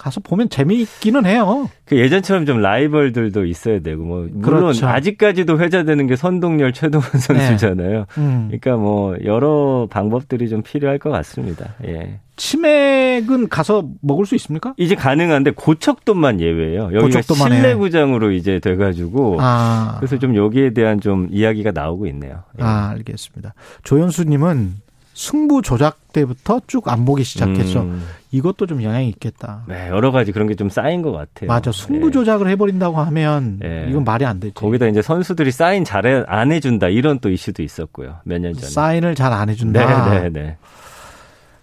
가서 0.00 0.20
보면 0.20 0.48
재미있기는 0.48 1.26
해요. 1.26 1.68
그 1.84 1.98
예전처럼 1.98 2.46
좀 2.46 2.62
라이벌들도 2.62 3.44
있어야 3.44 3.80
되고 3.80 4.02
뭐 4.02 4.26
물론 4.32 4.60
그렇죠. 4.60 4.88
아직까지도 4.88 5.60
회자되는 5.60 6.06
게 6.06 6.16
선동열 6.16 6.72
최동원 6.72 7.06
네. 7.12 7.18
선수잖아요. 7.18 7.98
네. 7.98 8.20
음. 8.20 8.44
그러니까 8.46 8.76
뭐 8.76 9.14
여러 9.24 9.86
방법들이 9.90 10.48
좀 10.48 10.62
필요할 10.62 10.98
것 10.98 11.10
같습니다. 11.10 11.74
예. 11.86 12.18
치맥은 12.36 13.50
가서 13.50 13.86
먹을 14.00 14.24
수 14.24 14.34
있습니까? 14.36 14.72
이제 14.78 14.94
가능한데 14.94 15.50
고척돔만 15.50 16.40
예외예요. 16.40 16.90
여기가 16.94 17.20
실내 17.20 17.74
구장으로 17.74 18.32
이제 18.32 18.58
돼가지고 18.58 19.36
아. 19.38 19.96
그래서 19.98 20.18
좀 20.18 20.34
여기에 20.34 20.72
대한 20.72 20.98
좀 20.98 21.28
이야기가 21.30 21.72
나오고 21.72 22.06
있네요. 22.06 22.44
예. 22.58 22.62
아 22.62 22.88
알겠습니다. 22.88 23.52
조현수님은 23.82 24.76
승부 25.20 25.60
조작 25.60 26.12
때부터 26.14 26.62
쭉 26.66 26.88
안 26.88 27.04
보기 27.04 27.24
시작했죠. 27.24 27.82
음. 27.82 28.06
이것도 28.32 28.66
좀 28.66 28.82
영향이 28.82 29.06
있겠다. 29.10 29.64
네, 29.68 29.88
여러 29.90 30.10
가지 30.12 30.32
그런 30.32 30.48
게 30.48 30.54
좀 30.54 30.70
쌓인 30.70 31.02
것 31.02 31.12
같아요. 31.12 31.48
맞아. 31.48 31.70
승부 31.72 32.06
네. 32.06 32.12
조작을 32.12 32.48
해버린다고 32.48 32.96
하면 32.98 33.58
네. 33.58 33.86
이건 33.90 34.04
말이 34.04 34.24
안 34.24 34.40
되죠. 34.40 34.54
거기다 34.54 34.86
이제 34.86 35.02
선수들이 35.02 35.50
사인 35.52 35.84
잘 35.84 36.24
안 36.26 36.50
해준다 36.52 36.88
이런 36.88 37.18
또 37.18 37.28
이슈도 37.28 37.62
있었고요. 37.62 38.16
몇 38.24 38.40
년 38.40 38.54
전에. 38.54 38.66
사인을 38.66 39.14
잘 39.14 39.32
안 39.34 39.50
해준다. 39.50 40.08
네, 40.10 40.20
네, 40.20 40.30
네. 40.30 40.56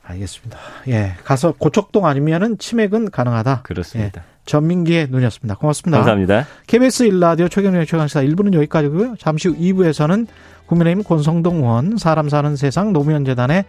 알겠습니다. 0.04 0.58
예, 0.89 1.15
가서 1.24 1.54
고척동 1.58 2.06
아니면은 2.06 2.58
치맥은 2.60 3.10
가능하다. 3.12 3.62
그렇습니다. 3.63 4.22
예, 4.22 4.37
전민기의 4.47 5.07
눈이었습니다. 5.12 5.55
고맙습니다. 5.55 5.97
감사합니다. 5.99 6.47
KBS 6.65 7.03
일라디오 7.03 7.47
최경영 7.47 7.86
최강시사 7.86 8.21
1부는 8.23 8.55
여기까지고요. 8.55 9.15
잠시 9.19 9.49
후 9.49 9.55
2부에서는 9.55 10.25
국민의힘 10.65 11.03
권성동 11.03 11.57
의원, 11.57 11.97
사람 11.97 12.29
사는 12.29 12.55
세상 12.55 12.93
노무현 12.93 13.23
재단의 13.25 13.65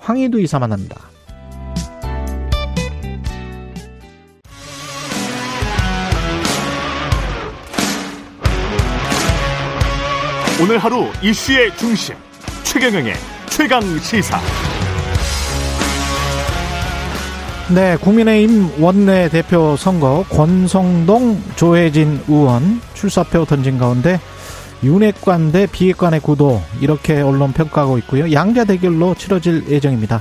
황희두 0.00 0.40
이사 0.40 0.58
만납니다. 0.58 0.96
오늘 10.62 10.78
하루 10.78 11.06
이슈의 11.22 11.76
중심 11.76 12.14
최경영의 12.62 13.14
최강 13.48 13.82
시사. 13.98 14.40
네, 17.72 17.96
국민의힘 17.96 18.82
원내 18.82 19.30
대표 19.30 19.74
선거 19.76 20.22
권성동 20.28 21.38
조혜진 21.56 22.20
의원 22.28 22.80
출사표 22.92 23.46
던진 23.46 23.78
가운데 23.78 24.20
윤핵관 24.82 25.50
대 25.50 25.66
비핵관의 25.66 26.20
구도 26.20 26.60
이렇게 26.82 27.22
언론 27.22 27.52
평가하고 27.52 27.96
있고요. 27.98 28.30
양자 28.32 28.64
대결로 28.64 29.14
치러질 29.14 29.70
예정입니다. 29.70 30.20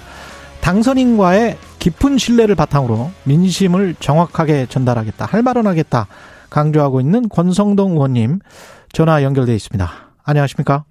당선인과의 0.61 1.57
깊은 1.79 2.17
신뢰를 2.17 2.55
바탕으로 2.55 3.11
민심을 3.25 3.95
정확하게 3.99 4.67
전달하겠다, 4.67 5.25
할 5.25 5.43
말은 5.43 5.67
하겠다 5.67 6.07
강조하고 6.49 7.01
있는 7.01 7.27
권성동 7.27 7.91
의원님 7.91 8.39
전화 8.93 9.21
연결돼 9.21 9.53
있습니다. 9.53 9.91
안녕하십니까? 10.23 10.85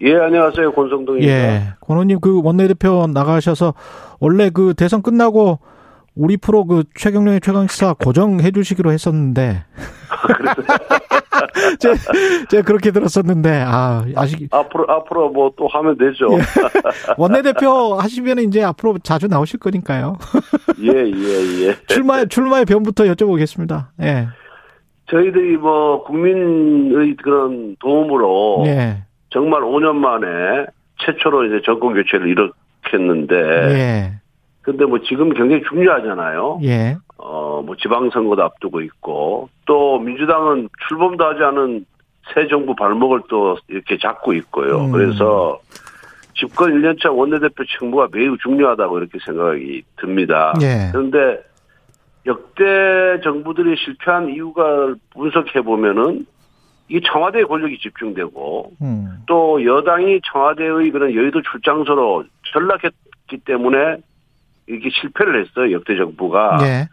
예, 0.00 0.16
안녕하세요. 0.16 0.72
권성동입니다. 0.72 1.32
예, 1.32 1.74
권 1.80 1.96
의원님 1.98 2.18
그 2.18 2.40
원내대표 2.42 3.06
나가셔서 3.06 3.74
원래 4.18 4.50
그 4.50 4.74
대선 4.76 5.00
끝나고 5.00 5.60
우리 6.14 6.36
프로 6.36 6.64
그 6.64 6.84
최경련의 6.94 7.40
최강시사 7.40 7.94
고정해 7.94 8.50
주시기로 8.50 8.90
했었는데. 8.92 9.64
제가, 11.80 11.94
제가 12.50 12.62
그렇게 12.64 12.90
들었었는데, 12.90 13.64
아, 13.66 14.04
아시 14.14 14.48
앞으로, 14.50 14.86
앞으로 14.88 15.30
뭐 15.30 15.52
또 15.56 15.66
하면 15.68 15.96
되죠. 15.98 16.26
예. 16.32 16.38
원내대표 17.16 17.94
하시면 17.94 18.38
이제 18.40 18.62
앞으로 18.62 18.98
자주 19.02 19.26
나오실 19.28 19.60
거니까요. 19.60 20.16
예, 20.82 20.88
예, 20.88 21.66
예. 21.66 21.74
출마, 21.86 22.24
출마의 22.24 22.64
변부터 22.66 23.04
여쭤보겠습니다. 23.04 23.86
예. 24.02 24.28
저희들이 25.10 25.56
뭐 25.56 26.04
국민의 26.04 27.16
그런 27.16 27.76
도움으로. 27.80 28.64
예. 28.66 29.02
정말 29.30 29.62
5년 29.62 29.94
만에 29.94 30.66
최초로 30.98 31.46
이제 31.46 31.60
정권 31.64 31.94
교체를 31.94 32.28
일으켰는데. 32.28 33.34
예. 33.74 34.12
근데 34.62 34.84
뭐 34.84 35.00
지금 35.00 35.30
굉장히 35.30 35.62
중요하잖아요. 35.68 36.60
예. 36.62 36.96
어, 37.18 37.62
뭐 37.64 37.76
지방선거도 37.76 38.42
앞두고 38.42 38.80
있고, 38.82 39.48
또 39.66 39.98
민주당은 39.98 40.68
출범도 40.88 41.24
하지 41.24 41.42
않은 41.42 41.84
새 42.32 42.46
정부 42.46 42.74
발목을 42.74 43.22
또 43.28 43.56
이렇게 43.68 43.98
잡고 43.98 44.32
있고요. 44.34 44.84
음. 44.84 44.92
그래서 44.92 45.58
집권 46.34 46.72
1년차 46.72 47.14
원내대표 47.14 47.64
책무가 47.64 48.08
매우 48.12 48.36
중요하다고 48.38 48.98
이렇게 48.98 49.18
생각이 49.24 49.82
듭니다. 49.96 50.54
예. 50.62 50.90
그런데 50.92 51.42
역대 52.24 53.20
정부들이 53.22 53.76
실패한 53.76 54.30
이유가 54.30 54.94
분석해 55.10 55.60
보면은 55.62 56.24
이 56.88 57.00
청와대 57.00 57.42
권력이 57.44 57.78
집중되고 57.78 58.72
음. 58.82 59.22
또 59.26 59.64
여당이 59.64 60.20
청와대의 60.30 60.90
그런 60.90 61.14
여의도 61.14 61.42
출장소로 61.42 62.24
전락했기 62.52 63.38
때문에 63.44 63.96
이렇게 64.66 64.90
실패를 64.90 65.44
했어요 65.44 65.72
역대 65.72 65.96
정부가. 65.96 66.58
네. 66.58 66.86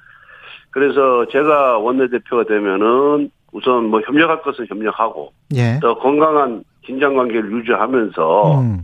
그래서 0.72 1.26
제가 1.32 1.80
원내대표가 1.80 2.44
되면은 2.44 3.32
우선 3.52 3.86
뭐 3.86 4.02
협력할 4.02 4.42
것은 4.44 4.68
협력하고 4.70 5.34
예. 5.56 5.80
또 5.82 5.98
건강한 5.98 6.64
긴장 6.84 7.16
관계를 7.16 7.52
유지하면서 7.52 8.62
음. 8.62 8.82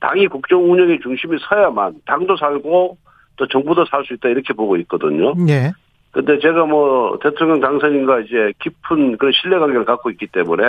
당이 0.00 0.26
국정 0.28 0.70
운영의 0.70 1.00
중심이 1.00 1.36
서야만 1.48 2.00
당도 2.06 2.36
살고 2.36 2.96
또 3.36 3.46
정부도 3.46 3.84
살 3.86 4.04
수 4.04 4.14
있다 4.14 4.28
이렇게 4.28 4.52
보고 4.52 4.76
있거든요. 4.78 5.34
예. 5.48 5.72
근데 6.10 6.38
제가 6.40 6.64
뭐 6.64 7.18
대통령 7.22 7.60
당선인과 7.60 8.20
이제 8.20 8.52
깊은 8.60 9.18
그런 9.18 9.32
신뢰 9.32 9.58
관계를 9.58 9.84
갖고 9.84 10.10
있기 10.10 10.26
때문에 10.28 10.64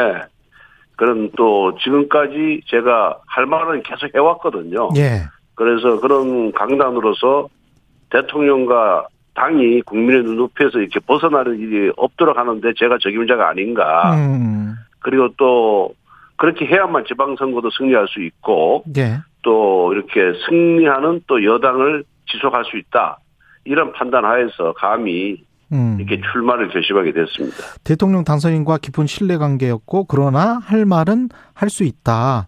그런 0.96 1.32
또 1.38 1.76
지금까지 1.78 2.62
제가 2.66 3.20
할 3.26 3.46
말은 3.46 3.84
계속 3.84 4.14
해왔거든요. 4.14 4.90
예. 4.98 5.24
그래서 5.56 6.00
그런 6.00 6.52
강단으로서 6.52 7.48
대통령과 8.10 9.08
당이 9.36 9.82
국민의 9.84 10.24
눈높이에서 10.24 10.80
이렇게 10.80 11.00
벗어나는 11.00 11.60
일이 11.60 11.92
없도록 11.96 12.38
하는데 12.38 12.74
제가 12.78 12.98
적임자가 13.02 13.50
아닌가. 13.50 14.14
음. 14.16 14.76
그리고 15.00 15.30
또 15.38 15.94
그렇게 16.36 16.66
해야만 16.66 17.06
지방선거도 17.08 17.70
승리할 17.78 18.08
수 18.10 18.22
있고 18.22 18.84
예. 18.98 19.20
또 19.42 19.94
이렇게 19.94 20.38
승리하는 20.48 21.22
또 21.28 21.44
여당을 21.44 22.04
지속할 22.32 22.66
수 22.66 22.78
있다. 22.78 23.20
이런 23.64 23.94
판단 23.94 24.26
하에서 24.26 24.74
감히 24.74 25.44
음. 25.72 25.98
이렇게 26.00 26.20
출마를 26.32 26.70
결심하게 26.70 27.14
됐습니다. 27.14 27.58
대통령 27.84 28.24
당선인과 28.24 28.80
깊은 28.80 29.08
신뢰 29.08 29.38
관계였고 29.38 30.06
그러나 30.06 30.60
할 30.64 30.86
말은 30.86 31.30
할 31.54 31.70
수 31.70 31.84
있다. 31.84 32.48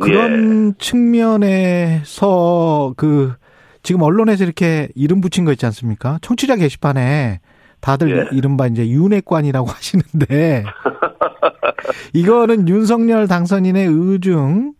그런 0.00 0.70
예. 0.70 0.78
측면에서 0.78 2.94
그 2.96 3.34
지금 3.84 4.02
언론에서 4.02 4.42
이렇게 4.44 4.88
이름 4.96 5.20
붙인 5.20 5.44
거 5.44 5.52
있지 5.52 5.64
않습니까? 5.66 6.18
청취자 6.22 6.56
게시판에 6.56 7.40
다들 7.80 8.10
예. 8.10 8.36
이른바 8.36 8.66
이제 8.66 8.88
윤핵관이라고 8.88 9.66
하시는데 9.70 10.64
이거는 12.14 12.68
윤석열 12.68 13.28
당선인의 13.28 13.86
의중 13.86 14.72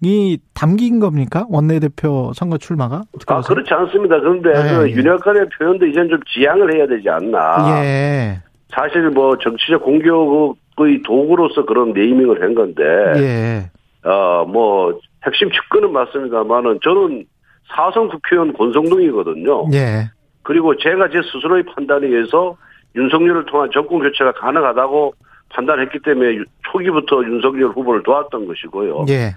이 0.00 0.38
담긴 0.54 1.00
겁니까? 1.00 1.46
원내대표 1.48 2.32
선거 2.34 2.58
출마가? 2.58 3.02
아, 3.26 3.40
그렇지 3.42 3.72
않습니다. 3.72 4.20
그런데 4.20 4.50
아, 4.50 4.78
그 4.80 4.90
예. 4.90 4.94
윤핵관의 4.94 5.48
표현도 5.58 5.86
이제는 5.86 6.08
좀 6.08 6.20
지양을 6.34 6.74
해야 6.74 6.86
되지 6.86 7.08
않나. 7.08 7.82
예. 7.84 8.40
사실 8.68 9.08
뭐 9.10 9.38
정치적 9.38 9.82
공격의 9.82 11.02
도구로서 11.04 11.64
그런 11.64 11.92
네이밍을 11.92 12.42
한 12.42 12.54
건데. 12.54 12.82
예. 13.16 13.70
어, 14.08 14.44
뭐, 14.44 15.00
핵심 15.26 15.50
측근은 15.50 15.92
맞습니다만은 15.92 16.78
저는 16.84 17.24
사선 17.68 18.08
국회의원 18.08 18.52
권성동이거든요. 18.52 19.66
예. 19.72 20.10
그리고 20.42 20.76
제가 20.76 21.08
제 21.08 21.20
스스로의 21.22 21.64
판단에 21.64 22.06
의해서 22.06 22.56
윤석열을 22.94 23.46
통한 23.46 23.70
정권 23.72 24.00
교체가 24.00 24.32
가능하다고 24.32 25.14
판단했기 25.50 26.00
때문에 26.00 26.38
초기부터 26.70 27.22
윤석열 27.24 27.70
후보를 27.70 28.02
도왔던 28.02 28.46
것이고요. 28.46 29.06
예. 29.08 29.34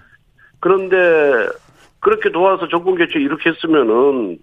그런데 0.59 0.95
그렇게 1.99 2.31
도와서 2.31 2.67
정권 2.67 2.95
개최 2.95 3.19
이렇게 3.19 3.49
했으면은 3.49 4.37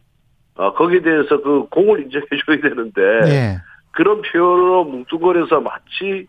아, 0.56 0.72
거기에 0.72 1.00
대해서 1.00 1.40
그 1.42 1.66
공을 1.70 2.02
인정해줘야 2.02 2.60
되는데 2.62 3.02
예. 3.30 3.58
그런 3.92 4.22
표현으로 4.22 4.84
뭉뚱거려서 4.84 5.60
마치 5.60 6.26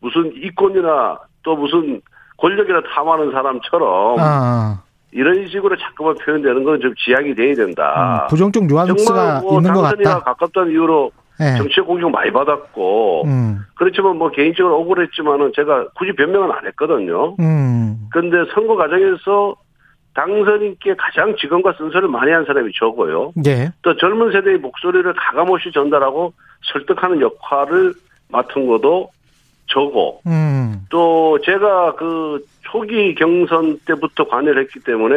무슨 0.00 0.32
이권이나 0.34 1.18
또 1.42 1.56
무슨 1.56 2.00
권력이나 2.36 2.82
탐하는 2.94 3.32
사람처럼 3.32 4.16
아. 4.18 4.82
이런 5.12 5.46
식으로 5.48 5.76
자꾸만 5.76 6.14
표현되는 6.24 6.62
건 6.64 6.80
좀 6.80 6.94
지양이 6.96 7.34
돼야 7.34 7.54
된다. 7.54 8.26
음, 8.26 8.28
부정적 8.30 8.64
뉘앙스가 8.66 9.40
뭐 9.40 9.56
있는 9.58 9.72
것 9.72 9.82
같다. 9.82 10.20
가깝다는 10.20 10.70
이유로 10.72 11.10
네. 11.38 11.56
정치적 11.56 11.86
공격 11.86 12.10
많이 12.10 12.30
받았고 12.30 13.24
음. 13.24 13.58
그렇지만 13.76 14.16
뭐 14.16 14.30
개인적으로 14.30 14.78
억울했지만은 14.80 15.52
제가 15.56 15.88
굳이 15.96 16.12
변명은 16.12 16.50
안 16.52 16.66
했거든요. 16.66 17.34
음. 17.40 18.08
그런데 18.12 18.50
선거 18.54 18.76
과정에서 18.76 19.54
당선인께 20.14 20.96
가장 20.96 21.34
직원과 21.36 21.72
쓴소리를 21.78 22.08
많이 22.08 22.30
한 22.32 22.44
사람이 22.44 22.72
저고요. 22.78 23.32
네. 23.36 23.70
또 23.82 23.96
젊은 23.96 24.32
세대의 24.32 24.58
목소리를 24.58 25.12
가감없이 25.14 25.70
전달하고 25.72 26.32
설득하는 26.72 27.20
역할을 27.20 27.94
맡은 28.28 28.66
것도 28.66 29.08
저고 29.70 30.20
음. 30.26 30.86
또 30.90 31.38
제가 31.44 31.94
그 31.94 32.44
초기 32.62 33.14
경선 33.14 33.80
때부터 33.86 34.28
관여를 34.28 34.62
했기 34.62 34.80
때문에 34.80 35.16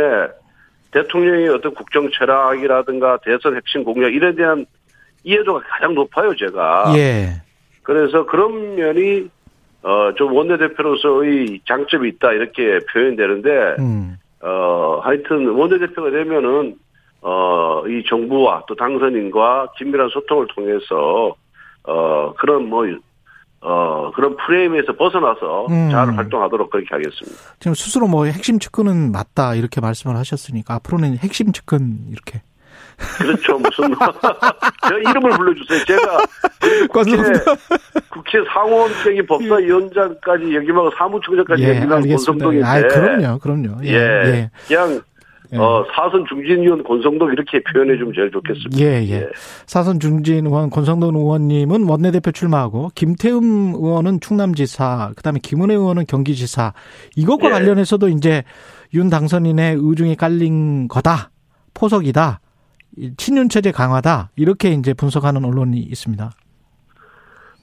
대통령의 0.91 1.49
어떤 1.49 1.73
국정 1.73 2.09
철학이라든가 2.11 3.17
대선 3.23 3.55
핵심 3.55 3.83
공약 3.83 4.13
이에 4.13 4.33
대한 4.35 4.65
이해도가 5.23 5.61
가장 5.67 5.93
높아요, 5.95 6.35
제가. 6.35 6.93
예. 6.97 7.41
그래서 7.81 8.25
그런 8.25 8.75
면이 8.75 9.29
어, 9.83 10.13
좀 10.15 10.31
원내대표로서의 10.33 11.59
장점이 11.67 12.07
있다, 12.09 12.31
이렇게 12.31 12.79
표현되는데, 12.91 13.75
음. 13.79 14.15
어, 14.41 15.01
하여튼 15.03 15.49
원내대표가 15.49 16.09
되면은, 16.09 16.75
어, 17.21 17.83
이 17.87 18.01
정부와 18.07 18.63
또 18.65 18.75
당선인과 18.75 19.73
긴밀한 19.77 20.07
소통을 20.07 20.47
통해서, 20.55 21.35
어, 21.83 22.33
그런 22.37 22.69
뭐, 22.69 22.85
어, 23.65 24.11
그런 24.13 24.35
프레임에서 24.35 24.93
벗어나서 24.97 25.67
음. 25.69 25.89
잘 25.89 26.15
활동하도록 26.15 26.69
그렇게 26.69 26.87
하겠습니다. 26.91 27.37
지금 27.59 27.73
스스로 27.73 28.07
뭐 28.07 28.25
핵심 28.25 28.59
측근은 28.59 29.11
맞다, 29.11 29.55
이렇게 29.55 29.79
말씀을 29.79 30.17
하셨으니까, 30.17 30.75
앞으로는 30.75 31.17
핵심 31.17 31.51
측근, 31.53 32.07
이렇게. 32.11 32.41
그렇죠. 33.17 33.57
무슨 33.57 33.95
저 34.87 34.97
이름을 34.97 35.31
불러주세요. 35.31 35.85
제가 35.85 36.17
국회, 36.89 37.15
국회 38.09 38.43
상원적인 38.53 39.25
법사위원장까지 39.25 40.55
역임하고 40.55 40.91
사무총장까지 40.97 41.63
예, 41.63 41.77
역임한 41.77 42.07
권성동인데. 42.07 42.65
아, 42.65 42.81
그럼요, 42.81 43.39
그럼요. 43.39 43.83
예, 43.85 43.93
예. 43.93 44.51
그냥 44.67 45.01
예. 45.53 45.57
어, 45.57 45.85
사선 45.93 46.25
중진 46.27 46.61
의원 46.61 46.83
권성동 46.83 47.31
이렇게 47.31 47.61
표현해 47.61 47.97
주면 47.97 48.13
제일 48.15 48.31
좋겠습니다. 48.31 48.79
예, 48.79 49.03
예. 49.03 49.21
예. 49.21 49.29
사선 49.67 49.99
중진 49.99 50.47
의원 50.47 50.69
권성동 50.69 51.15
의원님은 51.15 51.87
원내대표 51.87 52.31
출마하고 52.31 52.89
김태흠 52.95 53.75
의원은 53.75 54.19
충남지사, 54.19 55.13
그다음에 55.15 55.39
김은혜 55.41 55.75
의원은 55.75 56.05
경기지사. 56.07 56.73
이것과 57.15 57.47
예. 57.47 57.51
관련해서도 57.51 58.09
이제 58.09 58.43
윤 58.93 59.09
당선인의 59.09 59.77
의중이 59.79 60.15
깔린 60.15 60.87
거다. 60.87 61.29
포석이다. 61.73 62.39
친윤 63.17 63.49
체제 63.49 63.71
강화다 63.71 64.29
이렇게 64.35 64.69
이제 64.69 64.93
분석하는 64.93 65.43
언론이 65.45 65.77
있습니다. 65.77 66.29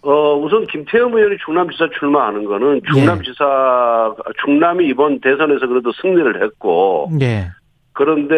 어 0.03 0.34
우선 0.36 0.66
김태형 0.66 1.14
의원이 1.14 1.36
충남지사 1.45 1.88
출마하는 1.99 2.47
거는 2.47 2.80
충남지사 2.91 4.14
예. 4.16 4.32
충남이 4.43 4.86
이번 4.86 5.20
대선에서 5.20 5.66
그래도 5.66 5.93
승리를 5.93 6.43
했고 6.43 7.11
예. 7.20 7.51
그런데 7.93 8.34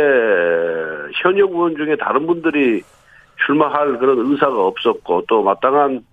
현역 1.23 1.53
의원 1.53 1.77
중에 1.77 1.97
다른 1.97 2.27
분들이 2.27 2.83
출마할 3.47 3.99
그런 3.99 4.19
의사가 4.19 4.67
없었고 4.67 5.25
또 5.29 5.43
마땅한 5.43 6.05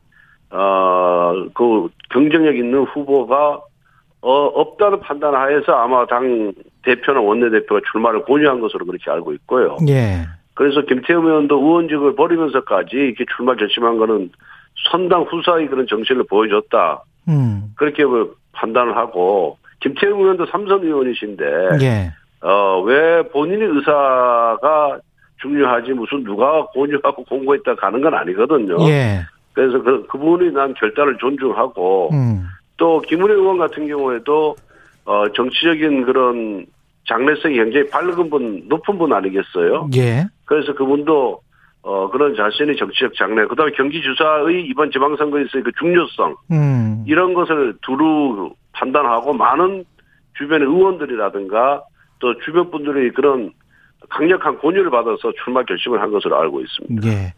어그 0.51 1.89
경쟁력 2.11 2.55
있는 2.55 2.83
후보가 2.83 3.61
어 4.21 4.31
없다는 4.31 4.99
판단 4.99 5.35
하에서 5.35 5.73
아마 5.73 6.05
당 6.07 6.51
대표나 6.83 7.21
원내대표가 7.21 7.81
출마를 7.91 8.23
권유한 8.25 8.59
것으로 8.59 8.85
그렇게 8.85 9.09
알고 9.11 9.33
있고요. 9.33 9.77
예. 9.87 10.25
그래서 10.55 10.81
김태흠 10.81 11.25
의원도 11.25 11.57
의원직을 11.57 12.15
버리면서까지 12.15 12.95
이렇게 12.95 13.25
출마 13.35 13.55
결심한 13.55 13.97
거는 13.97 14.31
선당 14.91 15.21
후사의 15.23 15.67
그런 15.67 15.87
정신을 15.87 16.25
보여줬다. 16.29 17.03
음. 17.29 17.73
그렇게 17.75 18.03
뭐 18.03 18.33
판단을 18.53 18.97
하고 18.97 19.57
김태흠 19.79 20.19
의원도 20.19 20.47
삼선 20.47 20.83
의원이신데 20.83 21.45
예. 21.81 22.11
어, 22.41 22.81
왜 22.81 23.21
본인의 23.23 23.67
의사가 23.67 24.99
중요하지 25.41 25.93
무슨 25.93 26.23
누가 26.23 26.65
권유하고 26.67 27.23
공고했다 27.25 27.75
가는 27.75 28.01
건 28.01 28.13
아니거든요. 28.13 28.77
예. 28.89 29.21
그래서 29.53 29.81
그, 29.81 30.05
그분이 30.07 30.51
난 30.51 30.73
결단을 30.73 31.17
존중하고 31.17 32.09
음. 32.13 32.45
또 32.77 33.01
김은혜 33.01 33.33
의원 33.33 33.57
같은 33.57 33.87
경우에도 33.87 34.55
어, 35.05 35.31
정치적인 35.33 36.05
그런 36.05 36.65
장래성이 37.07 37.55
굉장히 37.55 37.89
밝은 37.89 38.29
분, 38.29 38.63
높은 38.67 38.97
분 38.97 39.11
아니겠어요? 39.11 39.89
예. 39.95 40.25
그래서 40.45 40.73
그분도 40.73 41.41
어, 41.81 42.09
그런 42.09 42.35
자신의 42.35 42.75
정치적 42.75 43.15
장래, 43.15 43.45
그 43.47 43.55
다음에 43.55 43.71
경기주사의 43.71 44.65
이번 44.65 44.91
지방선거에서의 44.91 45.63
그 45.63 45.71
중요성, 45.79 46.35
음. 46.51 47.03
이런 47.07 47.33
것을 47.33 47.75
두루 47.81 48.51
판단하고 48.73 49.33
많은 49.33 49.85
주변의 50.37 50.67
의원들이라든가 50.67 51.81
또 52.19 52.37
주변 52.39 52.69
분들의 52.69 53.13
그런 53.13 53.51
강력한 54.09 54.57
권유를 54.59 54.89
받아서 54.89 55.31
출마 55.43 55.63
결심을 55.63 56.01
한 56.01 56.11
것으로 56.11 56.39
알고 56.39 56.61
있습니다. 56.61 57.07
예. 57.07 57.33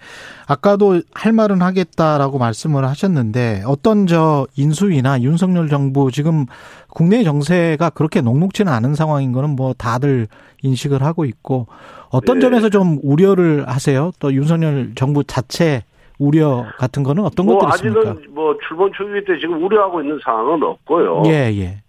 아까도 0.47 1.01
할 1.13 1.33
말은 1.33 1.61
하겠다라고 1.61 2.37
말씀을 2.37 2.85
하셨는데 2.85 3.63
어떤 3.65 4.07
저 4.07 4.47
인수위나 4.55 5.21
윤석열 5.21 5.67
정부 5.67 6.11
지금 6.11 6.45
국내 6.87 7.23
정세가 7.23 7.89
그렇게 7.91 8.21
녹록지는 8.21 8.71
않은 8.71 8.95
상황인 8.95 9.31
거는 9.31 9.51
뭐 9.51 9.73
다들 9.73 10.27
인식을 10.61 11.03
하고 11.03 11.25
있고 11.25 11.67
어떤 12.09 12.37
예. 12.37 12.41
점에서 12.41 12.69
좀 12.69 12.99
우려를 13.03 13.67
하세요? 13.67 14.11
또 14.19 14.33
윤석열 14.33 14.91
정부 14.95 15.23
자체 15.23 15.83
우려 16.21 16.67
같은 16.77 17.01
거는 17.01 17.23
어떤 17.23 17.47
뭐 17.47 17.57
것들이 17.57 17.89
있습니까? 17.89 18.11
아직은 18.11 18.33
뭐 18.35 18.55
출범 18.67 18.91
초기 18.93 19.25
때 19.25 19.39
지금 19.39 19.63
우려하고 19.63 20.01
있는 20.01 20.19
상황은 20.23 20.61
없고요. 20.61 21.23
예, 21.25 21.51
예. 21.51 21.63
예 21.63 21.81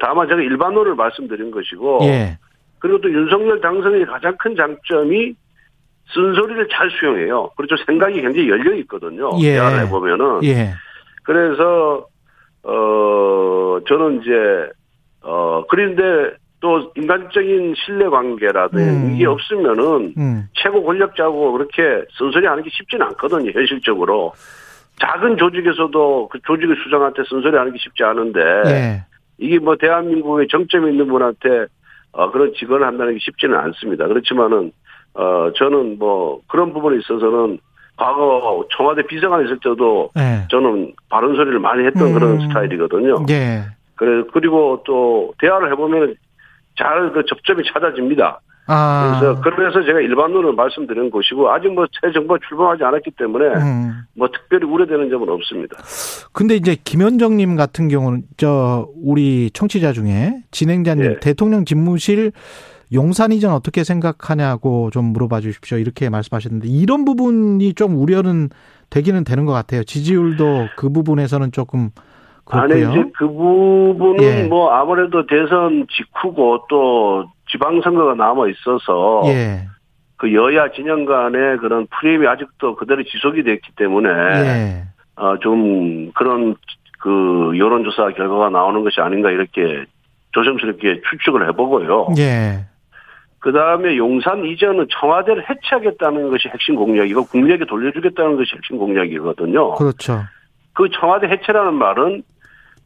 다만 0.00 0.28
제가 0.28 0.40
일반론을 0.40 0.94
말씀드린 0.94 1.50
것이고 1.50 1.98
예. 2.02 2.38
그리고 2.78 3.00
또 3.00 3.12
윤석열 3.12 3.60
당선인의 3.60 4.06
가장 4.06 4.36
큰 4.38 4.54
장점이 4.54 5.34
쓴소리를 6.14 6.68
잘 6.70 6.90
수용해요. 6.90 7.50
그렇죠. 7.56 7.76
생각이 7.84 8.20
굉장히 8.20 8.48
열려 8.48 8.74
있거든요. 8.76 9.30
예. 9.40 9.54
대화를 9.54 9.86
해보면은. 9.86 10.44
예. 10.44 10.70
그래서, 11.22 12.06
어, 12.62 13.78
저는 13.86 14.20
이제, 14.22 14.32
어, 15.22 15.62
그런데 15.68 16.36
또 16.60 16.92
인간적인 16.94 17.74
신뢰 17.74 18.08
관계라든지 18.08 18.84
음. 18.84 19.14
이게 19.14 19.26
없으면은 19.26 20.14
음. 20.16 20.48
최고 20.52 20.84
권력자고 20.84 21.52
그렇게 21.52 22.04
쓴소리 22.18 22.46
하는 22.46 22.62
게 22.62 22.70
쉽지는 22.70 23.06
않거든요. 23.06 23.50
현실적으로. 23.50 24.32
작은 25.00 25.38
조직에서도 25.38 26.28
그 26.28 26.38
조직의 26.46 26.76
수장한테 26.84 27.22
쓴소리 27.28 27.56
하는 27.56 27.72
게 27.72 27.78
쉽지 27.78 28.04
않은데. 28.04 28.40
예. 28.66 29.04
이게 29.38 29.58
뭐 29.58 29.74
대한민국의 29.76 30.48
정점이 30.48 30.90
있는 30.90 31.08
분한테 31.08 31.66
어, 32.12 32.30
그런 32.30 32.52
직원을 32.52 32.86
한다는 32.86 33.14
게 33.14 33.18
쉽지는 33.22 33.56
않습니다. 33.56 34.06
그렇지만은 34.06 34.72
어, 35.14 35.50
저는 35.56 35.98
뭐 35.98 36.40
그런 36.46 36.74
부분에 36.74 36.98
있어서는 36.98 37.58
과거 37.96 38.64
청와대 38.76 39.02
비서관 39.06 39.44
있을 39.44 39.58
때도 39.58 40.10
네. 40.14 40.46
저는 40.50 40.92
바른 41.08 41.34
소리를 41.34 41.58
많이 41.58 41.84
했던 41.86 42.08
음. 42.08 42.14
그런 42.14 42.40
스타일이거든요. 42.40 43.24
네. 43.26 43.62
그래 43.94 44.24
그리고 44.32 44.82
또 44.86 45.32
대화를 45.38 45.70
해보면 45.72 46.14
잘 46.80 47.12
그 47.12 47.22
접점이 47.28 47.62
찾아집니다. 47.72 48.40
아. 48.66 49.18
그래서 49.20 49.40
그래서 49.42 49.84
제가 49.84 50.00
일반론을 50.00 50.52
말씀드린 50.54 51.10
것이고 51.10 51.50
아직 51.50 51.72
뭐 51.72 51.86
새 52.00 52.12
정부가 52.12 52.38
출범하지 52.48 52.84
않았기 52.84 53.10
때문에 53.18 53.46
음. 53.56 53.92
뭐 54.16 54.28
특별히 54.32 54.64
우려되는 54.66 55.10
점은 55.10 55.28
없습니다. 55.28 55.76
근데 56.32 56.54
이제 56.56 56.76
김현정님 56.82 57.56
같은 57.56 57.88
경우는 57.88 58.22
저 58.36 58.88
우리 59.02 59.50
청취자 59.52 59.92
중에 59.92 60.42
진행자님 60.52 61.04
예. 61.04 61.20
대통령 61.20 61.64
집무실 61.64 62.32
용산 62.92 63.32
이전 63.32 63.52
어떻게 63.52 63.84
생각하냐고 63.84 64.90
좀 64.92 65.06
물어봐 65.06 65.40
주십시오. 65.40 65.78
이렇게 65.78 66.08
말씀하셨는데 66.08 66.68
이런 66.68 67.04
부분이 67.04 67.74
좀 67.74 67.96
우려는 67.96 68.50
되기는 68.90 69.22
되는 69.24 69.44
것 69.46 69.52
같아요. 69.52 69.84
지지율도 69.84 70.68
그 70.76 70.90
부분에서는 70.90 71.52
조금 71.52 71.90
그렇고요. 72.50 72.86
아니 72.86 72.90
이제 72.90 73.10
그 73.16 73.26
부분은 73.26 74.22
예. 74.22 74.42
뭐 74.44 74.72
아무래도 74.72 75.26
대선 75.26 75.86
직후고 75.90 76.66
또 76.68 77.24
지방선거가 77.50 78.14
남아 78.14 78.48
있어서 78.48 79.22
예. 79.26 79.66
그 80.16 80.34
여야 80.34 80.70
진영 80.72 81.04
간의 81.06 81.58
그런 81.58 81.86
프레임이 81.86 82.26
아직도 82.26 82.76
그대로 82.76 83.02
지속이 83.02 83.42
됐기 83.42 83.72
때문에 83.76 84.08
예. 84.08 84.84
어좀 85.16 86.12
그런 86.12 86.56
그 86.98 87.52
여론조사 87.56 88.10
결과가 88.10 88.50
나오는 88.50 88.82
것이 88.82 89.00
아닌가 89.00 89.30
이렇게 89.30 89.84
조심스럽게 90.32 91.02
추측을 91.10 91.48
해보고요. 91.48 92.08
예. 92.18 92.66
그 93.40 93.52
다음에 93.52 93.96
용산 93.96 94.44
이전은 94.44 94.86
청와대를 95.00 95.48
해체하겠다는 95.48 96.30
것이 96.30 96.48
핵심 96.48 96.76
공약이고 96.76 97.24
국민에게 97.24 97.64
돌려주겠다는 97.64 98.36
것이 98.36 98.54
핵심 98.54 98.76
공약이거든요. 98.76 99.76
그렇죠. 99.76 100.20
그 100.74 100.88
청와대 100.90 101.26
해체라는 101.28 101.74
말은 101.74 102.22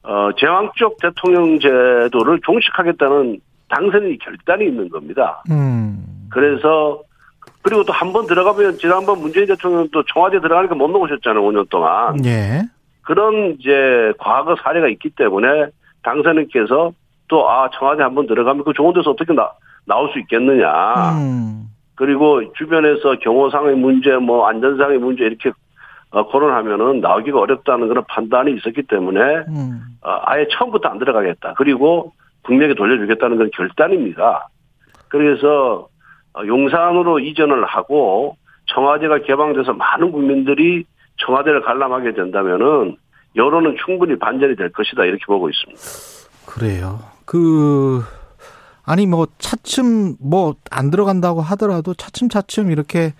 어 0.04 0.30
제왕적 0.36 0.98
대통령 1.00 1.58
제도를 1.58 2.40
종식하겠다는 2.44 3.40
당선인이 3.68 4.18
결단이 4.18 4.66
있는 4.66 4.88
겁니다. 4.88 5.42
음. 5.50 6.28
그래서 6.30 7.00
그리고 7.62 7.82
또 7.84 7.92
한 7.92 8.12
번 8.12 8.26
들어가면 8.26 8.76
지난번 8.78 9.20
문재인 9.20 9.46
대통령도 9.46 10.04
청와대 10.12 10.40
들어가니까 10.40 10.74
못 10.74 10.90
나오셨잖아요. 10.90 11.42
5년 11.42 11.68
동안. 11.70 12.22
예. 12.26 12.60
그런 13.02 13.56
이제 13.58 14.12
과거 14.18 14.54
사례가 14.62 14.88
있기 14.88 15.10
때문에 15.10 15.66
당선인께서 16.02 16.92
또 17.28 17.48
아 17.48 17.68
청와대 17.78 18.02
한 18.02 18.14
번 18.14 18.26
들어가면 18.26 18.64
그 18.64 18.72
좋은 18.74 18.92
데서 18.92 19.10
어떻게 19.10 19.32
나 19.32 19.50
나올 19.86 20.10
수 20.12 20.18
있겠느냐. 20.18 21.12
음. 21.18 21.64
그리고 21.94 22.42
주변에서 22.54 23.16
경호상의 23.20 23.76
문제, 23.76 24.10
뭐 24.16 24.46
안전상의 24.48 24.98
문제 24.98 25.24
이렇게 25.24 25.48
어, 25.48 25.54
거론하면은 26.22 27.00
나오기가 27.00 27.40
어렵다는 27.40 27.88
그런 27.88 28.04
판단이 28.08 28.52
있었기 28.56 28.84
때문에 28.84 29.20
음. 29.48 29.80
어, 30.02 30.20
아예 30.24 30.46
처음부터 30.52 30.88
안 30.88 30.98
들어가겠다. 30.98 31.54
그리고 31.56 32.12
국내에 32.42 32.74
돌려주겠다는 32.74 33.36
건 33.38 33.50
결단입니다. 33.52 34.48
그래서 35.08 35.88
어, 36.34 36.46
용산으로 36.46 37.18
이전을 37.18 37.64
하고 37.64 38.36
청와대가 38.66 39.18
개방돼서 39.18 39.72
많은 39.72 40.12
국민들이 40.12 40.84
청와대를 41.18 41.62
관람하게 41.62 42.14
된다면은 42.14 42.96
여론은 43.36 43.76
충분히 43.84 44.18
반전이 44.18 44.56
될 44.56 44.70
것이다 44.70 45.04
이렇게 45.04 45.24
보고 45.26 45.48
있습니다. 45.48 45.80
그래요. 46.46 47.00
그 47.24 48.02
아니 48.86 49.06
뭐 49.06 49.26
차츰 49.38 50.14
뭐 50.20 50.54
안 50.70 50.90
들어간다고 50.90 51.40
하더라도 51.40 51.94
차츰차츰 51.94 52.70
이렇게 52.70 53.12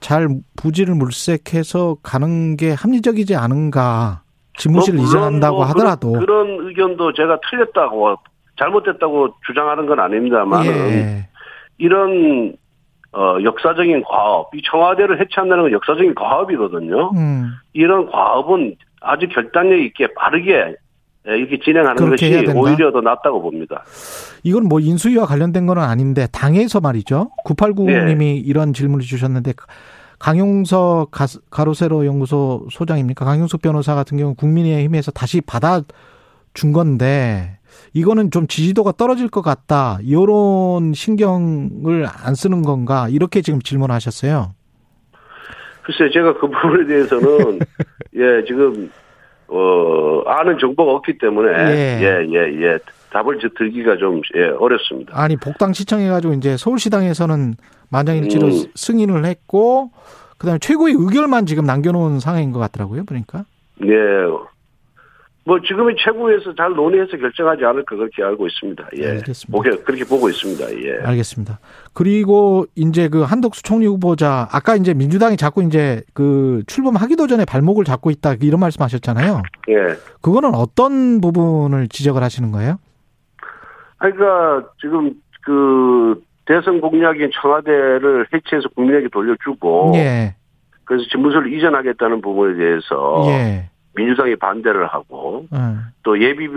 잘 0.00 0.28
부지를 0.56 0.94
물색해서 0.94 1.96
가는 2.02 2.56
게 2.56 2.72
합리적이지 2.72 3.34
않은가. 3.34 4.22
집무실 4.56 4.94
뭐 4.94 5.04
이전한다고 5.04 5.56
뭐 5.56 5.66
하더라도 5.66 6.12
그런, 6.12 6.24
그런, 6.24 6.68
의견도 6.68 7.12
제가 7.12 7.38
틀렸다고 7.50 8.16
잘못됐다고 8.58 9.34
주장하는 9.46 9.86
건 9.86 10.00
아닙니다만 10.00 10.64
예. 10.64 11.28
이런 11.78 12.56
어, 13.12 13.38
역사적인 13.42 14.02
과업, 14.04 14.54
이 14.54 14.62
청와대를 14.62 15.20
해체한다는 15.20 15.64
건 15.64 15.72
역사적인 15.72 16.14
과업이거든요. 16.14 17.12
음. 17.16 17.50
이런 17.72 18.10
과업은 18.10 18.76
아주 19.00 19.28
결단력 19.28 19.78
있게 19.78 20.08
빠르게 20.14 20.74
이렇게 21.34 21.58
진행하는 21.58 22.10
것이 22.10 22.44
오히려 22.54 22.92
더 22.92 23.00
낫다고 23.00 23.42
봅니다. 23.42 23.84
이건 24.42 24.64
뭐 24.64 24.80
인수위와 24.80 25.26
관련된 25.26 25.66
건 25.66 25.78
아닌데 25.78 26.28
당에서 26.32 26.80
말이죠. 26.80 27.30
9890님이 27.44 28.18
네. 28.18 28.34
이런 28.36 28.72
질문을 28.72 29.04
주셨는데 29.04 29.54
강용석 30.18 31.10
가로세로 31.50 32.06
연구소 32.06 32.66
소장입니까? 32.70 33.24
강용석 33.24 33.60
변호사 33.60 33.94
같은 33.94 34.16
경우 34.16 34.34
국민의힘에서 34.34 35.10
다시 35.10 35.40
받아 35.40 35.82
준 36.54 36.72
건데 36.72 37.58
이거는 37.92 38.30
좀 38.30 38.46
지지도가 38.46 38.92
떨어질 38.92 39.28
것 39.28 39.42
같다. 39.42 39.98
이런 40.02 40.92
신경을 40.94 42.06
안 42.06 42.34
쓰는 42.34 42.62
건가? 42.62 43.08
이렇게 43.10 43.42
지금 43.42 43.60
질문하셨어요. 43.60 44.54
글쎄, 45.82 46.10
제가 46.12 46.34
그 46.34 46.48
부분에 46.48 46.86
대해서는 46.86 47.60
예 48.16 48.44
지금 48.46 48.90
어 49.48 50.22
아는 50.26 50.58
정보가 50.58 50.92
없기 50.92 51.18
때문에 51.18 51.70
예예예 51.70 52.26
예, 52.30 52.62
예, 52.62 52.78
답을 53.10 53.38
드리기가 53.56 53.96
좀 53.96 54.20
예, 54.34 54.48
어렵습니다. 54.48 55.12
아니 55.14 55.36
복당 55.36 55.72
시청해 55.72 56.08
가지고 56.08 56.34
이제 56.34 56.56
서울시당에서는 56.56 57.54
만장일치로 57.90 58.46
음. 58.46 58.64
승인을 58.74 59.24
했고 59.24 59.90
그다음에 60.38 60.58
최고의 60.58 60.94
의결만 60.98 61.46
지금 61.46 61.64
남겨 61.64 61.92
놓은 61.92 62.20
상황인 62.20 62.52
것 62.52 62.58
같더라고요. 62.58 63.04
그러니까. 63.06 63.44
예. 63.84 63.92
뭐 65.46 65.60
지금의 65.60 65.94
최고에서 65.96 66.52
잘 66.56 66.74
논의해서 66.74 67.16
결정하지 67.16 67.64
않을까 67.64 67.94
그렇게 67.94 68.20
알고 68.20 68.48
있습니다. 68.48 68.88
예. 68.98 69.10
알겠습니다. 69.10 69.84
그렇게 69.84 70.04
보고 70.04 70.28
있습니다. 70.28 70.64
예. 70.84 71.06
알겠습니다. 71.06 71.60
그리고 71.94 72.66
이제 72.74 73.08
그 73.08 73.22
한덕수 73.22 73.62
총리 73.62 73.86
후보자 73.86 74.48
아까 74.50 74.74
이제 74.74 74.92
민주당이 74.92 75.36
자꾸 75.36 75.62
이제 75.62 76.02
그 76.14 76.64
출범하기도 76.66 77.28
전에 77.28 77.44
발목을 77.44 77.84
잡고 77.84 78.10
있다 78.10 78.34
이런 78.42 78.58
말씀하셨잖아요. 78.58 79.42
예. 79.68 79.74
그거는 80.20 80.52
어떤 80.56 81.20
부분을 81.20 81.86
지적을 81.86 82.24
하시는 82.24 82.50
거예요? 82.50 82.80
그러니까 83.98 84.68
지금 84.80 85.14
그 85.44 86.20
대선 86.46 86.80
공약인 86.80 87.30
청와대를 87.40 88.26
해체해서 88.34 88.68
국민에게 88.70 89.08
돌려주고 89.12 89.92
예. 89.94 90.34
그래서 90.84 91.04
집무소를 91.08 91.52
이전하겠다는 91.52 92.20
부분에 92.20 92.56
대해서 92.56 93.22
예. 93.28 93.70
민주당이 93.96 94.36
반대를 94.36 94.86
하고 94.86 95.46
음. 95.52 95.80
또 96.02 96.20
예비비 96.20 96.54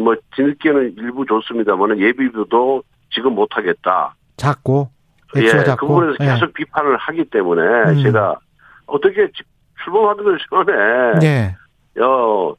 뭐 0.00 0.14
뒤늦게는 0.36 0.94
일부 0.98 1.26
좋습니다만은 1.26 1.98
예비비도 1.98 2.82
지금 3.10 3.34
못 3.34 3.48
하겠다. 3.56 4.14
작고 4.36 4.88
예, 5.36 5.40
그 5.76 5.86
부분에서 5.86 6.16
예. 6.20 6.26
계속 6.26 6.52
비판을 6.52 6.96
하기 6.96 7.24
때문에 7.24 7.62
음. 7.90 8.02
제가 8.02 8.36
어떻게 8.86 9.28
출범하기 9.82 10.22
전에 10.50 11.26
예. 11.26 12.00
어 12.00 12.54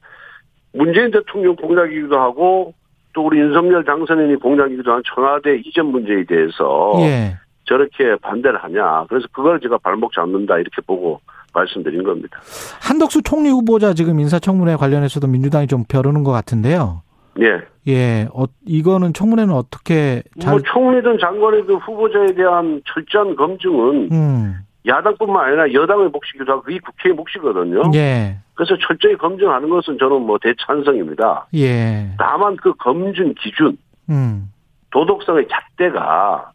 문재인 0.73 1.11
대통령 1.11 1.55
공약이기도 1.55 2.19
하고 2.19 2.73
또 3.13 3.27
우리 3.27 3.39
윤석열 3.39 3.83
당선인이 3.83 4.37
공약이기도 4.37 4.91
한 4.91 5.03
청와대 5.05 5.57
이전 5.57 5.87
문제에 5.87 6.23
대해서 6.25 6.93
예. 7.01 7.37
저렇게 7.65 8.15
반대를 8.21 8.61
하냐. 8.63 9.05
그래서 9.07 9.27
그걸 9.31 9.59
제가 9.59 9.77
발목 9.77 10.13
잡는다 10.13 10.57
이렇게 10.57 10.81
보고 10.81 11.21
말씀드린 11.53 12.03
겁니다. 12.03 12.39
한덕수 12.81 13.21
총리 13.23 13.49
후보자 13.49 13.93
지금 13.93 14.19
인사청문회 14.19 14.75
관련해서도 14.75 15.27
민주당이 15.27 15.67
좀 15.67 15.83
벼르는 15.87 16.23
것 16.23 16.31
같은데요. 16.31 17.01
예. 17.41 17.61
예. 17.87 18.27
어, 18.33 18.45
이거는 18.65 19.13
청문회는 19.13 19.53
어떻게 19.53 20.23
잘. 20.39 20.53
뭐 20.53 20.61
총리든 20.61 21.17
장관이든 21.19 21.75
후보자에 21.75 22.33
대한 22.35 22.81
철저한 22.85 23.35
검증은 23.35 24.09
음. 24.11 24.55
야당뿐만 24.85 25.45
아니라 25.45 25.73
여당의 25.73 26.09
몫이기도 26.09 26.51
하고 26.51 26.61
그게 26.63 26.79
국회의 26.79 27.15
몫이거든요. 27.15 27.91
예. 27.95 28.37
그래서 28.53 28.75
철저히 28.85 29.15
검증하는 29.15 29.69
것은 29.69 29.97
저는 29.97 30.21
뭐 30.21 30.37
대찬성입니다. 30.41 31.47
예. 31.55 32.11
다만 32.17 32.55
그 32.57 32.73
검증 32.75 33.33
기준, 33.39 33.77
음. 34.09 34.51
도덕성의 34.91 35.47
잣대가 35.49 36.51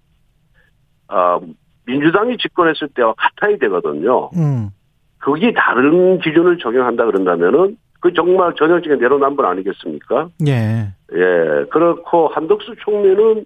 어, 1.08 1.40
민주당이 1.86 2.36
집권했을 2.36 2.88
때와 2.88 3.14
같아야 3.16 3.56
되거든요. 3.58 4.30
음. 4.36 4.70
그게 5.18 5.52
다른 5.52 6.18
기준을 6.20 6.58
적용한다 6.58 7.06
그런다면은 7.06 7.76
그 8.00 8.12
정말 8.12 8.54
전형적인 8.54 8.98
내로남불 8.98 9.44
아니겠습니까? 9.44 10.28
예. 10.46 10.92
예. 11.12 11.64
그렇고 11.70 12.28
한덕수 12.28 12.76
총리는 12.80 13.44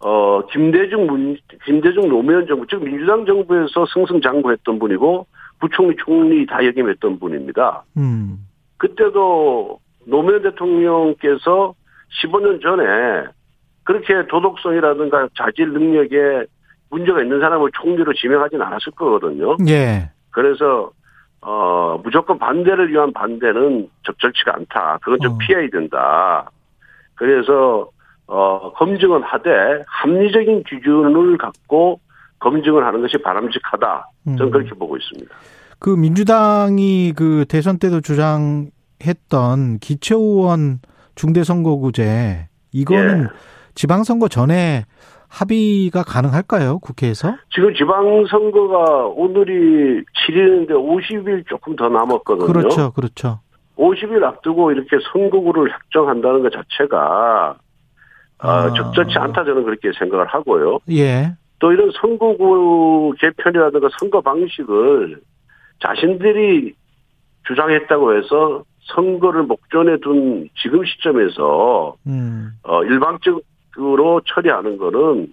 어 0.00 0.46
김대중 0.52 1.06
문 1.06 1.36
김대중 1.64 2.08
노무현 2.08 2.46
정부 2.46 2.66
즉 2.68 2.82
민주당 2.82 3.26
정부에서 3.26 3.86
승승장구했던 3.92 4.78
분이고 4.78 5.26
부총리 5.60 5.96
총리 5.96 6.46
다 6.46 6.64
역임했던 6.64 7.18
분입니다. 7.18 7.84
음. 7.96 8.46
그때도 8.78 9.80
노무현 10.06 10.42
대통령께서 10.42 11.74
15년 12.22 12.62
전에 12.62 13.28
그렇게 13.84 14.26
도덕성이라든가 14.28 15.28
자질 15.36 15.72
능력에 15.72 16.46
문제가 16.90 17.22
있는 17.22 17.40
사람을 17.40 17.70
총리로 17.74 18.12
지명하지는 18.14 18.64
않았을 18.64 18.92
거거든요. 18.92 19.56
예. 19.68 20.10
그래서 20.30 20.90
어 21.40 22.00
무조건 22.02 22.38
반대를 22.38 22.90
위한 22.90 23.12
반대는 23.12 23.88
적절치가 24.04 24.54
않다. 24.54 24.98
그건 25.02 25.18
좀 25.20 25.34
어. 25.34 25.38
피해야 25.38 25.68
된다. 25.70 26.50
그래서 27.14 27.90
어 28.26 28.72
검증은 28.74 29.22
하되 29.22 29.84
합리적인 29.86 30.64
기준을 30.64 31.38
갖고 31.38 32.00
검증을 32.40 32.84
하는 32.84 33.00
것이 33.00 33.18
바람직하다. 33.18 34.10
저는 34.24 34.40
음. 34.40 34.50
그렇게 34.50 34.70
보고 34.70 34.96
있습니다. 34.96 35.34
그 35.78 35.90
민주당이 35.90 37.12
그 37.16 37.44
대선 37.48 37.78
때도 37.78 38.00
주장했던 38.00 39.78
기초의원 39.80 40.80
중대선거구제 41.14 42.48
이거는 42.72 43.24
예. 43.24 43.28
지방선거 43.74 44.28
전에 44.28 44.84
합의가 45.28 46.02
가능할까요? 46.02 46.78
국회에서? 46.78 47.36
지금 47.54 47.74
지방선거가 47.74 49.06
오늘이 49.08 50.02
7일인데 50.26 50.70
50일 50.70 51.46
조금 51.46 51.76
더 51.76 51.88
남았거든요. 51.88 52.46
그렇죠. 52.46 52.92
그렇죠. 52.92 53.40
50일 53.76 54.22
앞두고 54.24 54.72
이렇게 54.72 54.96
선거구를 55.12 55.72
확정한다는 55.72 56.42
것 56.42 56.52
자체가 56.52 57.56
어, 58.40 58.48
아. 58.48 58.72
적절치 58.72 59.18
않다 59.18 59.44
저는 59.44 59.64
그렇게 59.64 59.90
생각을 59.98 60.26
하고요. 60.26 60.78
예. 60.90 61.34
또 61.58 61.72
이런 61.72 61.90
선거구 62.00 63.14
개편이라든가 63.18 63.88
선거 63.98 64.20
방식을 64.20 65.20
자신들이 65.80 66.74
주장했다고 67.46 68.16
해서 68.16 68.64
선거를 68.94 69.42
목전에 69.44 69.98
둔 69.98 70.48
지금 70.60 70.84
시점에서 70.84 71.96
음. 72.06 72.52
어, 72.62 72.82
일방적 72.84 73.42
으로 73.78 74.20
처리하는 74.26 74.76
거는 74.78 75.28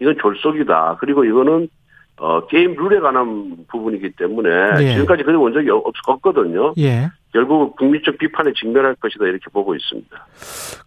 이건 0.00 0.16
졸속이다. 0.20 0.96
그리고 1.00 1.24
이거는 1.24 1.68
어, 2.16 2.46
게임 2.46 2.74
룰에 2.74 3.00
관한 3.00 3.56
부분이기 3.68 4.12
때문에 4.12 4.48
예. 4.80 4.92
지금까지 4.92 5.24
그런 5.24 5.40
본 5.40 5.52
적이 5.52 5.70
없었거든요. 5.70 6.74
예. 6.78 7.10
결국 7.32 7.76
국민적 7.76 8.18
비판에 8.18 8.52
직면할 8.54 8.94
것이다 8.96 9.24
이렇게 9.24 9.44
보고 9.52 9.74
있습니다. 9.74 10.26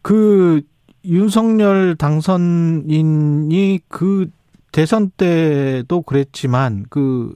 그 0.02 0.62
윤석열 1.04 1.96
당선인이 1.96 3.80
그 3.88 4.28
대선 4.72 5.10
때도 5.10 6.02
그랬지만 6.02 6.86
그 6.90 7.34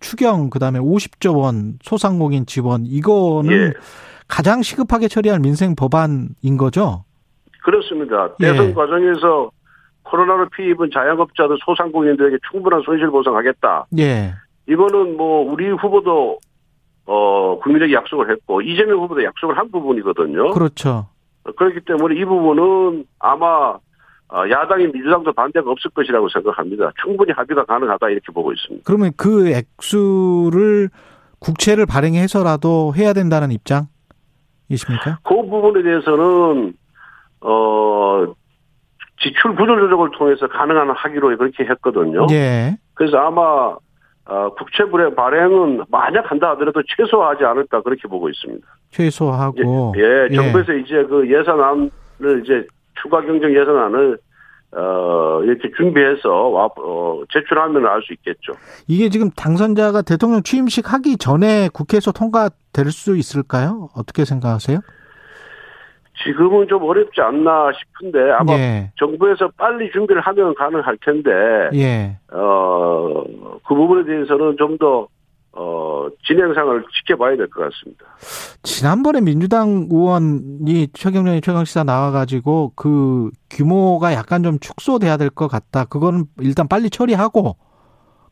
추경 0.00 0.50
그다음에 0.50 0.78
50조 0.78 1.36
원 1.38 1.78
소상공인 1.82 2.46
지원 2.46 2.84
이거는 2.86 3.52
예. 3.52 3.72
가장 4.28 4.62
시급하게 4.62 5.08
처리할 5.08 5.40
민생 5.40 5.74
법안인 5.74 6.56
거죠. 6.58 7.03
그렇습니다. 7.64 8.34
대선 8.36 8.68
예. 8.68 8.72
과정에서 8.74 9.50
코로나로 10.04 10.48
피해 10.50 10.70
입은 10.70 10.90
자영업자들 10.92 11.56
소상공인들에게 11.64 12.38
충분한 12.50 12.82
손실 12.84 13.08
보상하겠다. 13.08 13.86
예. 13.98 14.34
이거는 14.68 15.16
뭐 15.16 15.50
우리 15.50 15.70
후보도 15.70 16.38
어 17.06 17.58
국민에게 17.60 17.92
약속을 17.94 18.30
했고 18.30 18.60
이재명 18.60 19.00
후보도 19.00 19.24
약속을 19.24 19.56
한 19.56 19.70
부분이거든요. 19.70 20.52
그렇죠. 20.52 21.08
그렇기 21.56 21.80
때문에 21.86 22.20
이 22.20 22.24
부분은 22.24 23.04
아마 23.18 23.78
어, 24.28 24.48
야당이 24.50 24.88
민주당도 24.88 25.32
반대가 25.32 25.70
없을 25.70 25.90
것이라고 25.90 26.28
생각합니다. 26.28 26.92
충분히 27.02 27.32
합의가 27.32 27.64
가능하다 27.64 28.08
이렇게 28.08 28.32
보고 28.32 28.52
있습니다. 28.52 28.84
그러면 28.86 29.12
그 29.16 29.48
액수를 29.50 30.88
국채를 31.38 31.86
발행해서라도 31.86 32.94
해야 32.96 33.12
된다는 33.12 33.50
입장이십니까? 33.52 35.18
그 35.22 35.34
부분에 35.34 35.82
대해서는 35.82 36.74
어, 37.44 38.34
지출 39.20 39.54
구조 39.54 39.76
조정을 39.76 40.10
통해서 40.16 40.48
가능한 40.48 40.90
하기로 40.90 41.36
그렇게 41.36 41.64
했거든요. 41.64 42.26
예. 42.30 42.76
그래서 42.94 43.18
아마 43.18 43.76
어, 44.26 44.54
국채 44.54 44.84
불의 44.84 45.14
발행은 45.14 45.84
만약 45.90 46.30
한다 46.30 46.50
하더라도 46.50 46.82
최소화하지 46.96 47.44
않을까 47.44 47.82
그렇게 47.82 48.08
보고 48.08 48.28
있습니다. 48.28 48.66
최소화하고 48.90 49.94
예, 49.98 50.28
예 50.30 50.34
정부에서 50.34 50.74
예. 50.74 50.80
이제 50.80 51.04
그 51.04 51.30
예산안을 51.30 52.42
이제 52.42 52.66
추가 53.00 53.20
경정 53.20 53.54
예산안을 53.54 54.18
어, 54.76 55.40
이렇게 55.44 55.70
준비해서 55.76 56.28
와, 56.48 56.64
어, 56.78 57.22
제출하면 57.32 57.86
알 57.86 58.02
수 58.02 58.12
있겠죠. 58.14 58.54
이게 58.88 59.08
지금 59.08 59.30
당선자가 59.30 60.02
대통령 60.02 60.42
취임식 60.42 60.92
하기 60.92 61.18
전에 61.18 61.68
국회에서 61.72 62.10
통과될 62.10 62.90
수 62.90 63.16
있을까요? 63.16 63.88
어떻게 63.94 64.24
생각하세요? 64.24 64.80
지금은 66.22 66.68
좀 66.68 66.82
어렵지 66.84 67.20
않나 67.20 67.70
싶은데 67.72 68.30
아마 68.32 68.52
예. 68.54 68.92
정부에서 68.98 69.48
빨리 69.56 69.90
준비를 69.90 70.22
하면 70.22 70.54
가능할 70.54 70.96
텐데 71.04 71.30
예. 71.74 72.16
어그 72.30 73.74
부분에 73.74 74.04
대해서는 74.04 74.56
좀더 74.56 75.08
어, 75.56 76.08
진행상을 76.26 76.84
지켜봐야 76.96 77.36
될 77.36 77.48
것 77.48 77.62
같습니다. 77.70 78.04
지난번에 78.64 79.20
민주당 79.20 79.86
의원이 79.90 80.88
최경련이 80.92 81.40
최강시사 81.42 81.84
나와가지고 81.84 82.72
그 82.74 83.30
규모가 83.50 84.14
약간 84.14 84.42
좀 84.42 84.58
축소돼야 84.58 85.16
될 85.16 85.30
것 85.30 85.46
같다. 85.48 85.84
그거는 85.84 86.24
일단 86.40 86.66
빨리 86.66 86.90
처리하고 86.90 87.56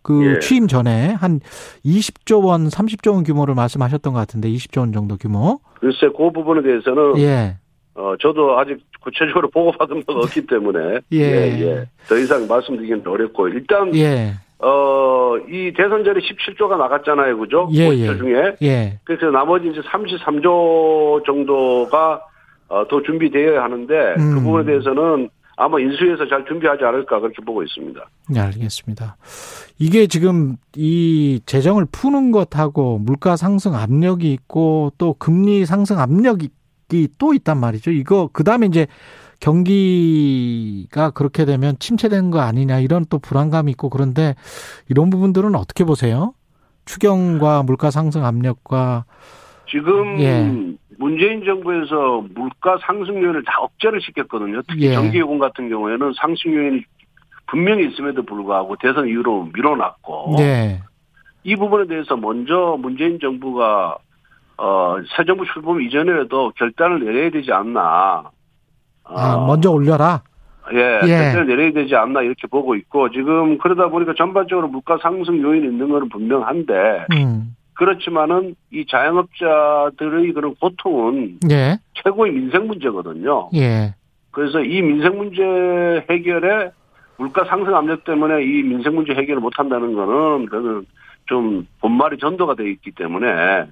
그 0.03 0.35
예. 0.35 0.39
취임 0.41 0.67
전에 0.67 1.13
한 1.13 1.39
20조 1.85 2.45
원, 2.45 2.67
30조 2.67 3.15
원 3.15 3.23
규모를 3.23 3.55
말씀하셨던 3.55 4.13
것 4.13 4.19
같은데 4.19 4.49
20조 4.51 4.81
원 4.81 4.93
정도 4.93 5.17
규모. 5.17 5.61
글쎄 5.79 6.09
그 6.17 6.31
부분에 6.33 6.61
대해서는 6.63 7.19
예. 7.19 7.57
어, 7.95 8.15
저도 8.21 8.59
아직 8.59 8.79
구체적으로 9.01 9.49
보고받은 9.53 10.05
바가 10.07 10.21
없기 10.21 10.47
때문에. 10.47 11.01
예. 11.13 11.19
예, 11.19 11.61
예. 11.61 11.85
더 12.09 12.17
이상 12.17 12.47
말씀드리기는 12.47 13.07
어렵고, 13.07 13.49
일단, 13.49 13.95
예. 13.95 14.33
어, 14.59 15.37
이 15.49 15.73
대선 15.77 16.05
전에 16.05 16.21
17조가 16.21 16.79
나갔잖아요. 16.79 17.37
그죠? 17.37 17.69
예, 17.75 17.89
예. 17.89 18.17
중에. 18.17 18.57
예. 18.63 18.99
그래서 19.05 19.27
나머지 19.27 19.69
이제 19.69 19.81
33조 19.81 21.25
정도가 21.27 22.23
어, 22.69 22.87
더 22.89 23.03
준비되어야 23.03 23.63
하는데 23.63 24.15
그 24.17 24.23
음. 24.23 24.35
그 24.35 24.41
부분에 24.41 24.65
대해서는 24.65 25.29
아마 25.57 25.79
인수위에서 25.79 26.27
잘 26.29 26.45
준비하지 26.47 26.85
않을까 26.85 27.21
그렇게 27.21 27.43
보고 27.45 27.63
있습니다. 27.63 28.01
네, 28.31 28.41
알겠습니다. 28.41 29.17
이게 29.79 30.07
지금 30.07 30.57
이 30.75 31.41
재정을 31.45 31.87
푸는 31.93 32.33
것하고 32.33 32.99
물가 32.99 33.37
상승 33.37 33.75
압력이 33.75 34.33
있고 34.33 34.93
또 34.97 35.15
금리 35.19 35.67
상승 35.67 35.99
압력이 35.99 36.49
또 37.19 37.35
있단 37.35 37.59
말이죠. 37.59 37.91
이거 37.91 38.29
그다음에 38.33 38.67
이제 38.67 38.87
경기가 39.41 41.11
그렇게 41.11 41.45
되면 41.45 41.77
침체된 41.79 42.31
거 42.31 42.41
아니냐 42.41 42.79
이런 42.79 43.05
또 43.11 43.19
불안감이 43.19 43.73
있고 43.73 43.91
그런데 43.91 44.35
이런 44.89 45.11
부분들은 45.11 45.55
어떻게 45.57 45.85
보세요? 45.85 46.33
추경과 46.85 47.65
물가 47.65 47.91
상승 47.91 48.25
압력과 48.25 49.05
지금 49.69 50.21
예. 50.21 50.49
문재인 50.99 51.45
정부에서 51.45 52.25
물가 52.35 52.79
상승 52.87 53.15
요인을 53.23 53.45
다 53.45 53.61
억제를 53.61 54.01
시켰거든요. 54.03 54.63
특히 54.69 54.87
예. 54.87 54.93
전기요금 54.95 55.39
같은 55.39 55.69
경우에는 55.69 56.13
상승 56.21 56.55
요인이 56.55 56.85
분명히 57.47 57.89
있음에도 57.89 58.23
불구하고 58.25 58.77
대선 58.77 59.09
이후로 59.09 59.51
밀어놨고 59.55 60.37
예. 60.39 60.83
이 61.45 61.57
부분에 61.57 61.87
대해서 61.89 62.17
먼저 62.17 62.77
문재인 62.79 63.19
정부가 63.21 63.99
어, 64.59 64.97
새 65.17 65.25
정부 65.25 65.45
출범 65.53 65.81
이전에도 65.81 66.53
결단을 66.57 67.05
내려야 67.05 67.31
되지 67.31 67.53
않나. 67.53 68.31
아, 69.05 69.35
어, 69.35 69.47
먼저 69.47 69.71
올려라? 69.71 70.23
예, 70.73 71.01
예. 71.05 71.09
결단을 71.09 71.47
내려야 71.47 71.73
되지 71.73 71.95
않나 71.97 72.23
이렇게 72.23 72.47
보고 72.47 72.75
있고 72.77 73.11
지금 73.11 73.59
그러다 73.59 73.89
보니까 73.89 74.15
전반적으로 74.17 74.69
물가 74.69 74.99
상승 75.03 75.41
요인이 75.43 75.67
있는 75.67 75.89
것은 75.89 76.09
분명한데 76.09 77.07
음. 77.13 77.57
그렇지만은 77.75 78.55
이 78.71 78.85
자영업자들의 78.87 80.33
그런 80.33 80.55
고통은 80.55 81.41
예. 81.51 81.79
최고의 81.95 82.33
민생 82.33 82.67
문제거든요. 82.69 83.51
예. 83.55 83.95
그래서 84.31 84.61
이 84.61 84.81
민생 84.83 85.17
문제 85.17 85.43
해결에 86.09 86.71
물가 87.17 87.45
상승 87.45 87.75
압력 87.75 88.05
때문에 88.05 88.43
이 88.43 88.63
민생 88.63 88.95
문제 88.95 89.13
해결을 89.13 89.41
못 89.41 89.53
한다는 89.57 89.95
거는 89.95 90.47
그는 90.47 90.87
좀 91.27 91.67
본말이 91.81 92.19
전도가 92.19 92.55
되어 92.55 92.67
있기 92.67 92.93
때문에 92.93 93.67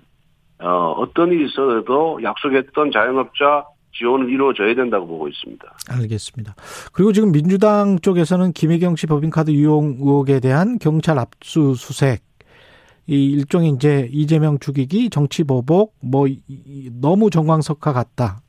어, 0.61 0.95
어떤 0.99 1.33
일이 1.33 1.47
있어도 1.47 2.23
약속했던 2.23 2.91
자영업자 2.93 3.65
지원을 3.93 4.31
이루어져야 4.31 4.75
된다고 4.75 5.07
보고 5.07 5.29
있습니다. 5.29 5.65
알겠습니다. 5.89 6.55
그리고 6.93 7.13
지금 7.13 7.33
민주당 7.33 7.99
쪽에서는 7.99 8.53
김혜경 8.53 8.97
씨 8.97 9.07
법인카드 9.07 9.51
유용 9.51 9.97
의혹에 9.99 10.41
대한 10.41 10.79
경찰 10.79 11.19
압수수색 11.19 12.23
이 13.07 13.33
일종의 13.33 13.71
이제 13.71 14.09
이재명 14.13 14.59
죽이기 14.59 15.11
정치 15.11 15.43
보복 15.43 15.97
뭐 16.01 16.29
너무 17.01 17.31
정광석화 17.31 17.93
같다. 17.93 18.41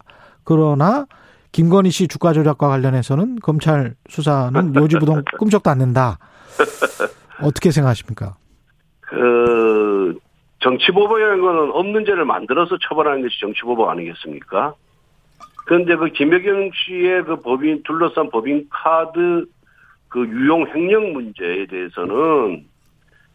그러나 0.44 1.08
김건희 1.52 1.90
씨 1.90 2.08
주가 2.08 2.32
조작과 2.34 2.68
관련해서는 2.68 3.38
검찰 3.42 3.96
수사는 4.08 4.76
요지부동 4.76 5.24
꿈쩍도 5.40 5.70
않는다. 5.72 6.20
어떻게 7.42 7.72
생각하십니까? 7.72 8.36
그 9.02 10.16
정치보복이라는 10.62 11.42
거는 11.42 11.72
없는 11.72 12.06
죄를 12.06 12.26
만들어서 12.26 12.78
처벌하는 12.88 13.24
것이 13.24 13.40
정치보복 13.40 13.90
아니겠습니까? 13.90 14.74
그런데 15.66 15.96
그 15.96 16.10
김혜경 16.10 16.72
씨의 16.74 17.24
그 17.24 17.36
법인 17.38 17.84
둘러싼 17.84 18.30
법인 18.30 18.68
카드 18.70 19.46
그 20.08 20.28
유용 20.28 20.68
횡령 20.68 21.14
문제에 21.14 21.66
대해서는 21.68 22.66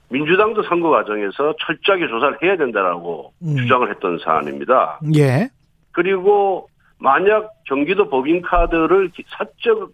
민주당도 0.08 0.62
선거 0.64 0.90
과정에서 0.90 1.54
철저하게 1.60 2.08
조사를 2.08 2.38
해야 2.42 2.56
된다라고 2.56 3.32
음. 3.42 3.56
주장을 3.56 3.88
했던 3.90 4.18
사안입니다. 4.22 5.00
예. 5.16 5.48
그리고 5.92 6.68
만약 6.98 7.50
경기도 7.64 8.08
법인 8.08 8.42
카드를 8.42 9.10
사적 9.26 9.90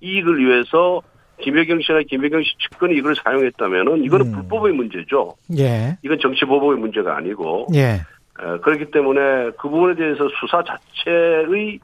이익을 0.00 0.38
위해서 0.38 1.02
김혜경 1.44 1.80
씨나 1.82 2.00
김혜경 2.08 2.42
씨 2.42 2.50
측근이 2.70 2.96
이걸 2.96 3.14
사용했다면은 3.22 4.04
이거는 4.04 4.26
음. 4.26 4.32
불법의 4.32 4.72
문제죠. 4.72 5.34
예. 5.58 5.96
이건 6.02 6.18
정치 6.20 6.44
보복의 6.44 6.78
문제가 6.78 7.16
아니고. 7.16 7.66
예. 7.74 7.80
에, 8.40 8.58
그렇기 8.62 8.90
때문에 8.90 9.50
그 9.58 9.68
부분에 9.68 9.94
대해서 9.94 10.28
수사 10.40 10.62
자체의 10.64 11.78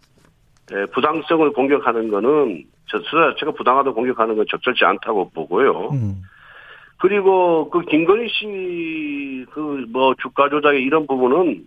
에, 0.72 0.86
부당성을 0.92 1.52
공격하는 1.52 2.10
거는 2.10 2.64
수사 2.90 3.32
자체가 3.32 3.52
부당하다고 3.52 3.94
공격하는 3.94 4.36
건 4.36 4.46
적절치 4.50 4.84
않다고 4.84 5.30
보고요. 5.30 5.90
음. 5.92 6.22
그리고 6.98 7.70
그 7.70 7.80
김건희 7.82 8.28
씨 8.28 9.46
그 9.52 9.86
뭐 9.90 10.14
주가 10.20 10.48
조작의 10.48 10.82
이런 10.82 11.06
부분은 11.06 11.66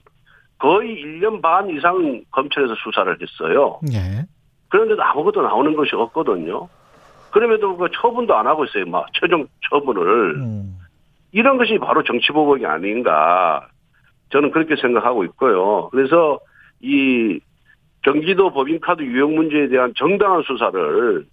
거의 0.60 0.96
1년 1.04 1.42
반 1.42 1.70
이상 1.70 2.24
검찰에서 2.32 2.74
수사를 2.84 3.18
했어요. 3.22 3.80
예. 3.92 4.26
그런데도 4.70 5.02
아무것도 5.04 5.42
나오는 5.42 5.76
것이 5.76 5.96
없거든요. 5.96 6.70
그럼에도 7.34 7.76
그 7.76 7.88
처분도 7.92 8.36
안 8.36 8.46
하고 8.46 8.64
있어요. 8.64 8.86
막 8.86 9.08
최종 9.20 9.48
처분을. 9.70 10.36
음. 10.36 10.78
이런 11.32 11.58
것이 11.58 11.80
바로 11.80 12.04
정치 12.04 12.32
보복이 12.32 12.64
아닌가. 12.66 13.68
저는 14.32 14.52
그렇게 14.52 14.76
생각하고 14.76 15.24
있고요. 15.26 15.90
그래서 15.90 16.40
이 16.80 17.40
경기도 18.04 18.54
법인카드 18.54 19.02
유용 19.02 19.36
문제에 19.36 19.68
대한 19.68 19.94
정당한 19.98 20.44
수사를 20.44 21.26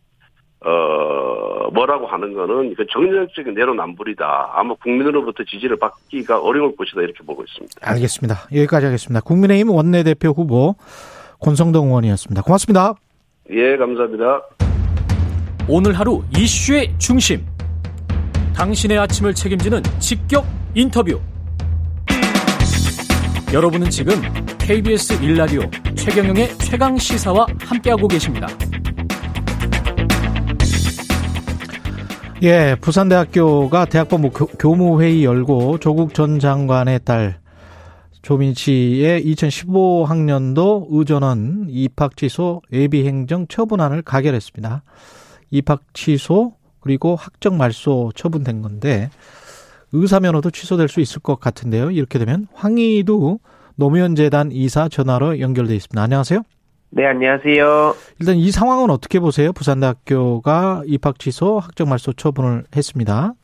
어, 0.62 1.70
뭐라고 1.72 2.06
하는 2.06 2.32
거는 2.32 2.74
그 2.76 2.86
정략적인 2.86 3.54
내로남불이다. 3.54 4.52
아마 4.54 4.74
국민으로부터 4.74 5.44
지지를 5.44 5.76
받기가 5.78 6.40
어려울 6.40 6.76
것이다. 6.76 7.02
이렇게 7.02 7.22
보고 7.24 7.42
있습니다. 7.42 7.80
알겠습니다. 7.82 8.34
여기까지 8.54 8.86
하겠습니다. 8.86 9.20
국민의힘 9.20 9.70
원내대표 9.70 10.30
후보 10.30 10.76
권성동 11.40 11.88
의원이었습니다. 11.88 12.42
고맙습니다. 12.42 12.94
예, 13.50 13.76
감사합니다. 13.76 14.42
오늘 15.72 15.96
하루 15.96 16.24
이슈의 16.36 16.92
중심. 16.98 17.46
당신의 18.56 18.98
아침을 18.98 19.32
책임지는 19.32 19.80
직격 20.00 20.44
인터뷰. 20.74 21.20
여러분은 23.52 23.88
지금 23.88 24.14
KBS 24.58 25.22
일라디오 25.22 25.60
최경영의 25.94 26.58
최강 26.58 26.98
시사와 26.98 27.46
함께하고 27.60 28.08
계십니다. 28.08 28.48
예, 32.42 32.74
부산대학교가 32.80 33.84
대학법무 33.84 34.30
교무회의 34.30 35.24
열고 35.24 35.78
조국 35.78 36.14
전 36.14 36.40
장관의 36.40 36.98
딸 37.04 37.38
조민 38.22 38.54
씨의 38.54 39.24
2015학년도 39.24 40.88
의전원 40.90 41.66
입학 41.68 42.16
취소 42.16 42.60
예비 42.72 43.06
행정 43.06 43.46
처분안을 43.46 44.02
가결했습니다. 44.02 44.82
입학 45.50 45.82
취소 45.92 46.54
그리고 46.80 47.16
학적 47.16 47.54
말소 47.54 48.12
처분된 48.14 48.62
건데 48.62 49.10
의사 49.92 50.20
면허도 50.20 50.50
취소될 50.50 50.88
수 50.88 51.00
있을 51.00 51.20
것 51.20 51.40
같은데요. 51.40 51.90
이렇게 51.90 52.18
되면 52.18 52.46
황희도 52.54 53.38
노무현 53.76 54.14
재단 54.14 54.50
이사 54.52 54.88
전화로 54.88 55.40
연결돼 55.40 55.74
있습니다. 55.74 56.00
안녕하세요. 56.00 56.42
네, 56.92 57.06
안녕하세요. 57.06 57.94
일단 58.18 58.36
이 58.36 58.50
상황은 58.50 58.90
어떻게 58.90 59.20
보세요? 59.20 59.52
부산대학교가 59.52 60.82
입학 60.86 61.18
취소, 61.18 61.58
학적 61.58 61.88
말소 61.88 62.12
처분을 62.14 62.64
했습니다. 62.74 63.34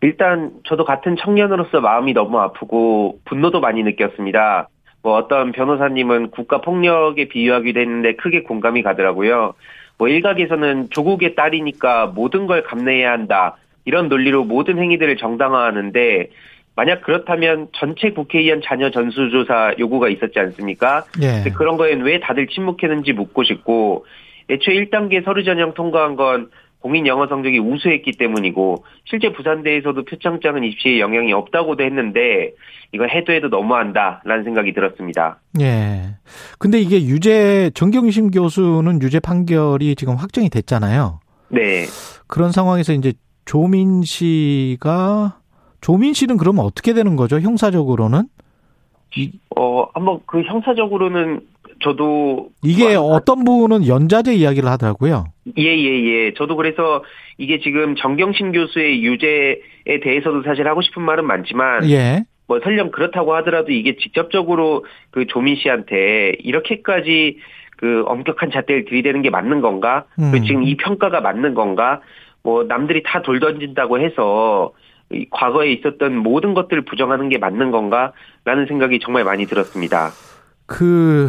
일단 0.00 0.52
저도 0.66 0.84
같은 0.84 1.16
청년으로서 1.22 1.80
마음이 1.80 2.14
너무 2.14 2.38
아프고 2.38 3.20
분노도 3.24 3.60
많이 3.60 3.82
느꼈습니다. 3.82 4.68
뭐 5.02 5.16
어떤 5.16 5.52
변호사님은 5.52 6.30
국가 6.30 6.60
폭력에 6.60 7.28
비유하기도 7.28 7.78
했는데 7.78 8.16
크게 8.16 8.42
공감이 8.42 8.82
가더라고요. 8.82 9.54
뭐 9.98 10.08
일각에서는 10.08 10.90
조국의 10.90 11.34
딸이니까 11.34 12.06
모든 12.06 12.46
걸 12.46 12.62
감내해야 12.62 13.10
한다. 13.12 13.56
이런 13.84 14.08
논리로 14.08 14.44
모든 14.44 14.78
행위들을 14.78 15.16
정당화하는데 15.16 16.30
만약 16.76 17.02
그렇다면 17.02 17.68
전체 17.72 18.10
국회의원 18.10 18.62
자녀 18.62 18.90
전수조사 18.90 19.74
요구가 19.80 20.08
있었지 20.08 20.38
않습니까? 20.38 21.04
예. 21.20 21.50
그런 21.50 21.76
거엔 21.76 22.02
왜 22.02 22.20
다들 22.20 22.46
침묵했는지 22.46 23.12
묻고 23.12 23.42
싶고 23.42 24.06
애초에 24.48 24.84
1단계 24.84 25.24
서류 25.24 25.42
전형 25.42 25.74
통과한 25.74 26.14
건 26.14 26.50
공인 26.80 27.06
영어 27.06 27.26
성적이 27.26 27.58
우수했기 27.58 28.12
때문이고 28.12 28.84
실제 29.04 29.32
부산대에서도 29.32 30.04
표창장은 30.04 30.64
입시에 30.64 31.00
영향이 31.00 31.32
없다고도 31.32 31.82
했는데 31.82 32.52
이거 32.92 33.04
해도 33.06 33.32
해도 33.32 33.48
너무한다라는 33.48 34.44
생각이 34.44 34.72
들었습니다. 34.72 35.40
예. 35.60 36.16
근데 36.58 36.80
이게 36.80 37.02
유죄 37.02 37.70
정경심 37.74 38.30
교수는 38.30 39.02
유죄 39.02 39.20
판결이 39.20 39.96
지금 39.96 40.14
확정이 40.14 40.48
됐잖아요. 40.48 41.20
네. 41.48 41.86
그런 42.26 42.52
상황에서 42.52 42.92
이제 42.92 43.12
조민 43.44 44.02
씨가 44.02 45.38
조민 45.80 46.12
씨는 46.12 46.36
그러면 46.36 46.64
어떻게 46.64 46.92
되는 46.92 47.16
거죠? 47.16 47.40
형사적으로는? 47.40 48.28
어, 49.56 49.86
한번 49.94 50.20
그 50.26 50.42
형사적으로는 50.42 51.40
저도 51.80 52.48
이게 52.62 52.96
뭐, 52.96 53.14
어떤 53.14 53.44
분은 53.44 53.86
연자제 53.86 54.34
이야기를 54.34 54.68
하더라고요. 54.68 55.26
예, 55.58 55.62
예, 55.64 56.04
예. 56.04 56.34
저도 56.34 56.56
그래서 56.56 57.04
이게 57.38 57.60
지금 57.60 57.94
정경심 57.96 58.52
교수의 58.52 59.02
유죄에 59.04 60.00
대해서도 60.02 60.42
사실 60.42 60.66
하고 60.66 60.82
싶은 60.82 61.02
말은 61.02 61.24
많지만 61.26 61.88
예. 61.90 62.24
뭐 62.46 62.60
설령 62.62 62.90
그렇다고 62.90 63.34
하더라도 63.36 63.72
이게 63.72 63.96
직접적으로 63.96 64.84
그 65.10 65.26
조민 65.26 65.56
씨한테 65.56 66.32
이렇게까지 66.40 67.38
그 67.76 68.02
엄격한 68.06 68.50
잣대를 68.50 68.86
들이대는 68.86 69.22
게 69.22 69.30
맞는 69.30 69.60
건가? 69.60 70.04
음. 70.18 70.32
지금 70.44 70.62
이 70.64 70.76
평가가 70.76 71.20
맞는 71.20 71.54
건가? 71.54 72.00
뭐 72.42 72.64
남들이 72.64 73.02
다 73.04 73.22
돌 73.22 73.40
던진다고 73.40 74.00
해서 74.00 74.72
과거에 75.30 75.72
있었던 75.72 76.16
모든 76.16 76.54
것들을 76.54 76.84
부정하는 76.84 77.28
게 77.28 77.38
맞는 77.38 77.70
건가 77.70 78.12
라는 78.44 78.66
생각이 78.66 78.98
정말 79.00 79.24
많이 79.24 79.46
들었습니다. 79.46 80.10
그, 80.66 81.28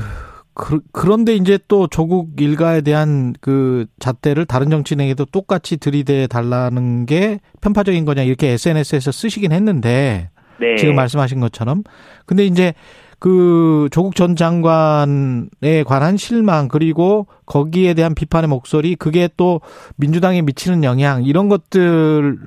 그 0.60 0.82
그런데 0.92 1.36
이제 1.36 1.58
또 1.70 1.88
조국 1.88 2.42
일가에 2.42 2.82
대한 2.82 3.34
그 3.40 3.86
잣대를 4.00 4.46
다른 4.46 4.70
정치인에게도 4.70 5.26
똑같이 5.28 5.78
들이대 5.78 6.28
달라는 6.28 7.06
게 7.06 7.40
편파적인 7.62 8.04
거냐 8.04 8.24
이렇게 8.24 8.50
SNS에서 8.50 9.14
쓰시긴 9.14 9.54
했는데 9.54 10.32
네. 10.60 10.76
지금 10.76 10.96
말씀하신 10.96 11.40
것처럼 11.40 11.84
근데 12.26 12.46
이제 12.46 12.74
그 13.20 13.88
조국 13.92 14.18
전 14.18 14.36
장관에 14.36 15.84
관한 15.86 16.18
실망 16.18 16.68
그리고 16.68 17.28
거기에 17.46 17.94
대한 17.94 18.14
비판의 18.14 18.50
목소리 18.50 18.96
그게 18.96 19.30
또 19.38 19.62
민주당에 19.96 20.42
미치는 20.42 20.84
영향 20.84 21.24
이런 21.24 21.48
것들을 21.48 22.38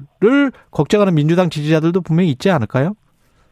걱정하는 0.71 1.15
민주당 1.15 1.49
지지자들도 1.49 2.03
분명히 2.03 2.31
있지 2.31 2.51
않을까요? 2.51 2.93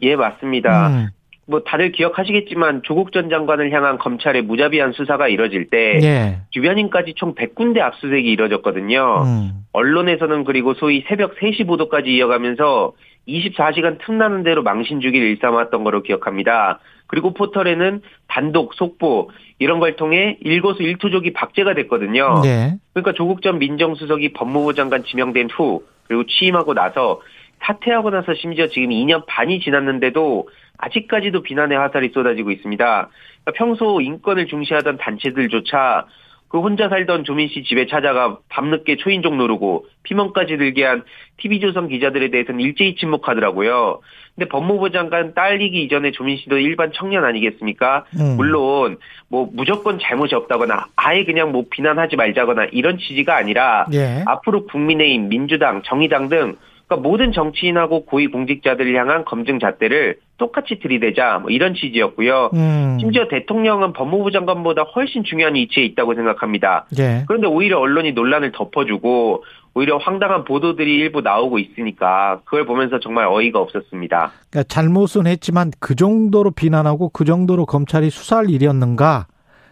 예, 0.03 0.17
맞습니다. 0.17 0.89
음. 0.89 1.09
뭐 1.51 1.61
다들 1.65 1.91
기억하시겠지만 1.91 2.83
조국 2.85 3.13
전 3.13 3.29
장관을 3.29 3.73
향한 3.73 3.99
검찰의 3.99 4.43
무자비한 4.43 4.93
수사가 4.93 5.27
이뤄질 5.27 5.69
때 5.69 5.99
예. 6.01 6.39
주변인까지 6.51 7.15
총 7.17 7.35
100군데 7.35 7.81
압수수색이 7.81 8.31
이뤄졌거든요. 8.31 9.25
음. 9.27 9.51
언론에서는 9.73 10.45
그리고 10.45 10.75
소위 10.75 11.05
새벽 11.09 11.37
3시 11.37 11.67
보도까지 11.67 12.11
이어가면서 12.11 12.93
24시간 13.29 13.99
틈나는 14.05 14.45
대로 14.45 14.63
망신 14.63 15.01
주기를 15.01 15.27
일삼았던 15.29 15.83
거로 15.83 16.03
기억합니다. 16.03 16.79
그리고 17.09 17.35
포털에는 17.35 18.01
단독 18.29 18.75
속보 18.75 19.31
이런 19.59 19.81
걸 19.81 19.97
통해 19.97 20.39
일거수 20.41 20.85
일투족이 20.85 21.33
박제가 21.33 21.75
됐거든요. 21.75 22.41
네. 22.45 22.77
그러니까 22.95 23.13
조국 23.13 23.43
전 23.43 23.59
민정수석이 23.59 24.33
법무부 24.33 24.75
장관 24.75 25.03
지명된 25.05 25.51
후 25.51 25.83
그리고 26.07 26.25
취임하고 26.27 26.75
나서 26.75 27.21
사퇴하고 27.63 28.11
나서 28.11 28.35
심지어 28.35 28.69
지금 28.69 28.91
2년 28.91 29.27
반이 29.27 29.61
지났는데도 29.61 30.49
아직까지도 30.81 31.43
비난의 31.43 31.79
화살이 31.79 32.11
쏟아지고 32.11 32.51
있습니다. 32.51 32.85
그러니까 32.85 33.53
평소 33.55 34.01
인권을 34.01 34.47
중시하던 34.47 34.99
단체들조차 34.99 36.07
그 36.51 36.59
혼자 36.59 36.89
살던 36.89 37.23
조민 37.23 37.49
씨 37.49 37.63
집에 37.63 37.87
찾아가 37.87 38.39
밤늦게 38.49 38.97
초인종 38.97 39.39
누르고 39.39 39.87
피멍까지 40.03 40.57
들게 40.57 40.85
한 40.85 41.05
TV조선 41.37 41.87
기자들에 41.89 42.31
대해서는 42.31 42.59
일제히 42.59 42.97
침묵하더라고요. 42.97 44.01
근데 44.35 44.49
법무부 44.49 44.91
장관 44.91 45.33
딸리기 45.33 45.81
이전에 45.85 46.11
조민 46.11 46.39
씨도 46.39 46.59
일반 46.59 46.91
청년 46.93 47.25
아니겠습니까? 47.25 48.05
음. 48.19 48.35
물론 48.37 48.99
뭐 49.29 49.49
무조건 49.53 50.01
잘못이 50.01 50.35
없다거나 50.35 50.87
아예 50.97 51.25
그냥 51.25 51.53
뭐 51.53 51.67
비난하지 51.71 52.17
말자거나 52.17 52.67
이런 52.73 52.99
취지가 52.99 53.37
아니라 53.37 53.87
예. 53.93 54.25
앞으로 54.27 54.67
국민의힘, 54.67 55.29
민주당, 55.29 55.83
정의당 55.83 56.29
등 56.29 56.57
그러니까 56.91 57.09
모든 57.09 57.31
정치인하고 57.33 58.05
고위 58.05 58.27
공직자들을 58.27 58.97
향한 58.97 59.25
검증 59.25 59.61
잣대를 59.61 60.19
똑같이 60.39 60.81
들이대자 60.83 61.39
뭐 61.39 61.51
이런 61.51 61.75
취지였고요. 61.75 62.51
음. 62.53 62.97
심지어 62.99 63.29
대통령은 63.29 63.93
법무부 63.93 64.33
장관보다 64.33 64.83
훨씬 64.83 65.23
중요한 65.23 65.55
위치에 65.55 65.85
있다고 65.85 66.17
생각합니다. 66.17 66.87
예. 66.99 67.25
그런데 67.29 67.47
오히려 67.47 67.79
언론이 67.79 68.13
논란을 68.13 68.51
덮어주고 68.51 69.45
오히려 69.75 69.99
황당한 69.99 70.43
보도들이 70.43 70.97
일부 70.97 71.21
나오고 71.21 71.61
있으니까 71.61 72.41
그걸 72.45 72.67
보면서 72.67 72.99
정말 72.99 73.29
어이가 73.29 73.61
없었습니다. 73.61 74.33
그러니까 74.51 74.63
잘못은 74.65 75.29
했지만 75.29 75.71
그 75.79 75.95
정도로 75.95 76.51
비난하고 76.51 77.11
그 77.11 77.25
정도로 77.25 77.67
검찰이 77.67 78.11
수사할 78.11 78.51
일이었는가? 78.51 79.29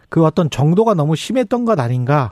그 0.07 0.23
어떤 0.23 0.49
정도가 0.49 0.93
너무 0.93 1.17
심했던 1.17 1.65
것 1.65 1.81
아닌가? 1.81 2.31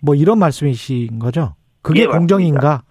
뭐 0.00 0.14
이런 0.14 0.38
말씀이신 0.38 1.18
거죠? 1.18 1.56
그게 1.82 2.02
예, 2.02 2.06
공정인가? 2.06 2.82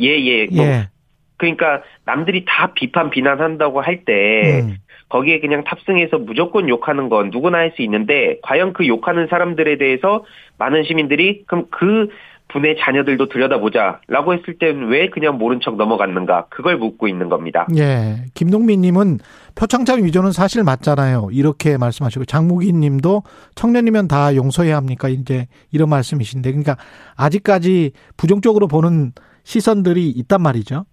예, 0.00 0.18
예. 0.24 0.46
뭐 0.50 0.64
예. 0.64 0.88
그러니까 1.36 1.82
남들이 2.04 2.44
다 2.46 2.72
비판 2.74 3.10
비난한다고 3.10 3.80
할때 3.80 4.60
음. 4.62 4.76
거기에 5.08 5.40
그냥 5.40 5.64
탑승해서 5.64 6.18
무조건 6.18 6.68
욕하는 6.68 7.08
건 7.08 7.30
누구나 7.30 7.58
할 7.58 7.72
수 7.74 7.82
있는데 7.82 8.36
과연 8.42 8.72
그 8.72 8.86
욕하는 8.86 9.26
사람들에 9.28 9.78
대해서 9.78 10.24
많은 10.58 10.84
시민들이 10.84 11.44
그럼 11.46 11.66
그 11.70 12.08
분의 12.52 12.76
자녀들도 12.80 13.28
들여다보자라고 13.28 14.34
했을 14.34 14.58
때는 14.58 14.88
왜 14.88 15.08
그냥 15.08 15.38
모른 15.38 15.60
척 15.60 15.76
넘어갔는가 15.76 16.46
그걸 16.50 16.76
묻고 16.78 17.06
있는 17.06 17.28
겁니다. 17.28 17.66
예, 17.76 18.24
김동민님은 18.34 19.18
표창장 19.54 20.04
위조는 20.04 20.32
사실 20.32 20.64
맞잖아요. 20.64 21.28
이렇게 21.32 21.78
말씀하시고 21.78 22.24
장무기님도 22.24 23.22
청년이면 23.54 24.08
다 24.08 24.34
용서해야 24.34 24.76
합니까? 24.76 25.08
이제 25.08 25.46
이런 25.70 25.88
말씀이신데 25.90 26.50
그러니까 26.50 26.76
아직까지 27.16 27.92
부정적으로 28.16 28.66
보는 28.66 29.12
시선들이 29.44 30.08
있단 30.10 30.42
말이죠. 30.42 30.84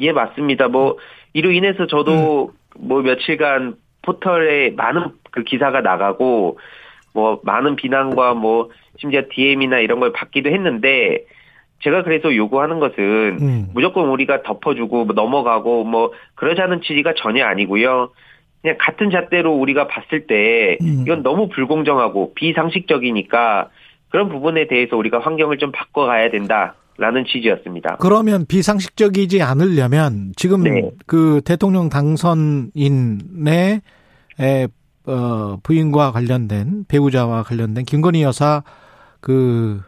예, 0.00 0.12
맞습니다. 0.12 0.68
뭐 0.68 0.96
이로 1.32 1.50
인해서 1.50 1.86
저도 1.86 2.52
음. 2.52 2.88
뭐 2.88 3.02
며칠간 3.02 3.76
포털에 4.02 4.70
많은 4.70 5.10
그 5.30 5.44
기사가 5.44 5.80
나가고 5.80 6.58
뭐 7.14 7.40
많은 7.44 7.76
비난과 7.76 8.34
뭐 8.34 8.70
심지어 8.98 9.22
DM이나 9.30 9.78
이런 9.78 10.00
걸 10.00 10.12
받기도 10.12 10.50
했는데 10.50 11.24
제가 11.82 12.04
그래서 12.04 12.34
요구하는 12.34 12.78
것은 12.78 13.38
음. 13.40 13.68
무조건 13.74 14.08
우리가 14.08 14.42
덮어주고 14.42 15.04
뭐 15.04 15.14
넘어가고 15.14 15.84
뭐 15.84 16.12
그러자는 16.34 16.80
취지가 16.82 17.14
전혀 17.16 17.44
아니고요. 17.44 18.10
그냥 18.60 18.76
같은 18.78 19.10
잣대로 19.10 19.52
우리가 19.54 19.88
봤을 19.88 20.26
때 20.26 20.78
음. 20.80 21.02
이건 21.04 21.22
너무 21.22 21.48
불공정하고 21.48 22.34
비상식적이니까 22.34 23.70
그런 24.10 24.28
부분에 24.28 24.68
대해서 24.68 24.96
우리가 24.96 25.18
환경을 25.18 25.58
좀 25.58 25.72
바꿔가야 25.72 26.30
된다. 26.30 26.76
라는 26.98 27.24
취지였습니다. 27.24 27.96
그러면 28.00 28.44
비상식적이지 28.46 29.42
않으려면 29.42 30.32
지금 30.36 30.62
네. 30.62 30.90
그 31.06 31.40
대통령 31.44 31.88
당선인의 31.88 33.80
어, 35.04 35.56
부인과 35.62 36.12
관련된 36.12 36.84
배우자와 36.86 37.42
관련된 37.42 37.84
김건희 37.84 38.22
여사 38.22 38.62
그 39.20 39.80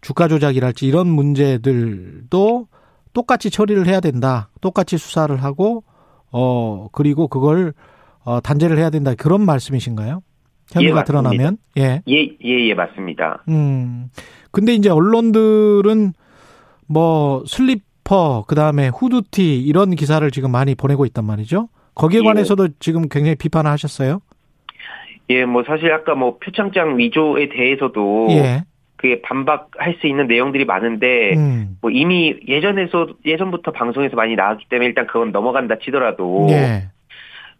주가 0.00 0.28
조작이랄지 0.28 0.86
이런 0.86 1.08
문제들도 1.08 2.66
똑같이 3.12 3.50
처리를 3.50 3.86
해야 3.86 4.00
된다. 4.00 4.48
똑같이 4.60 4.98
수사를 4.98 5.34
하고 5.42 5.84
어 6.32 6.88
그리고 6.92 7.28
그걸 7.28 7.74
어 8.24 8.40
단죄를 8.40 8.78
해야 8.78 8.90
된다. 8.90 9.14
그런 9.14 9.44
말씀이신가요? 9.44 10.22
혐의가 10.72 11.00
예, 11.00 11.04
드러나면 11.04 11.58
예. 11.76 12.02
예, 12.08 12.22
예, 12.44 12.68
예, 12.68 12.74
맞습니다. 12.74 13.44
음. 13.48 14.08
근데 14.52 14.74
이제 14.74 14.88
언론들은 14.88 16.12
뭐 16.90 17.44
슬리퍼 17.46 18.44
그다음에 18.48 18.88
후드티 18.88 19.60
이런 19.60 19.94
기사를 19.94 20.28
지금 20.32 20.50
많이 20.50 20.74
보내고 20.74 21.06
있단 21.06 21.24
말이죠. 21.24 21.68
거기에 21.94 22.20
예. 22.20 22.24
관해서도 22.24 22.68
지금 22.80 23.08
굉장히 23.08 23.36
비판을 23.36 23.70
하셨어요. 23.70 24.20
예, 25.30 25.44
뭐 25.44 25.62
사실 25.64 25.92
아까 25.92 26.16
뭐 26.16 26.38
표창장 26.38 26.98
위조에 26.98 27.48
대해서도 27.50 28.26
예. 28.30 28.64
그게 28.96 29.22
반박할 29.22 29.98
수 30.00 30.08
있는 30.08 30.26
내용들이 30.26 30.64
많은데 30.64 31.34
음. 31.36 31.78
뭐 31.80 31.90
이미 31.92 32.34
예전에서 32.48 33.06
예전부터 33.24 33.70
방송에서 33.70 34.16
많이 34.16 34.34
나왔기 34.34 34.66
때문에 34.68 34.88
일단 34.88 35.06
그건 35.06 35.30
넘어간다 35.30 35.76
치더라도 35.78 36.48
예. 36.50 36.88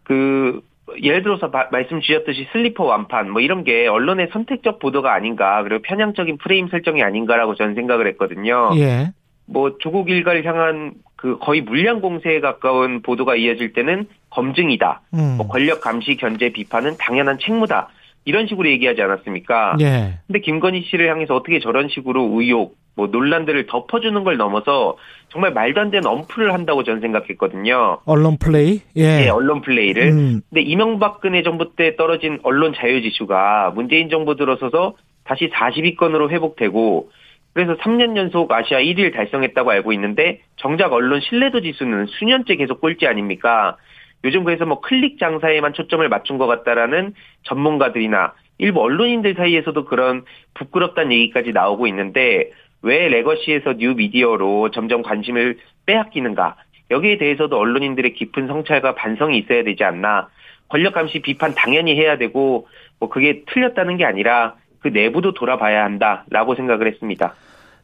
그 0.03 0.61
예를 1.01 1.23
들어서 1.23 1.47
마, 1.47 1.67
말씀 1.71 2.01
주셨듯이 2.01 2.47
슬리퍼 2.51 2.83
완판 2.83 3.29
뭐 3.29 3.41
이런 3.41 3.63
게 3.63 3.87
언론의 3.87 4.29
선택적 4.33 4.79
보도가 4.79 5.13
아닌가 5.13 5.63
그리고 5.63 5.81
편향적인 5.81 6.37
프레임 6.37 6.67
설정이 6.67 7.01
아닌가라고 7.01 7.55
저는 7.55 7.75
생각을 7.75 8.07
했거든요. 8.07 8.71
예. 8.75 9.13
뭐 9.45 9.77
조국 9.79 10.09
일가를 10.09 10.45
향한 10.45 10.93
그 11.15 11.37
거의 11.37 11.61
물량 11.61 12.01
공세에 12.01 12.39
가까운 12.39 13.01
보도가 13.01 13.35
이어질 13.35 13.73
때는 13.73 14.07
검증이다. 14.31 15.01
음. 15.13 15.35
뭐 15.37 15.47
권력 15.47 15.81
감시 15.81 16.15
견제 16.15 16.49
비판은 16.49 16.95
당연한 16.97 17.37
책무다. 17.39 17.89
이런 18.25 18.47
식으로 18.47 18.69
얘기하지 18.69 19.01
않았습니까? 19.01 19.77
예. 19.81 20.19
근데 20.27 20.39
김건희 20.41 20.83
씨를 20.89 21.09
향해서 21.09 21.35
어떻게 21.35 21.59
저런 21.59 21.89
식으로 21.89 22.29
의혹, 22.33 22.75
뭐 22.95 23.07
논란들을 23.07 23.65
덮어주는 23.67 24.23
걸 24.23 24.37
넘어서 24.37 24.97
정말 25.29 25.53
말도 25.53 25.81
안 25.81 25.91
되는 25.91 26.05
언플을 26.07 26.53
한다고 26.53 26.83
저는 26.83 27.01
생각했거든요. 27.01 27.99
언론 28.05 28.37
플레이? 28.37 28.81
예. 28.97 29.25
예 29.25 29.29
언론 29.29 29.61
플레이를. 29.61 30.11
음. 30.11 30.41
근데 30.49 30.61
이명박근혜 30.61 31.41
정부 31.43 31.75
때 31.75 31.95
떨어진 31.95 32.39
언론 32.43 32.73
자유 32.75 33.01
지수가 33.01 33.71
문재인 33.75 34.09
정부 34.09 34.35
들어서서 34.35 34.95
다시 35.23 35.49
40위권으로 35.49 36.29
회복되고 36.29 37.09
그래서 37.53 37.75
3년 37.77 38.15
연속 38.15 38.51
아시아 38.51 38.79
1위를 38.79 39.13
달성했다고 39.13 39.71
알고 39.71 39.93
있는데 39.93 40.41
정작 40.55 40.93
언론 40.93 41.19
신뢰도 41.19 41.61
지수는 41.61 42.05
수년째 42.07 42.55
계속 42.55 42.79
꼴찌 42.79 43.07
아닙니까? 43.07 43.77
요즘 44.23 44.43
그래서 44.43 44.65
뭐 44.65 44.81
클릭 44.81 45.19
장사에만 45.19 45.73
초점을 45.73 46.07
맞춘 46.07 46.37
것 46.37 46.47
같다라는 46.47 47.13
전문가들이나 47.43 48.33
일부 48.59 48.81
언론인들 48.81 49.33
사이에서도 49.33 49.85
그런 49.85 50.23
부끄럽다는 50.53 51.11
얘기까지 51.13 51.51
나오고 51.51 51.87
있는데 51.87 52.51
왜 52.83 53.07
legacy에서 53.09 53.73
뉴 53.73 53.95
미디어로 53.95 54.71
점점 54.71 55.01
관심을 55.01 55.57
빼앗기는가? 55.85 56.55
여기에 56.91 57.17
대해서도 57.17 57.57
언론인들의 57.57 58.13
깊은 58.13 58.47
성찰과 58.47 58.95
반성이 58.95 59.39
있어야 59.39 59.63
되지 59.63 59.83
않나. 59.83 60.29
권력 60.67 60.93
감시 60.93 61.19
비판 61.19 61.53
당연히 61.55 61.95
해야 61.95 62.17
되고 62.17 62.67
뭐 62.99 63.09
그게 63.09 63.43
틀렸다는 63.47 63.97
게 63.97 64.05
아니라 64.05 64.55
그 64.81 64.87
내부도 64.89 65.33
돌아봐야 65.33 65.83
한다라고 65.83 66.55
생각을 66.55 66.87
했습니다. 66.87 67.33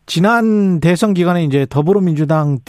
지난 0.05 0.79
대선 0.79 1.13
기간에 1.13 1.43
이제 1.43 1.65
더불어민주당 1.69 2.59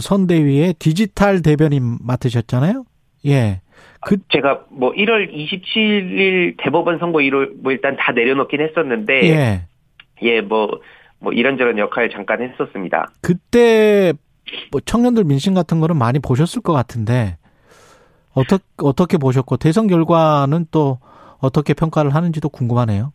선대위에 0.00 0.74
디지털 0.78 1.40
대변인 1.40 1.98
맡으셨잖아요. 2.00 2.84
예. 3.26 3.60
그 4.00 4.16
제가 4.28 4.64
뭐 4.70 4.92
1월 4.92 5.32
27일 5.32 6.56
대법원 6.58 6.98
선거 6.98 7.20
일을 7.20 7.52
뭐 7.62 7.72
일단 7.72 7.96
다 7.96 8.12
내려놓긴 8.12 8.60
했었는데 8.60 9.22
예. 9.24 9.66
예, 10.22 10.40
뭐, 10.40 10.80
뭐 11.18 11.32
이런저런 11.32 11.78
역할 11.78 12.10
잠깐 12.10 12.42
했었습니다. 12.42 13.10
그때 13.22 14.12
뭐 14.72 14.80
청년들 14.84 15.24
민심 15.24 15.54
같은 15.54 15.80
거는 15.80 15.96
많이 15.96 16.18
보셨을 16.18 16.60
것 16.62 16.72
같은데 16.72 17.36
어떻게 18.32 18.64
어떻게 18.78 19.18
보셨고 19.18 19.56
대선 19.56 19.86
결과는 19.86 20.66
또 20.70 20.98
어떻게 21.38 21.74
평가를 21.74 22.14
하는지도 22.14 22.48
궁금하네요. 22.48 23.12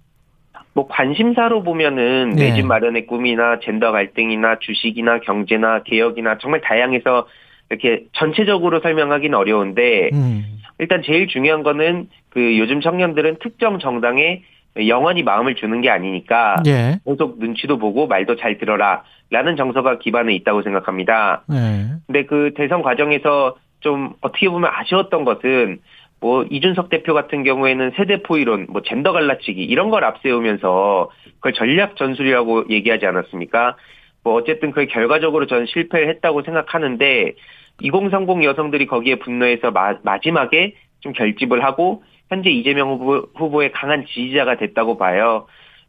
뭐 0.76 0.88
관심사로 0.88 1.64
보면은 1.64 2.32
네. 2.36 2.50
내집 2.50 2.68
마련의 2.68 3.08
꿈이나 3.08 3.60
젠더 3.60 3.92
갈등이나 3.92 4.60
주식이나 4.60 5.22
경제나 5.22 5.84
개혁이나 5.84 6.38
정말 6.40 6.62
다양해서 6.62 7.28
이렇게 7.70 8.04
전체적으로 8.12 8.82
설명하기는 8.82 9.36
어려운데 9.36 10.10
음. 10.14 10.44
일단 10.78 11.02
제일 11.04 11.28
중요한 11.28 11.64
거는 11.64 12.10
그 12.30 12.60
요즘 12.60 12.82
청년들은 12.82 13.38
특정 13.42 13.80
정당에 13.80 14.44
영원히 14.88 15.24
마음을 15.24 15.56
주는 15.56 15.80
게 15.80 15.90
아니니까 15.90 16.58
예. 16.68 17.00
계속 17.06 17.40
눈치도 17.40 17.78
보고 17.78 18.08
말도 18.08 18.36
잘 18.36 18.58
들어라 18.58 19.04
라는 19.32 19.56
정서가 19.56 20.00
기반에 20.00 20.36
있다고 20.36 20.62
생각합니다. 20.64 21.44
예. 21.54 21.96
근데 22.06 22.26
그 22.26 22.52
대선 22.56 22.82
과정에서 22.82 23.56
좀 23.80 24.14
어떻게 24.20 24.50
보면 24.50 24.70
아쉬웠던 24.74 25.24
것은 25.24 25.80
뭐 26.26 26.44
이준석 26.50 26.90
대표 26.90 27.14
같은 27.14 27.44
경우에는 27.44 27.92
세대포 27.98 28.38
이론, 28.40 28.66
뭐 28.72 28.82
젠더 28.82 29.12
갈라치기 29.12 29.64
이런 29.64 29.92
걸 29.92 30.04
앞세우면서 30.04 31.12
그걸 31.36 31.54
전략 31.54 31.98
전술이라고 31.98 32.72
얘기하지 32.72 33.06
않았습니까? 33.06 33.78
뭐 34.24 34.34
어쨌든 34.34 34.72
그 34.72 34.88
결과적으로 34.88 35.46
저는 35.46 35.68
실패를 35.68 36.10
했다고 36.10 36.42
생각하는데 36.42 37.34
2030 37.80 38.44
여성들이 38.44 38.88
거기에 38.88 39.20
분노해서 39.20 39.70
마, 39.70 40.00
마지막에 40.02 40.74
좀 41.02 41.14
결집을 41.14 41.64
하고 41.64 42.02
현재 42.30 42.50
이재명 42.50 42.90
후보, 42.94 43.28
후보의 43.36 43.72
강한 43.72 44.08
지지자가 44.08 44.58
됐다고 44.58 44.98
봐요. 44.98 45.46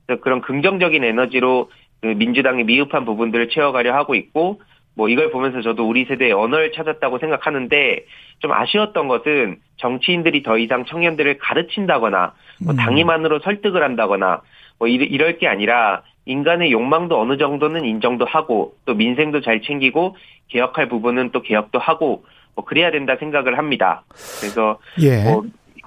그래서 0.07 0.21
그런 0.21 0.43
긍정적인 0.43 1.03
에너지로 1.03 1.71
그 2.03 2.09
민주당의 2.09 2.65
미흡한 2.65 3.07
부분들을 3.07 3.49
채워가려 3.49 3.95
하고 3.95 4.15
있고 4.15 4.61
뭐 4.95 5.09
이걸 5.09 5.31
보면서 5.31 5.63
저도 5.63 5.89
우리 5.89 6.05
세대의 6.05 6.33
언어를 6.33 6.73
찾았다고 6.73 7.21
생각하는데 7.21 8.05
좀 8.39 8.53
아쉬웠던 8.53 9.09
것은 9.09 9.57
정치인들이 9.77 10.43
더 10.43 10.59
이상 10.59 10.85
청년들을 10.85 11.39
가르친다거나 11.39 12.35
뭐 12.61 12.75
음. 12.75 12.77
당위만으로 12.77 13.41
설득을 13.41 13.83
한다거나 13.83 14.43
뭐 14.79 14.89
이럴 14.89 15.39
게 15.39 15.49
아니라 15.49 16.03
인간의 16.27 16.73
욕망도 16.73 17.21
어느 17.21 17.37
정도는 17.39 17.85
인정도 17.85 18.25
하고 18.25 18.75
또 18.85 18.95
민생도 18.95 19.41
잘 19.41 19.63
챙기고 19.63 20.17
개혁할 20.49 20.89
부분은 20.89 21.31
또 21.31 21.43
개혁도 21.43 21.79
하고 21.79 22.25
뭐 22.55 22.65
그래야 22.65 22.91
된다 22.91 23.17
생각을 23.17 23.59
합니다. 23.59 24.03
그래서 24.41 24.79
예. 25.01 25.23
뭐 25.25 25.45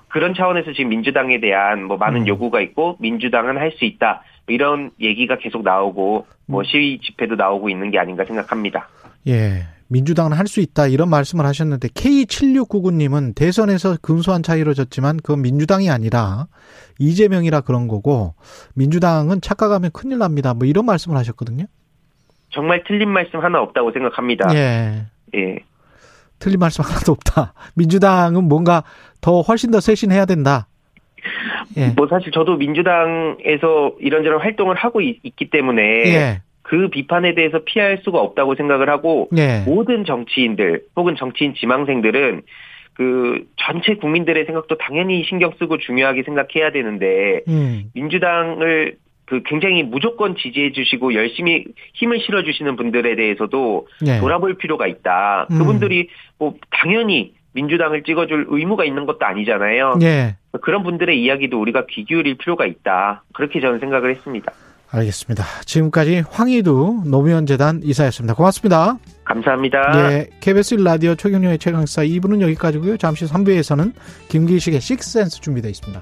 그런 0.07 0.33
차원에서 0.33 0.73
지금 0.73 0.89
민주당에 0.89 1.39
대한 1.39 1.83
뭐 1.83 1.97
많은 1.97 2.21
음. 2.21 2.27
요구가 2.27 2.61
있고 2.61 2.97
민주당은 2.99 3.57
할 3.57 3.71
수 3.71 3.85
있다 3.85 4.23
뭐 4.45 4.55
이런 4.55 4.91
얘기가 4.99 5.37
계속 5.37 5.63
나오고 5.63 6.25
뭐 6.47 6.61
음. 6.61 6.63
시위 6.63 6.99
집회도 6.99 7.35
나오고 7.35 7.69
있는 7.69 7.91
게 7.91 7.99
아닌가 7.99 8.25
생각합니다. 8.25 8.87
예. 9.27 9.65
민주당은 9.89 10.33
할 10.33 10.47
수 10.47 10.61
있다 10.61 10.87
이런 10.87 11.09
말씀을 11.09 11.45
하셨는데 11.45 11.89
K7699님은 11.89 13.35
대선에서 13.35 13.97
근소한 14.01 14.41
차이로 14.41 14.73
졌지만 14.73 15.17
그건 15.17 15.41
민주당이 15.41 15.89
아니라 15.89 16.47
이재명이라 16.99 17.61
그런 17.61 17.87
거고 17.87 18.33
민주당은 18.75 19.41
착각하면 19.41 19.91
큰일 19.91 20.17
납니다. 20.17 20.53
뭐 20.53 20.67
이런 20.67 20.85
말씀을 20.85 21.17
하셨거든요. 21.17 21.65
정말 22.49 22.83
틀린 22.87 23.09
말씀 23.09 23.39
하나 23.39 23.61
없다고 23.61 23.91
생각합니다. 23.91 24.53
예. 24.55 25.05
예. 25.35 25.59
틀린 26.39 26.59
말씀 26.59 26.83
하나도 26.83 27.11
없다. 27.11 27.53
민주당은 27.75 28.45
뭔가 28.45 28.83
더 29.21 29.41
훨씬 29.41 29.71
더 29.71 29.79
쇄신해야 29.79 30.25
된다. 30.25 30.67
예. 31.77 31.89
뭐 31.89 32.07
사실 32.07 32.31
저도 32.31 32.55
민주당에서 32.57 33.93
이런저런 33.99 34.41
활동을 34.41 34.75
하고 34.75 35.01
있, 35.01 35.21
기 35.35 35.49
때문에 35.49 35.81
예. 35.81 36.41
그 36.69 36.87
비판에 36.87 37.33
대해서 37.33 37.61
피할 37.65 37.97
수가 38.03 38.19
없다고 38.19 38.53
생각을 38.53 38.89
하고 38.89 39.27
예. 39.35 39.63
모든 39.65 40.05
정치인들 40.05 40.83
혹은 40.95 41.15
정치인 41.15 41.55
지망생들은 41.55 42.43
그 42.93 43.43
전체 43.55 43.95
국민들의 43.95 44.45
생각도 44.45 44.77
당연히 44.77 45.23
신경 45.23 45.51
쓰고 45.57 45.79
중요하게 45.79 46.21
생각해야 46.21 46.71
되는데 46.71 47.41
음. 47.47 47.85
민주당을 47.95 48.97
그 49.25 49.41
굉장히 49.47 49.81
무조건 49.81 50.35
지지해 50.35 50.71
주시고 50.73 51.15
열심히 51.15 51.65
힘을 51.95 52.19
실어 52.19 52.43
주시는 52.43 52.75
분들에 52.75 53.15
대해서도 53.15 53.87
네. 54.05 54.19
돌아볼 54.19 54.53
필요가 54.59 54.85
있다. 54.85 55.47
음. 55.49 55.57
그분들이 55.57 56.09
뭐 56.37 56.53
당연히 56.69 57.33
민주당을 57.53 58.03
찍어줄 58.03 58.45
의무가 58.49 58.85
있는 58.85 59.07
것도 59.07 59.25
아니잖아요. 59.25 59.97
네. 59.99 60.35
그런 60.61 60.83
분들의 60.83 61.19
이야기도 61.19 61.59
우리가 61.59 61.87
귀 61.89 62.05
기울일 62.05 62.37
필요가 62.37 62.67
있다. 62.67 63.23
그렇게 63.33 63.59
저는 63.59 63.79
생각을 63.79 64.11
했습니다. 64.11 64.53
알겠습니다. 64.91 65.43
지금까지 65.65 66.23
황희두 66.29 67.03
노무현 67.05 67.45
재단 67.45 67.81
이사였습니다. 67.83 68.33
고맙습니다. 68.33 68.97
감사합니다. 69.23 69.91
네, 69.91 70.27
KBS 70.39 70.75
라디오 70.75 71.13
최경영의 71.13 71.59
최강사 71.59 72.01
2부는 72.01 72.41
여기까지고요. 72.41 72.97
잠시 72.97 73.25
3부에서는 73.25 73.93
김기식의 74.29 74.81
식센스 74.81 75.39
준비되어 75.41 75.69
있습니다. 75.69 76.01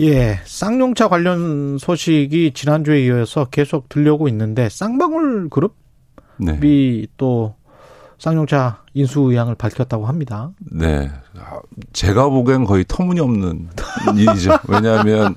예, 0.00 0.40
쌍용차 0.44 1.08
관련 1.08 1.78
소식이 1.78 2.52
지난주에 2.54 3.04
이어서 3.04 3.46
계속 3.46 3.88
들려오고 3.88 4.28
있는데 4.28 4.68
쌍방울 4.68 5.50
그룹이 5.50 5.76
네. 6.38 7.06
또 7.16 7.54
쌍용차 8.18 8.82
인수 8.94 9.20
의향을 9.20 9.54
밝혔다고 9.56 10.06
합니다. 10.06 10.50
네. 10.60 11.10
제가 11.92 12.28
보기엔 12.28 12.64
거의 12.64 12.84
터무니없는 12.86 13.68
일이죠. 14.16 14.58
왜냐하면 14.68 15.36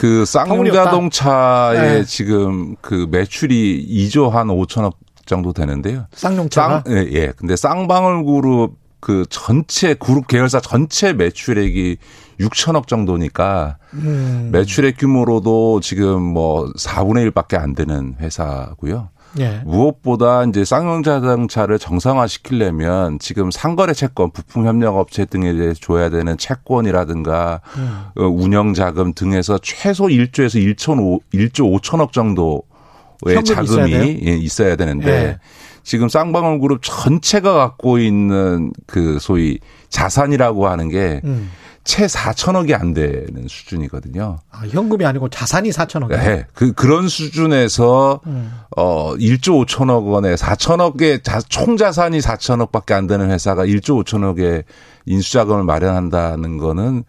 그 0.00 0.24
쌍용자동차의 0.24 1.80
네. 1.80 2.04
지금 2.04 2.76
그 2.80 3.08
매출이 3.10 3.86
2조 3.88 4.30
한 4.30 4.48
5천억 4.48 4.94
정도 5.26 5.52
되는데요. 5.52 6.06
쌍용차가? 6.12 6.84
쌍, 6.86 6.96
예, 6.96 7.08
예. 7.12 7.32
근데 7.36 7.56
쌍방울 7.56 8.24
그룹 8.24 8.76
그 9.00 9.24
전체 9.28 9.94
그룹 9.94 10.26
계열사 10.26 10.60
전체 10.60 11.12
매출액이 11.12 11.96
6천억 12.40 12.86
정도니까 12.86 13.78
음. 13.94 14.50
매출액 14.52 14.98
규모로도 14.98 15.80
지금 15.80 16.22
뭐 16.22 16.70
4분의 16.76 17.30
1밖에 17.30 17.58
안 17.58 17.74
되는 17.74 18.14
회사고요. 18.20 19.10
예. 19.38 19.60
무엇보다 19.64 20.44
이제 20.44 20.64
쌍용 20.64 21.02
자동차를 21.02 21.78
정상화 21.78 22.26
시키려면 22.26 23.18
지금 23.18 23.50
상거래 23.50 23.92
채권, 23.92 24.30
부품 24.30 24.66
협력 24.66 24.96
업체 24.96 25.24
등에 25.24 25.54
대해 25.54 25.74
줘야 25.74 26.08
되는 26.08 26.36
채권이라든가 26.38 27.60
음. 27.76 28.06
운영 28.16 28.72
자금 28.72 29.12
등에서 29.12 29.58
최소 29.62 30.04
1조에서 30.06 30.76
1조 30.76 31.20
1조 31.34 31.80
5천억 31.80 32.12
정도의 32.12 33.44
자금이 33.44 33.90
있어야, 33.90 34.00
예, 34.00 34.36
있어야 34.36 34.76
되는데 34.76 35.10
예. 35.10 35.38
지금 35.82 36.08
쌍방울 36.08 36.60
그룹 36.60 36.80
전체가 36.82 37.52
갖고 37.52 37.98
있는 37.98 38.72
그 38.86 39.18
소위 39.20 39.58
자산이라고 39.88 40.66
하는 40.66 40.88
게 40.88 41.20
음. 41.24 41.50
채 41.86 42.06
4천억이 42.06 42.78
안 42.78 42.92
되는 42.92 43.46
수준이거든요. 43.48 44.40
아, 44.50 44.66
현금이 44.66 45.06
아니고 45.06 45.28
자산이 45.28 45.70
4천억이요? 45.70 46.08
네. 46.08 46.44
그, 46.52 46.72
그런 46.72 47.06
수준에서, 47.06 48.20
음. 48.26 48.52
어, 48.76 49.14
1조 49.14 49.64
5천억 49.64 50.10
원에 50.10 50.34
4천억의 50.34 51.22
자, 51.22 51.40
총 51.48 51.76
자산이 51.76 52.18
4천억 52.18 52.72
밖에 52.72 52.92
안 52.92 53.06
되는 53.06 53.30
회사가 53.30 53.64
1조 53.64 54.04
5천억의 54.04 54.64
인수자금을 55.06 55.62
마련한다는 55.62 56.58
거는 56.58 57.04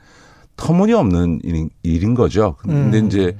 터무니없는 0.57 1.39
일인, 1.43 1.69
일인 1.81 2.13
거죠. 2.13 2.55
근데 2.59 2.99
음. 2.99 3.07
이제 3.07 3.35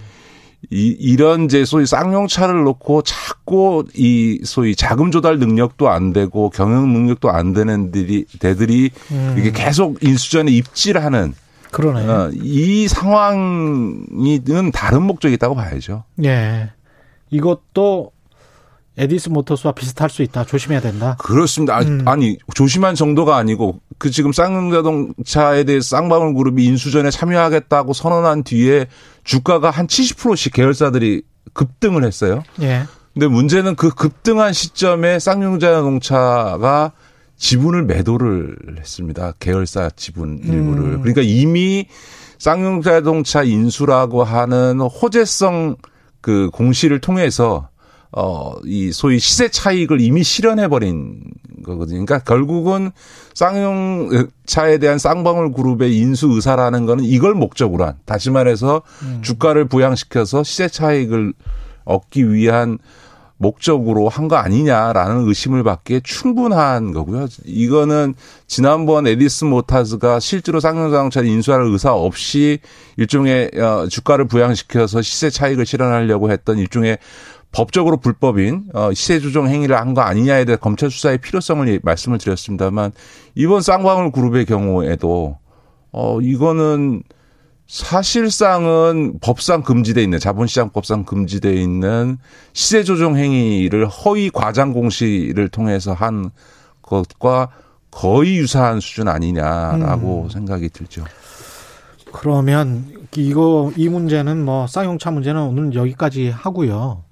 이, 0.70 0.96
이런 1.00 1.46
이제 1.46 1.64
소위 1.64 1.86
쌍용차를 1.86 2.64
놓고 2.64 3.04
자꾸 3.04 3.86
이 3.96 4.42
소위 4.44 4.76
자금 4.76 5.12
조달 5.12 5.40
능력도 5.40 5.90
안 5.90 6.12
되고 6.12 6.50
경영 6.50 6.92
능력도 6.92 7.30
안 7.30 7.54
되는 7.54 7.92
들이 7.92 8.26
대들이 8.40 8.92
음. 9.12 9.36
이게 9.38 9.52
계속 9.52 10.04
인수전에 10.04 10.52
입질하는 10.52 11.34
그러네. 11.72 12.08
어, 12.08 12.32
이 12.34 12.88
상황이는 12.88 14.72
다른 14.74 15.04
목적이 15.04 15.36
있다고 15.36 15.56
봐야죠. 15.56 16.04
예. 16.24 16.72
이것도 17.30 18.12
에디스 18.98 19.30
모터스와 19.30 19.74
비슷할 19.74 20.10
수 20.10 20.24
있다. 20.24 20.44
조심해야 20.44 20.82
된다. 20.82 21.16
그렇습니다. 21.20 21.80
음. 21.82 22.04
아니 22.06 22.38
조심한 22.56 22.96
정도가 22.96 23.38
아니고 23.38 23.80
그 23.98 24.10
지금 24.10 24.32
쌍용자동차에 24.32 25.64
대해 25.66 25.82
쌍방울 25.82 26.34
그룹이 26.34 26.66
인수전에 26.66 27.12
참여하겠다고 27.12 27.94
선언한 27.94 28.44
뒤에 28.44 28.88
주가가 29.24 29.70
한 29.70 29.88
70%씩 29.88 30.54
계열사들이 30.54 31.22
급등을 31.54 32.04
했어요. 32.04 32.44
예. 32.62 32.84
근데 33.14 33.28
문제는 33.28 33.76
그 33.76 33.90
급등한 33.90 34.54
시점에 34.54 35.20
쌍용자동차가 35.20 36.92
지분을 37.38 37.84
매도를 37.84 38.56
했습니다. 38.80 39.34
계열사 39.40 39.92
지분 39.96 40.40
일부를. 40.44 40.84
음. 40.84 41.02
그러니까 41.02 41.22
이미 41.22 41.88
쌍용자동차 42.40 43.44
인수라고 43.44 44.24
하는 44.24 44.80
호재성 44.80 45.76
그 46.22 46.50
공시를 46.52 47.00
통해서 47.00 47.70
어, 48.12 48.54
이 48.66 48.92
소위 48.92 49.20
시세 49.20 49.50
차익을 49.50 50.00
이미 50.02 50.24
실현해버린 50.24 51.22
거거든요. 51.64 52.06
그러니까 52.06 52.20
결국은 52.20 52.92
쌍용 53.34 54.28
차에 54.46 54.78
대한 54.78 54.98
쌍방울 54.98 55.54
그룹의 55.54 55.98
인수 55.98 56.30
의사라는 56.32 56.86
거는 56.86 57.04
이걸 57.04 57.34
목적으로 57.34 57.86
한, 57.86 57.96
다시 58.06 58.30
말해서 58.32 58.82
음. 59.04 59.20
주가를 59.22 59.68
부양시켜서 59.68 60.44
시세 60.44 60.68
차익을 60.68 61.34
얻기 61.86 62.32
위한 62.34 62.78
목적으로 63.40 64.10
한 64.10 64.28
거 64.28 64.36
아니냐라는 64.36 65.28
의심을 65.28 65.64
받기에 65.64 66.02
충분한 66.04 66.92
거고요. 66.92 67.28
이거는 67.46 68.16
지난번 68.48 69.06
에디슨 69.06 69.46
모터스가 69.46 70.20
실제로 70.20 70.60
쌍용자동차를 70.60 71.30
인수할 71.30 71.62
의사 71.62 71.94
없이 71.94 72.60
일종의 72.98 73.52
어, 73.56 73.88
주가를 73.88 74.26
부양시켜서 74.28 75.04
시세 75.04 75.30
차익을 75.30 75.68
실현하려고 75.68 76.32
했던 76.32 76.58
일종의 76.58 76.98
법적으로 77.52 77.98
불법인 77.98 78.66
어, 78.74 78.94
시세 78.94 79.20
조정 79.20 79.48
행위를 79.48 79.78
한 79.78 79.94
거 79.94 80.02
아니냐에 80.02 80.46
대해 80.46 80.58
검찰 80.58 80.92
수사의 80.92 81.18
필요성을 81.20 81.80
말씀을 81.84 82.18
드렸습니다만 82.18 82.92
이번 83.36 83.62
쌍방울 83.62 84.12
그룹의 84.12 84.46
경우에도 84.46 85.38
어 85.92 86.20
이거는 86.22 87.04
사실상은 87.68 89.20
법상 89.22 89.64
금지돼 89.64 90.02
있는 90.04 90.20
자본시장법상 90.20 91.04
금지돼 91.06 91.54
있는 91.54 92.18
시세 92.54 92.84
조정 92.84 93.18
행위를 93.18 93.88
허위 93.88 94.30
과장 94.30 94.72
공시를 94.74 95.50
통해서 95.50 95.94
한 95.94 96.32
것과 96.82 97.50
거의 97.92 98.38
유사한 98.38 98.80
수준 98.80 99.08
아니냐라고 99.08 100.24
음. 100.26 100.30
생각이 100.30 100.70
들죠. 100.70 101.04
그러면 102.12 102.86
이거 103.16 103.72
이 103.76 103.90
문제는 103.90 104.46
뭐 104.46 104.68
쌍용차 104.68 105.12
문제는 105.12 105.42
오늘 105.42 105.74
여기까지 105.74 106.30
하고요. 106.30 107.04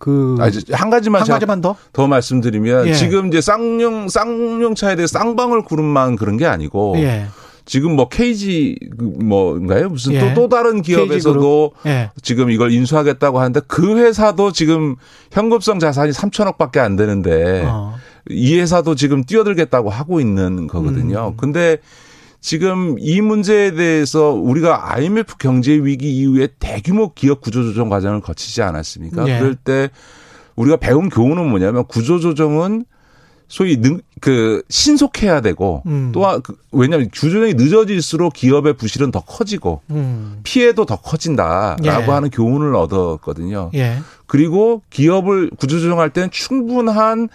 그한 0.00 0.90
가지만 0.90 1.20
한 1.20 1.28
가지만 1.28 1.60
더? 1.60 1.76
더 1.92 2.06
말씀드리면 2.06 2.88
예. 2.88 2.94
지금 2.94 3.28
이제 3.28 3.42
쌍용 3.42 4.08
쌍용차에 4.08 4.96
대해 4.96 5.06
쌍방울 5.06 5.64
그룹만 5.64 6.16
그런 6.16 6.38
게 6.38 6.46
아니고 6.46 6.94
예. 6.96 7.26
지금 7.66 7.94
뭐 7.94 8.08
KG 8.08 8.78
그 8.98 9.04
뭐인가요? 9.04 9.90
무슨 9.90 10.14
예. 10.14 10.20
또, 10.20 10.34
또 10.34 10.48
다른 10.48 10.80
기업에서도 10.80 11.72
예. 11.84 12.10
지금 12.22 12.50
이걸 12.50 12.72
인수하겠다고 12.72 13.38
하는데 13.38 13.60
그 13.68 13.98
회사도 13.98 14.52
지금 14.52 14.96
현금성 15.32 15.78
자산이 15.78 16.12
3천억밖에 16.12 16.78
안 16.78 16.96
되는데 16.96 17.64
어. 17.66 17.94
이 18.30 18.58
회사도 18.58 18.94
지금 18.94 19.22
뛰어들겠다고 19.22 19.90
하고 19.90 20.18
있는 20.18 20.66
거거든요. 20.66 21.28
음. 21.28 21.36
근데 21.36 21.76
지금 22.40 22.96
이 22.98 23.20
문제에 23.20 23.72
대해서 23.72 24.30
우리가 24.30 24.94
IMF 24.94 25.36
경제 25.38 25.72
위기 25.72 26.16
이후에 26.16 26.48
대규모 26.58 27.12
기업 27.12 27.40
구조조정 27.40 27.88
과정을 27.88 28.20
거치지 28.20 28.62
않았습니까? 28.62 29.24
네. 29.24 29.38
그럴 29.38 29.54
때 29.54 29.90
우리가 30.56 30.76
배운 30.78 31.08
교훈은 31.08 31.48
뭐냐면 31.48 31.84
구조조정은 31.86 32.84
소위 33.48 33.78
능, 33.78 34.00
그 34.20 34.62
신속해야 34.70 35.40
되고 35.40 35.82
음. 35.86 36.12
또한 36.12 36.40
그, 36.40 36.56
왜냐하면 36.70 37.10
구조조정이 37.10 37.54
늦어질수록 37.54 38.32
기업의 38.32 38.74
부실은 38.74 39.10
더 39.10 39.20
커지고 39.20 39.82
음. 39.90 40.40
피해도 40.44 40.86
더 40.86 40.96
커진다라고 40.96 41.82
예. 41.84 41.90
하는 41.90 42.30
교훈을 42.30 42.76
얻었거든요. 42.76 43.72
예. 43.74 43.98
그리고 44.26 44.82
기업을 44.90 45.50
구조조정할 45.58 46.10
때는 46.10 46.30
충분한 46.30 47.28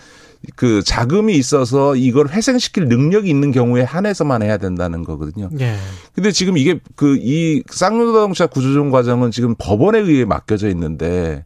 그 0.56 0.82
자금이 0.84 1.36
있어서 1.36 1.96
이걸 1.96 2.30
회생시킬 2.30 2.86
능력이 2.88 3.30
있는 3.30 3.52
경우에 3.52 3.84
한해서만 3.84 4.41
해야 4.41 4.58
된다는 4.58 5.04
거거든요. 5.04 5.50
예. 5.60 5.76
근데 6.14 6.32
지금 6.32 6.58
이게 6.58 6.80
그 6.96 7.16
이 7.26 7.64
쌍용자동차 7.70 8.48
구조조정 8.48 8.91
과정은 8.91 9.32
지금 9.32 9.56
법원에 9.58 10.00
의해 10.00 10.26
맡겨져 10.26 10.70
있는데 10.70 11.43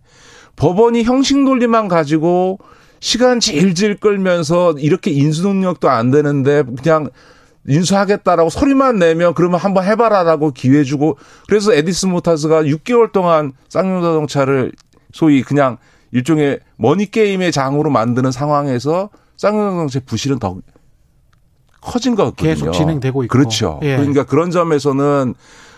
법원이 0.56 1.04
형식 1.04 1.42
논리만 1.42 1.88
가지고 1.88 2.60
시간 3.00 3.40
질질 3.40 3.98
끌면서 3.98 4.74
이렇게 4.78 5.12
인수 5.12 5.48
능력도 5.48 5.90
안 5.90 6.12
되는데 6.12 6.64
그냥 6.82 7.10
인수하겠다라고 7.68 8.50
소리만 8.50 9.00
내면 9.00 9.34
그러면 9.34 9.60
한번 9.60 9.86
해봐라라고 9.86 10.52
기회 10.52 10.84
주고 10.84 11.18
그래서 11.48 11.74
에디슨 11.74 12.08
모터스가 12.08 12.64
6개월 12.64 13.12
동안 13.12 13.54
쌍용자동차를 13.70 14.74
소위 15.14 15.44
그냥 15.44 15.78
일종의 16.12 16.60
머니 16.78 17.10
게임의 17.10 17.52
장으로 17.52 17.90
만드는 17.90 18.32
상황에서 18.32 19.10
쌍용자동차 19.38 20.02
부실은 20.06 20.40
더 20.40 20.58
커진 21.82 22.16
거거든요. 22.16 22.50
계속 22.50 22.72
진행되고 22.72 23.24
있고. 23.24 23.32
그렇죠. 23.32 23.80
예. 23.84 23.96
그러니까 23.96 24.26
그런 24.26 24.52
점에서는 24.52 25.34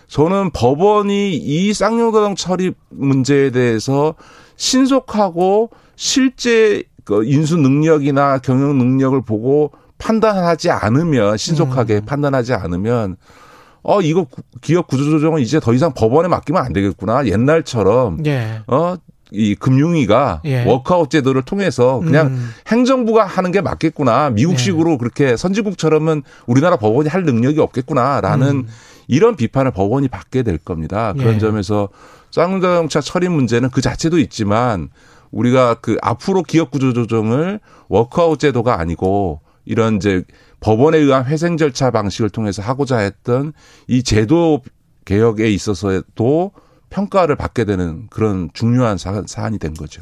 저는 0.07 0.49
법원이 0.51 1.35
이 1.35 1.73
쌍용자동차 1.73 2.35
처리 2.35 2.73
문제에 2.89 3.51
대해서 3.51 4.15
신속하고 4.57 5.69
실제 5.95 6.83
그 7.03 7.23
인수 7.25 7.57
능력이나 7.57 8.39
경영 8.39 8.77
능력을 8.77 9.21
보고 9.21 9.71
판단하지 9.97 10.71
않으면 10.71 11.37
신속하게 11.37 11.95
음. 11.95 12.05
판단하지 12.05 12.53
않으면 12.53 13.17
어 13.83 14.01
이거 14.01 14.27
기업 14.61 14.87
구조조정은 14.87 15.41
이제 15.41 15.59
더 15.59 15.73
이상 15.73 15.93
법원에 15.93 16.27
맡기면 16.27 16.63
안 16.63 16.73
되겠구나 16.73 17.25
옛날처럼 17.25 18.25
예. 18.25 18.61
어 18.67 18.95
이 19.31 19.55
금융위가 19.55 20.41
예. 20.43 20.65
워크아웃 20.65 21.09
제도를 21.09 21.41
통해서 21.43 21.99
그냥 21.99 22.27
음. 22.27 22.49
행정부가 22.67 23.25
하는 23.25 23.51
게 23.51 23.61
맞겠구나. 23.61 24.29
미국식으로 24.31 24.91
예. 24.91 24.97
그렇게 24.97 25.37
선진국처럼은 25.37 26.23
우리나라 26.47 26.75
법원이 26.75 27.07
할 27.07 27.23
능력이 27.23 27.59
없겠구나라는 27.59 28.47
음. 28.47 28.67
이런 29.07 29.37
비판을 29.37 29.71
법원이 29.71 30.09
받게 30.09 30.43
될 30.43 30.57
겁니다. 30.57 31.13
그런 31.13 31.35
예. 31.35 31.39
점에서 31.39 31.89
쌍용자동차 32.31 32.99
처리 32.99 33.29
문제는 33.29 33.69
그 33.69 33.81
자체도 33.81 34.19
있지만 34.19 34.89
우리가 35.31 35.75
그 35.75 35.97
앞으로 36.01 36.43
기업 36.43 36.71
구조 36.71 36.91
조정을 36.91 37.61
워크아웃 37.87 38.37
제도가 38.37 38.79
아니고 38.79 39.39
이런 39.63 39.95
이제 39.95 40.23
법원에 40.59 40.97
의한 40.97 41.25
회생 41.25 41.55
절차 41.55 41.89
방식을 41.89 42.29
통해서 42.29 42.61
하고자 42.61 42.97
했던 42.97 43.53
이 43.87 44.03
제도 44.03 44.61
개혁에 45.05 45.49
있어서도 45.49 46.51
평가를 46.91 47.35
받게 47.35 47.65
되는 47.65 48.05
그런 48.11 48.49
중요한 48.53 48.97
사안이 48.99 49.57
된 49.57 49.73
거죠. 49.73 50.01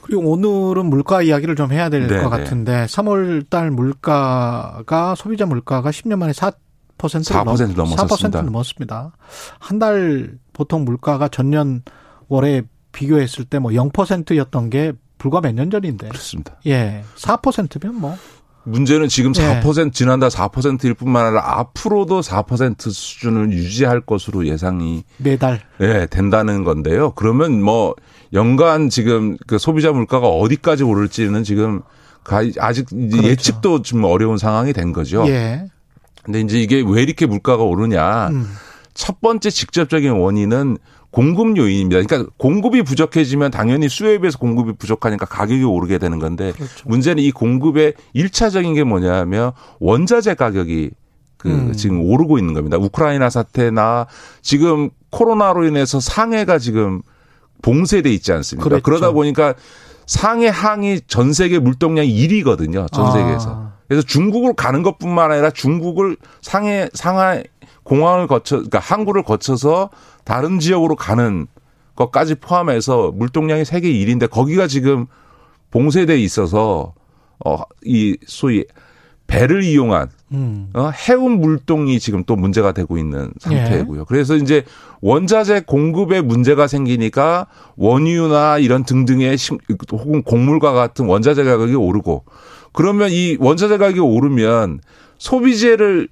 그리고 0.00 0.22
오늘은 0.30 0.86
물가 0.86 1.20
이야기를 1.20 1.56
좀 1.56 1.72
해야 1.72 1.90
될것 1.90 2.08
네, 2.08 2.22
네. 2.22 2.28
같은데 2.28 2.86
3월 2.86 3.50
달 3.50 3.70
물가가 3.70 5.14
소비자 5.16 5.44
물가가 5.44 5.90
10년 5.90 6.16
만에 6.16 6.32
4%를 6.32 6.52
4% 6.98 7.76
넘었습니다. 7.76 7.84
4% 7.84 8.42
넘었습니다. 8.44 9.12
한 9.58 9.78
달 9.78 10.38
보통 10.52 10.84
물가가 10.84 11.28
전년 11.28 11.82
월에 12.28 12.62
비교했을 12.92 13.44
때 13.44 13.58
뭐 13.58 13.72
0%였던 13.72 14.70
게 14.70 14.92
불과 15.18 15.40
몇 15.40 15.52
년 15.54 15.70
전인데. 15.70 16.08
그렇습니다. 16.08 16.56
예. 16.66 17.02
4%면 17.16 17.94
뭐 17.94 18.16
문제는 18.70 19.08
지금 19.08 19.32
4% 19.32 19.84
네. 19.84 19.90
지난달 19.90 20.30
4%일 20.30 20.94
뿐만 20.94 21.26
아니라 21.26 21.58
앞으로도 21.58 22.20
4% 22.20 22.90
수준을 22.90 23.52
유지할 23.52 24.00
것으로 24.00 24.46
예상이 24.46 25.04
매달 25.18 25.60
예, 25.80 26.06
된다는 26.10 26.64
건데요. 26.64 27.12
그러면 27.12 27.62
뭐 27.62 27.94
연간 28.32 28.88
지금 28.88 29.36
그 29.46 29.58
소비자 29.58 29.92
물가가 29.92 30.28
어디까지 30.28 30.84
오를지는 30.84 31.42
지금 31.44 31.82
아직 32.58 32.86
그렇죠. 32.88 33.22
예측도 33.22 33.82
좀 33.82 34.04
어려운 34.04 34.38
상황이 34.38 34.72
된 34.72 34.92
거죠. 34.92 35.26
예. 35.28 35.66
근데 36.22 36.40
이제 36.40 36.58
이게 36.60 36.82
왜 36.86 37.02
이렇게 37.02 37.26
물가가 37.26 37.62
오르냐? 37.62 38.28
음. 38.28 38.46
첫 38.94 39.20
번째 39.20 39.50
직접적인 39.50 40.12
원인은 40.12 40.78
공급 41.10 41.56
요인입니다. 41.56 42.02
그러니까 42.02 42.30
공급이 42.36 42.82
부족해지면 42.82 43.50
당연히 43.50 43.88
수요에 43.88 44.18
비해서 44.18 44.38
공급이 44.38 44.72
부족하니까 44.72 45.26
가격이 45.26 45.64
오르게 45.64 45.98
되는 45.98 46.18
건데 46.18 46.52
그렇죠. 46.52 46.88
문제는 46.88 47.22
이 47.22 47.32
공급의 47.32 47.94
일차적인게 48.12 48.84
뭐냐면 48.84 49.52
원자재 49.80 50.34
가격이 50.34 50.90
그 51.36 51.48
음. 51.48 51.72
지금 51.72 52.02
오르고 52.02 52.38
있는 52.38 52.54
겁니다. 52.54 52.76
우크라이나 52.76 53.30
사태나 53.30 54.06
지금 54.42 54.90
코로나로 55.10 55.64
인해서 55.64 55.98
상해가 55.98 56.58
지금 56.58 57.02
봉쇄돼 57.62 58.10
있지 58.12 58.32
않습니까? 58.32 58.68
그렇죠. 58.68 58.82
그러다 58.82 59.10
보니까 59.12 59.54
상해 60.06 60.48
항이 60.48 61.00
전 61.06 61.32
세계 61.32 61.58
물동량이 61.58 62.12
1위거든요. 62.12 62.90
전 62.92 63.06
아. 63.06 63.10
세계에서. 63.10 63.50
아. 63.50 63.72
그래서 63.88 64.06
중국으로 64.06 64.54
가는 64.54 64.82
것뿐만 64.82 65.32
아니라 65.32 65.50
중국을 65.50 66.16
상해 66.42 66.88
상하이 66.94 67.42
공항을 67.90 68.28
거쳐 68.28 68.54
그러니까 68.56 68.78
항구를 68.78 69.24
거쳐서 69.24 69.90
다른 70.24 70.60
지역으로 70.60 70.94
가는 70.94 71.48
것까지 71.96 72.36
포함해서 72.36 73.10
물동량이 73.10 73.64
세계 73.64 73.92
1위인데 73.92 74.30
거기가 74.30 74.68
지금 74.68 75.06
봉쇄돼 75.72 76.16
있어서 76.20 76.94
어이 77.44 78.16
소위 78.26 78.64
배를 79.26 79.64
이용한 79.64 80.08
음. 80.32 80.70
어, 80.72 80.90
해운 80.90 81.40
물동이 81.40 81.98
지금 81.98 82.22
또 82.24 82.36
문제가 82.36 82.70
되고 82.70 82.96
있는 82.96 83.32
상태고요. 83.40 84.00
예. 84.00 84.04
그래서 84.06 84.36
이제 84.36 84.64
원자재 85.00 85.62
공급에 85.66 86.20
문제가 86.20 86.68
생기니까 86.68 87.48
원유나 87.76 88.58
이런 88.58 88.84
등등의 88.84 89.36
혹은 89.90 90.22
곡물과 90.22 90.72
같은 90.72 91.06
원자재 91.06 91.42
가격이 91.42 91.74
오르고 91.74 92.24
그러면 92.72 93.10
이 93.10 93.36
원자재 93.40 93.78
가격이 93.78 93.98
오르면 93.98 94.80
소비재를 95.18 96.08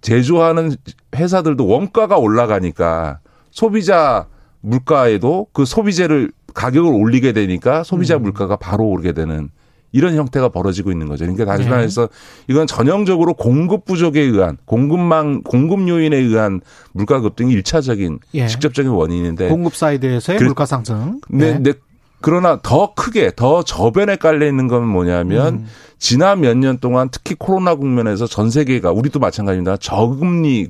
제조하는 0.00 0.76
회사들도 1.14 1.66
원가가 1.66 2.16
올라가니까 2.16 3.20
소비자 3.50 4.26
물가에도 4.60 5.46
그 5.52 5.64
소비재를 5.64 6.32
가격을 6.54 6.92
올리게 6.92 7.32
되니까 7.32 7.82
소비자 7.84 8.16
음. 8.16 8.22
물가가 8.22 8.56
바로 8.56 8.84
오르게 8.84 9.12
되는 9.12 9.50
이런 9.92 10.16
형태가 10.16 10.50
벌어지고 10.50 10.92
있는 10.92 11.08
거죠. 11.08 11.24
그러니까 11.24 11.46
다시 11.46 11.64
네. 11.64 11.70
말해서 11.70 12.08
이건 12.46 12.66
전형적으로 12.66 13.34
공급 13.34 13.84
부족에 13.86 14.20
의한 14.20 14.58
공급망 14.66 15.42
공급 15.42 15.88
요인에 15.88 16.16
의한 16.16 16.60
물가 16.92 17.20
급등이 17.20 17.52
일차적인 17.52 18.18
예. 18.34 18.46
직접적인 18.46 18.90
원인인데 18.90 19.48
공급 19.48 19.74
사이드에서의 19.74 20.38
그, 20.38 20.44
물가 20.44 20.66
상승. 20.66 21.20
네, 21.28 21.58
네. 21.58 21.72
네. 22.18 22.22
그러나 22.22 22.58
더 22.62 22.94
크게 22.94 23.32
더 23.36 23.62
저변에 23.62 24.16
깔려 24.16 24.46
있는 24.46 24.68
건 24.68 24.86
뭐냐면 24.86 25.54
음. 25.54 25.66
지난 25.98 26.40
몇 26.40 26.56
년 26.56 26.78
동안 26.78 27.08
특히 27.10 27.34
코로나 27.36 27.74
국면에서 27.74 28.26
전 28.26 28.50
세계가 28.50 28.92
우리도 28.92 29.18
마찬가지입니다. 29.20 29.76
저금리 29.78 30.68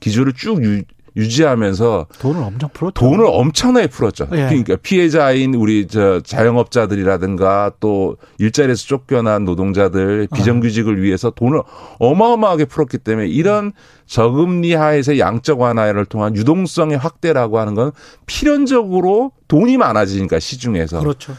기조를 0.00 0.32
쭉 0.34 0.62
유, 0.64 0.82
유지하면서 1.18 2.06
돈을 2.20 2.42
엄청 2.42 2.70
풀었죠. 2.72 2.94
돈을 2.94 3.26
엄청나게 3.26 3.88
풀었죠. 3.88 4.28
예. 4.32 4.36
그러니까 4.36 4.76
피해자인 4.76 5.54
우리 5.54 5.86
저 5.88 6.20
자영업자들이라든가 6.20 7.72
또 7.80 8.16
일자리에서 8.38 8.86
쫓겨난 8.86 9.44
노동자들 9.44 10.28
비정규직을 10.32 11.02
위해서 11.02 11.30
돈을 11.30 11.60
어마어마하게 11.98 12.66
풀었기 12.66 12.98
때문에 12.98 13.26
이런 13.26 13.72
저금리 14.06 14.74
하에서 14.74 15.18
양적 15.18 15.60
완화를 15.60 16.06
통한 16.06 16.34
유동성의 16.36 16.96
확대라고 16.96 17.58
하는 17.58 17.74
건 17.74 17.92
필연적으로 18.26 19.32
돈이 19.48 19.76
많아지니까 19.76 20.38
시중에서. 20.38 21.00
그렇죠. 21.00 21.34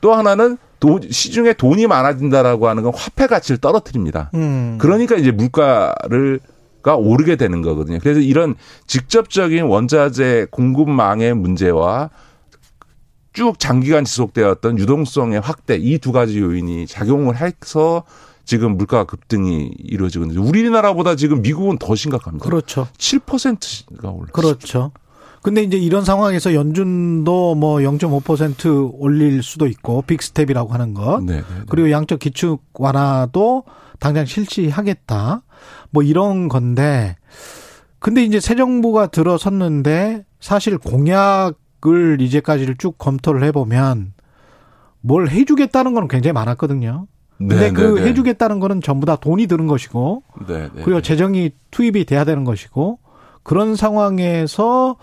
또 0.00 0.14
하나는 0.14 0.58
돈, 0.80 1.00
시중에 1.10 1.54
돈이 1.54 1.86
많아진다라고 1.86 2.68
하는 2.68 2.82
건 2.82 2.92
화폐 2.94 3.26
가치를 3.26 3.58
떨어뜨립니다. 3.58 4.30
음. 4.34 4.76
그러니까 4.80 5.16
이제 5.16 5.30
물가를 5.30 6.40
가 6.84 6.96
오르게 6.96 7.36
되는 7.36 7.62
거거든요. 7.62 7.98
그래서 8.00 8.20
이런 8.20 8.54
직접적인 8.86 9.64
원자재 9.64 10.48
공급망의 10.50 11.34
문제와 11.34 12.10
쭉 13.32 13.58
장기간 13.58 14.04
지속되었던 14.04 14.78
유동성의 14.78 15.40
확대 15.40 15.76
이 15.76 15.98
두 15.98 16.12
가지 16.12 16.38
요인이 16.38 16.86
작용을 16.86 17.36
해서 17.38 18.04
지금 18.44 18.76
물가 18.76 19.04
급등이 19.04 19.70
이루어지고 19.78 20.26
있는데 20.26 20.46
우리나라보다 20.46 21.16
지금 21.16 21.40
미국은 21.40 21.78
더 21.78 21.94
심각합니다. 21.94 22.44
그렇죠. 22.44 22.86
7%가 22.98 24.10
올랐어요. 24.10 24.32
그렇죠. 24.32 24.92
근데 25.44 25.62
이제 25.62 25.76
이런 25.76 26.06
상황에서 26.06 26.54
연준도 26.54 27.56
뭐 27.56 27.76
0.5% 27.76 28.94
올릴 28.94 29.42
수도 29.42 29.66
있고 29.66 30.00
빅스텝이라고 30.00 30.72
하는 30.72 30.94
것. 30.94 31.22
네네네. 31.22 31.42
네, 31.42 31.54
네. 31.54 31.64
그리고 31.68 31.90
양적 31.90 32.18
기축 32.18 32.62
완화도 32.72 33.64
당장 34.00 34.24
실시하겠다. 34.24 35.42
뭐 35.90 36.02
이런 36.02 36.48
건데 36.48 37.16
근데 37.98 38.24
이제 38.24 38.40
새 38.40 38.54
정부가 38.54 39.08
들어섰는데 39.08 40.24
사실 40.40 40.78
공약을 40.78 42.22
이제까지를 42.22 42.76
쭉 42.78 42.96
검토를 42.96 43.44
해보면 43.44 44.14
뭘 45.02 45.28
해주겠다는 45.28 45.92
거는 45.92 46.08
굉장히 46.08 46.32
많았거든요. 46.32 47.06
근데 47.36 47.56
네, 47.56 47.70
그 47.70 47.82
네, 47.82 48.00
네. 48.00 48.08
해주겠다는 48.08 48.60
거는 48.60 48.80
전부 48.80 49.04
다 49.04 49.16
돈이 49.16 49.46
드는 49.46 49.66
것이고 49.66 50.22
네, 50.48 50.54
네 50.62 50.68
그리고 50.76 50.94
네. 50.94 51.02
재정이 51.02 51.50
투입이 51.70 52.06
돼야 52.06 52.24
되는 52.24 52.44
것이고 52.44 52.98
그런 53.42 53.76
상황에서 53.76 54.96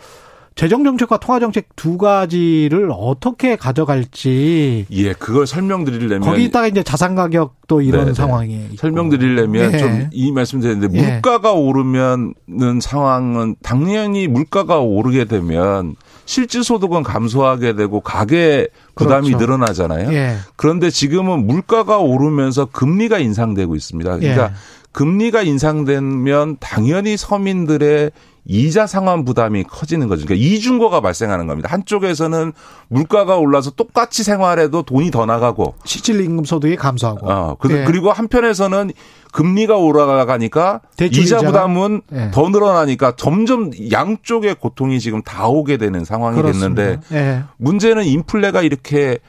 재정 0.55 0.83
정책과 0.83 1.17
통화 1.17 1.39
정책 1.39 1.75
두 1.75 1.97
가지를 1.97 2.89
어떻게 2.93 3.55
가져갈지. 3.55 4.85
예, 4.91 5.13
그걸 5.13 5.47
설명드리려면. 5.47 6.21
거기다가 6.21 6.67
이제 6.67 6.83
자산 6.83 7.15
가격도 7.15 7.81
이런 7.81 8.01
네네. 8.01 8.13
상황이. 8.13 8.67
설명드리려면 8.77 9.71
네. 9.71 9.77
좀이 9.77 10.31
말씀 10.31 10.59
드렸는데 10.59 10.97
예. 10.97 11.11
물가가 11.13 11.53
오르면은 11.53 12.33
상황은 12.81 13.55
당연히 13.63 14.27
물가가 14.27 14.79
오르게 14.79 15.25
되면 15.25 15.95
실질 16.25 16.63
소득은 16.63 17.03
감소하게 17.03 17.75
되고 17.75 18.01
가계 18.01 18.67
부담이 18.95 19.29
그렇죠. 19.29 19.45
늘어나잖아요. 19.45 20.13
예. 20.13 20.35
그런데 20.57 20.89
지금은 20.89 21.47
물가가 21.47 21.97
오르면서 21.97 22.65
금리가 22.65 23.19
인상되고 23.19 23.75
있습니다. 23.75 24.17
그러니까 24.17 24.45
예. 24.45 24.51
금리가 24.91 25.41
인상되면 25.41 26.57
당연히 26.59 27.15
서민들의 27.15 28.11
이자 28.45 28.87
상환 28.87 29.23
부담이 29.23 29.63
커지는 29.65 30.07
거죠. 30.07 30.25
그러니까 30.25 30.45
이중고가 30.45 30.99
발생하는 31.01 31.47
겁니다. 31.47 31.69
한쪽에서는 31.71 32.53
물가가 32.87 33.37
올라서 33.37 33.71
똑같이 33.71 34.23
생활해도 34.23 34.81
돈이 34.83 35.11
더 35.11 35.25
나가고 35.25 35.75
실질 35.85 36.19
임금 36.21 36.45
소득이 36.45 36.75
감소하고. 36.75 37.29
어, 37.31 37.57
네. 37.67 37.85
그리고 37.85 38.11
한편에서는 38.11 38.91
금리가 39.31 39.77
올라가니까 39.77 40.81
이자 40.99 41.39
부담은 41.39 42.01
네. 42.09 42.31
더 42.31 42.49
늘어나니까 42.49 43.13
점점 43.15 43.71
양쪽의 43.91 44.55
고통이 44.55 44.99
지금 44.99 45.21
다 45.21 45.47
오게 45.47 45.77
되는 45.77 46.03
상황이 46.03 46.41
그렇습니다. 46.41 46.81
됐는데 46.83 47.07
네. 47.09 47.43
문제는 47.57 48.03
인플레가 48.05 48.63
이렇게 48.63 49.19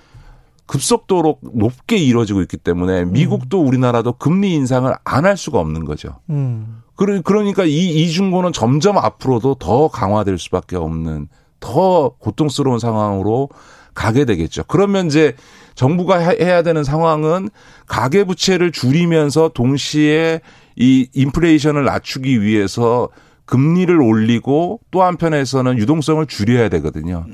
급속도로 0.73 1.37
높게 1.53 1.99
이루어지고 1.99 2.41
있기 2.41 2.57
때문에 2.57 3.05
미국도 3.05 3.63
우리나라도 3.63 4.15
금리 4.15 4.55
인상을 4.55 4.91
안 5.05 5.27
할 5.27 5.37
수가 5.37 5.59
없는 5.61 5.85
거죠. 5.85 6.17
음. 6.31 6.81
그러니까 6.97 7.65
이 7.65 8.05
이중고는 8.05 8.53
점점 8.55 8.97
앞으로도 8.97 9.57
더 9.57 9.89
강화될 9.89 10.39
수밖에 10.39 10.77
없는 10.77 11.29
더 11.61 12.15
고통스러운 12.19 12.79
상황으로 12.79 13.51
가게 13.93 14.25
되겠죠. 14.25 14.65
그러면 14.67 15.07
이제 15.09 15.35
정부가 15.75 16.19
해야 16.19 16.63
되는 16.63 16.85
상황은 16.85 17.51
가계 17.87 18.25
부채를 18.25 18.73
줄이면서 18.73 19.51
동시에 19.51 20.41
이 20.77 21.07
인플레이션을 21.13 21.85
낮추기 21.85 22.41
위해서 22.41 23.11
금리를 23.45 24.01
올리고 24.01 24.81
또 24.91 25.03
한편에서는 25.03 25.77
유동성을 25.77 26.25
줄여야 26.27 26.71
되거든요. 26.71 27.27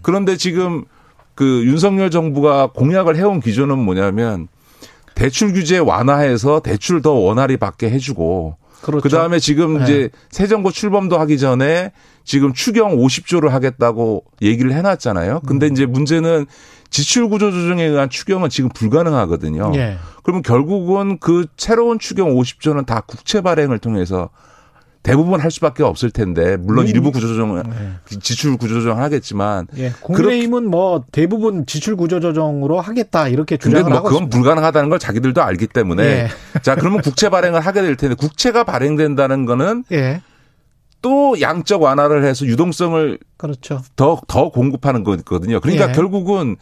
그런데 0.00 0.38
지금 0.38 0.84
그 1.36 1.64
윤석열 1.64 2.10
정부가 2.10 2.68
공약을 2.74 3.14
해온 3.14 3.40
기조는 3.40 3.78
뭐냐면 3.78 4.48
대출 5.14 5.52
규제 5.52 5.78
완화해서 5.78 6.60
대출 6.60 7.02
더 7.02 7.12
원활히 7.12 7.56
받게 7.56 7.88
해주고 7.90 8.56
그렇죠. 8.82 9.02
그다음에 9.02 9.38
지금 9.38 9.78
네. 9.78 9.84
이제 9.84 10.10
새 10.30 10.46
정부 10.46 10.72
출범도 10.72 11.18
하기 11.18 11.38
전에 11.38 11.92
지금 12.24 12.52
추경 12.52 12.96
50조를 12.96 13.48
하겠다고 13.48 14.24
얘기를 14.42 14.72
해놨잖아요. 14.72 15.40
근데 15.46 15.66
음. 15.66 15.72
이제 15.72 15.86
문제는 15.86 16.46
지출 16.90 17.28
구조 17.28 17.50
조정에 17.50 17.84
의한 17.84 18.08
추경은 18.08 18.48
지금 18.48 18.70
불가능하거든요. 18.70 19.72
예. 19.74 19.98
그러면 20.22 20.42
결국은 20.42 21.18
그 21.18 21.46
새로운 21.56 21.98
추경 21.98 22.34
50조는 22.34 22.86
다 22.86 23.02
국채 23.06 23.40
발행을 23.40 23.78
통해서 23.78 24.30
대부분 25.06 25.40
할 25.40 25.52
수밖에 25.52 25.84
없을 25.84 26.10
텐데 26.10 26.56
물론 26.56 26.86
음. 26.86 26.88
일부 26.88 27.12
구조조정 27.12 27.62
네. 27.62 28.18
지출 28.20 28.56
구조조정 28.56 29.00
하겠지만 29.00 29.68
예. 29.78 29.92
국민의힘은 30.00 30.68
뭐 30.68 31.04
대부분 31.12 31.64
지출 31.64 31.94
구조조정으로 31.96 32.80
하겠다 32.80 33.28
이렇게 33.28 33.56
주장을 33.56 33.84
뭐 33.84 33.98
하고 33.98 34.08
그건 34.08 34.24
있습니다. 34.24 34.36
불가능하다는 34.36 34.88
걸 34.90 34.98
자기들도 34.98 35.40
알기 35.42 35.68
때문에 35.68 36.02
예. 36.02 36.28
자 36.62 36.74
그러면 36.74 37.02
국채 37.02 37.28
발행을 37.28 37.60
하게 37.60 37.82
될 37.82 37.96
텐데 37.96 38.16
국채가 38.16 38.64
발행된다는 38.64 39.46
거는 39.46 39.84
예. 39.92 40.22
또 41.02 41.40
양적 41.40 41.82
완화를 41.82 42.24
해서 42.24 42.44
유동성을 42.46 43.18
그렇죠. 43.36 43.82
더 43.94 44.20
더 44.26 44.48
공급하는 44.48 45.04
거거든요. 45.04 45.60
그러니까 45.60 45.90
예. 45.90 45.92
결국은 45.92 46.56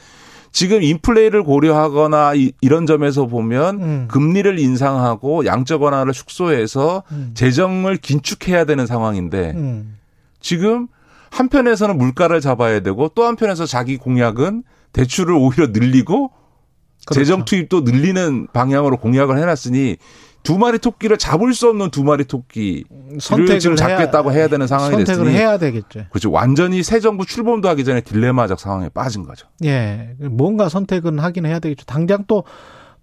지금 0.55 0.85
인플레이를 0.85 1.43
고려하거나 1.43 2.35
이, 2.37 2.53
런 2.63 2.87
점에서 2.87 3.27
보면 3.27 3.83
음. 3.83 4.09
금리를 4.09 4.57
인상하고 4.61 5.47
양적 5.47 5.83
완화를 5.83 6.13
축소해서 6.13 7.03
음. 7.11 7.33
재정을 7.35 7.97
긴축해야 7.97 8.65
되는 8.65 8.87
상황인데 8.87 9.51
음. 9.57 9.99
지금 10.39 10.87
한편에서는 11.33 11.99
물가를 11.99 12.41
잡아야 12.41 12.79
되고 12.81 13.09
또 13.17 13.25
한편에서 13.25 13.67
자기 13.67 13.97
공약은 13.97 14.63
대출을 14.93 15.35
오히려 15.35 15.67
늘리고 15.73 16.31
그렇죠. 17.05 17.21
재정 17.21 17.45
투입도 17.45 17.81
늘리는 17.81 18.47
방향으로 18.53 18.99
공약을 18.99 19.39
해놨으니 19.39 19.97
두 20.45 20.59
마리 20.59 20.79
토끼를 20.79 21.17
잡을 21.17 21.55
수 21.55 21.69
없는 21.71 21.91
두 21.91 22.05
마리 22.05 22.25
토끼 22.25 22.85
선택을 23.19 23.59
지금 23.59 23.77
잡겠다고 23.77 24.31
해야, 24.31 24.41
해야 24.41 24.49
되는 24.49 24.67
상황이 24.67 24.93
선택을 24.93 25.25
됐으니 25.25 25.37
해야 25.37 25.59
되겠죠. 25.59 26.05
그렇죠. 26.11 26.31
완전히 26.31 26.83
새 26.83 27.01
정부 27.01 27.25
출범도 27.27 27.67
하기 27.71 27.83
전에 27.83 28.03
딜레마적 28.03 28.61
상황에 28.61 28.91
빠진 28.91 29.25
거죠. 29.25 29.49
예, 29.65 30.15
뭔가 30.21 30.69
선택은 30.69 31.19
하긴 31.19 31.47
해야 31.47 31.59
되겠죠. 31.59 31.87
당장 31.87 32.25
또 32.29 32.45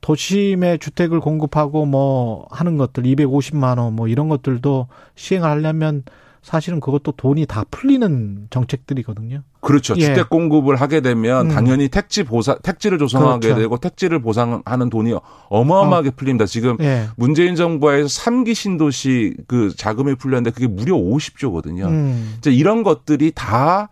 도심에 0.01 0.77
주택을 0.77 1.19
공급하고 1.19 1.85
뭐 1.85 2.47
하는 2.51 2.77
것들 2.77 3.03
250만 3.03 3.77
원 3.80 3.93
뭐 3.95 4.07
이런 4.07 4.30
것들도 4.30 4.88
시행을 5.15 5.49
하려면 5.49 6.03
사실은 6.41 6.80
그것도 6.80 7.13
돈이 7.13 7.45
다 7.45 7.63
풀리는 7.69 8.47
정책들이거든요. 8.49 9.43
그렇죠. 9.61 9.93
예. 9.97 10.01
주택 10.01 10.30
공급을 10.30 10.76
하게 10.76 11.01
되면 11.01 11.49
음. 11.49 11.53
당연히 11.53 11.88
택지 11.88 12.23
보상, 12.23 12.57
택지를 12.63 12.97
조성하게 12.97 13.47
그렇죠. 13.47 13.61
되고 13.61 13.77
택지를 13.77 14.22
보상하는 14.22 14.89
돈이 14.89 15.13
어마어마하게 15.49 16.09
어. 16.09 16.11
풀립니다. 16.15 16.47
지금 16.47 16.77
예. 16.80 17.07
문재인 17.15 17.55
정부에서 17.55 18.07
3기 18.07 18.55
신도시 18.55 19.35
그 19.47 19.76
자금이 19.76 20.15
풀렸는데 20.15 20.51
그게 20.51 20.68
무려 20.68 20.95
50조거든요. 20.95 21.85
음. 21.85 22.35
이제 22.39 22.51
이런 22.51 22.81
것들이 22.81 23.31
다 23.35 23.89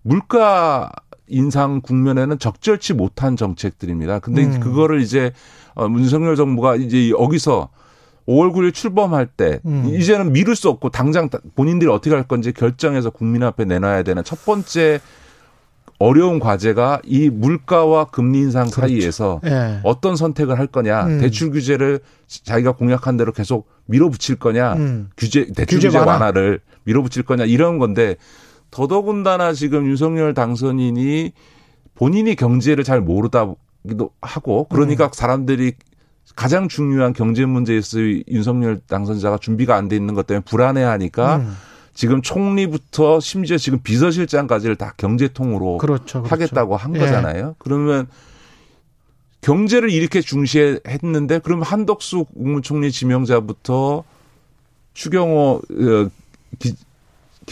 물가 0.00 0.90
인상 1.28 1.82
국면에는 1.82 2.38
적절치 2.38 2.94
못한 2.94 3.36
정책들입니다. 3.36 4.20
근데 4.20 4.44
음. 4.44 4.60
그거를 4.60 5.02
이제 5.02 5.32
어, 5.74 5.86
문석열 5.86 6.34
정부가 6.34 6.76
이제 6.76 7.10
여기서 7.10 7.68
5월 8.28 8.52
9일 8.52 8.72
출범할 8.74 9.26
때 9.26 9.60
음. 9.64 9.88
이제는 9.88 10.32
미룰 10.32 10.54
수 10.56 10.68
없고 10.68 10.90
당장 10.90 11.28
본인들이 11.54 11.90
어떻게 11.90 12.14
할 12.14 12.24
건지 12.24 12.52
결정해서 12.52 13.10
국민 13.10 13.42
앞에 13.42 13.64
내놔야 13.64 14.02
되는 14.02 14.22
첫 14.24 14.44
번째 14.44 15.00
어려운 15.98 16.40
과제가 16.40 17.02
이 17.04 17.28
물가와 17.28 18.06
금리 18.06 18.38
인상 18.38 18.70
그렇죠. 18.70 18.80
사이에서 18.80 19.40
예. 19.44 19.80
어떤 19.82 20.16
선택을 20.16 20.58
할 20.58 20.66
거냐 20.66 21.04
음. 21.04 21.20
대출 21.20 21.50
규제를 21.50 22.00
자기가 22.26 22.72
공약한 22.72 23.18
대로 23.18 23.32
계속 23.32 23.68
밀어붙일 23.84 24.36
거냐 24.36 24.74
음. 24.74 25.10
규제 25.16 25.46
대출 25.54 25.78
규제, 25.78 25.88
규제 25.88 25.98
완화. 25.98 26.30
를 26.30 26.60
밀어붙일 26.84 27.24
거냐 27.24 27.44
이런 27.44 27.78
건데 27.78 28.16
더더군다나 28.70 29.52
지금 29.52 29.86
윤석열 29.86 30.32
당선인이 30.32 31.32
본인이 31.94 32.34
경제를 32.34 32.82
잘 32.82 33.02
모르다 33.02 33.52
기도 33.86 34.10
하고 34.22 34.68
그러니까 34.68 35.06
음. 35.06 35.10
사람들이 35.12 35.74
가장 36.36 36.68
중요한 36.68 37.12
경제 37.12 37.44
문제에서 37.44 37.98
윤석열 38.28 38.80
당선자가 38.86 39.38
준비가 39.38 39.76
안 39.76 39.88
돼 39.88 39.96
있는 39.96 40.14
것 40.14 40.26
때문에 40.26 40.44
불안해하니까 40.44 41.36
음. 41.36 41.56
지금 41.92 42.22
총리부터 42.22 43.20
심지어 43.20 43.58
지금 43.58 43.80
비서실장까지를 43.80 44.76
다 44.76 44.94
경제통으로 44.96 45.78
그렇죠, 45.78 46.22
그렇죠. 46.22 46.32
하겠다고 46.32 46.76
한 46.76 46.94
예. 46.94 47.00
거잖아요. 47.00 47.56
그러면 47.58 48.06
경제를 49.40 49.90
이렇게 49.90 50.20
중시했는데 50.20 51.40
그러면 51.42 51.64
한덕수 51.64 52.24
국무총리 52.26 52.92
지명자부터 52.92 54.04
추경호 54.94 55.62
어, 55.70 56.10
기, 56.58 56.74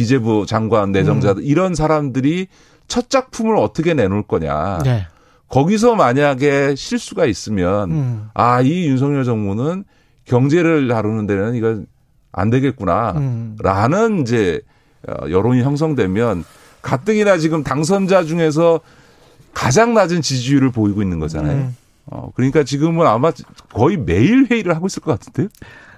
재부 0.06 0.46
장관 0.46 0.92
내정자들 0.92 1.42
음. 1.42 1.46
이런 1.46 1.74
사람들이 1.74 2.46
첫 2.86 3.10
작품을 3.10 3.56
어떻게 3.56 3.94
내놓을 3.94 4.22
거냐. 4.22 4.78
네. 4.84 5.06
거기서 5.48 5.94
만약에 5.94 6.74
실수가 6.74 7.26
있으면 7.26 7.90
음. 7.90 8.28
아이 8.34 8.86
윤석열 8.86 9.24
정부는 9.24 9.84
경제를 10.24 10.88
다루는 10.88 11.26
데는 11.26 11.54
이거 11.54 11.82
안 12.32 12.50
되겠구나라는 12.50 14.02
음. 14.04 14.20
이제 14.20 14.60
어, 15.06 15.30
여론이 15.30 15.62
형성되면 15.62 16.44
가뜩이나 16.82 17.38
지금 17.38 17.62
당선자 17.62 18.24
중에서 18.24 18.80
가장 19.54 19.94
낮은 19.94 20.22
지지율을 20.22 20.70
보이고 20.70 21.02
있는 21.02 21.18
거잖아요. 21.18 21.56
음. 21.56 21.76
어, 22.06 22.30
그러니까 22.34 22.62
지금은 22.62 23.06
아마 23.06 23.32
거의 23.72 23.96
매일 23.96 24.46
회의를 24.50 24.74
하고 24.74 24.86
있을 24.86 25.02
것 25.02 25.18
같은데요. 25.18 25.48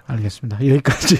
알겠습니다. 0.06 0.66
여기까지 0.66 1.16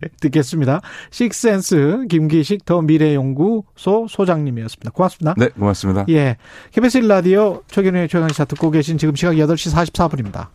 듣겠습니다. 0.20 0.80
식센스 1.10 2.06
김기식 2.08 2.64
더 2.64 2.82
미래연구소 2.82 4.06
소장님이었습니다. 4.08 4.90
고맙습니다. 4.90 5.34
네, 5.36 5.48
고맙습니다. 5.48 6.04
예. 6.08 6.36
KBS 6.72 6.98
라디오 6.98 7.62
최경영의 7.68 8.08
최강시사 8.08 8.44
듣고 8.46 8.70
계신 8.70 8.98
지금 8.98 9.14
시각 9.14 9.34
8시 9.34 9.74
44분입니다. 9.74 10.48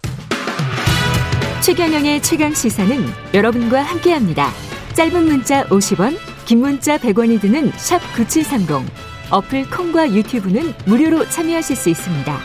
최경영의 1.62 2.22
최강시사는 2.22 3.06
여러분과 3.34 3.82
함께합니다. 3.82 4.50
짧은 4.94 5.26
문자 5.26 5.64
50원, 5.68 6.18
긴 6.46 6.60
문자 6.60 6.98
100원이 6.98 7.40
드는 7.40 7.72
샵 7.78 8.00
9730. 8.16 8.92
어플 9.30 9.70
콩과 9.70 10.12
유튜브는 10.12 10.74
무료로 10.86 11.30
참여하실 11.30 11.76
수 11.76 11.90
있습니다. 11.90 12.38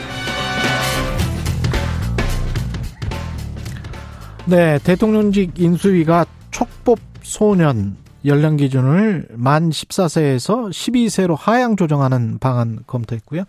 네, 4.46 4.78
대통령직 4.84 5.58
인수위가 5.58 6.26
촉법 6.56 6.98
소년 7.20 7.98
연령 8.24 8.56
기준을 8.56 9.28
만 9.32 9.68
14세에서 9.68 10.70
12세로 10.70 11.36
하향 11.38 11.76
조정하는 11.76 12.38
방안 12.38 12.78
검토했고요. 12.86 13.44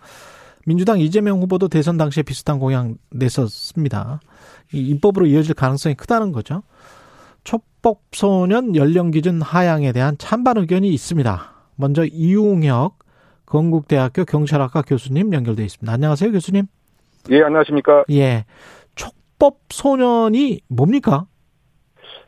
민주당 0.65 0.99
이재명 0.99 1.39
후보도 1.39 1.69
대선 1.69 1.95
당시에 1.95 2.23
비슷한 2.23 2.59
공약 2.59 2.95
냈었습니다. 3.11 4.19
이 4.73 4.89
입법으로 4.89 5.25
이어질 5.25 5.55
가능성이 5.55 5.95
크다는 5.95 6.33
거죠. 6.33 6.63
촉법 7.45 8.01
소년 8.11 8.75
연령 8.75 9.11
기준 9.11 9.41
하향에 9.41 9.93
대한 9.93 10.17
찬반 10.17 10.57
의견이 10.57 10.89
있습니다. 10.89 11.53
먼저 11.77 12.03
이웅혁 12.03 12.99
건국대학교 13.45 14.25
경찰학과 14.25 14.81
교수님 14.81 15.31
연결돼 15.31 15.63
있습니다. 15.63 15.89
안녕하세요, 15.93 16.33
교수님. 16.33 16.65
예, 17.29 17.41
안녕하십니까? 17.41 18.03
예. 18.11 18.43
합법 19.37 19.59
소년이 19.69 20.61
뭡니까? 20.67 21.25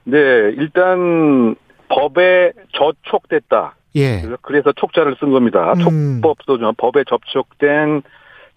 네, 0.10 0.54
일단 0.58 1.56
법에 1.90 2.52
저촉됐다. 2.74 3.76
예. 3.96 4.22
그래서 4.42 4.72
촉자를 4.72 5.16
쓴 5.20 5.32
겁니다. 5.32 5.74
음. 5.74 6.22
촉법 6.22 6.38
소년 6.46 6.74
법에 6.78 7.04
접촉된 7.08 8.02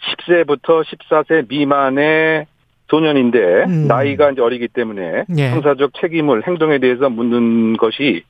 10세부터 0.03 0.85
14세 0.85 1.49
미만의 1.49 2.47
소년인데 2.89 3.65
음. 3.65 3.87
나이가 3.89 4.31
이제 4.31 4.43
어리기 4.43 4.69
때문에 4.69 5.24
예. 5.39 5.51
형사적 5.51 5.93
책임을 6.01 6.47
행동에 6.47 6.79
대해서 6.79 7.09
묻는 7.09 7.77
것이 7.79 8.23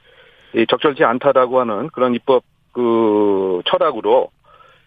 적절치 0.69 1.03
않다라고 1.03 1.61
하는 1.61 1.89
그런 1.89 2.15
입법 2.15 2.45
그 2.73 3.61
철학으로 3.67 4.31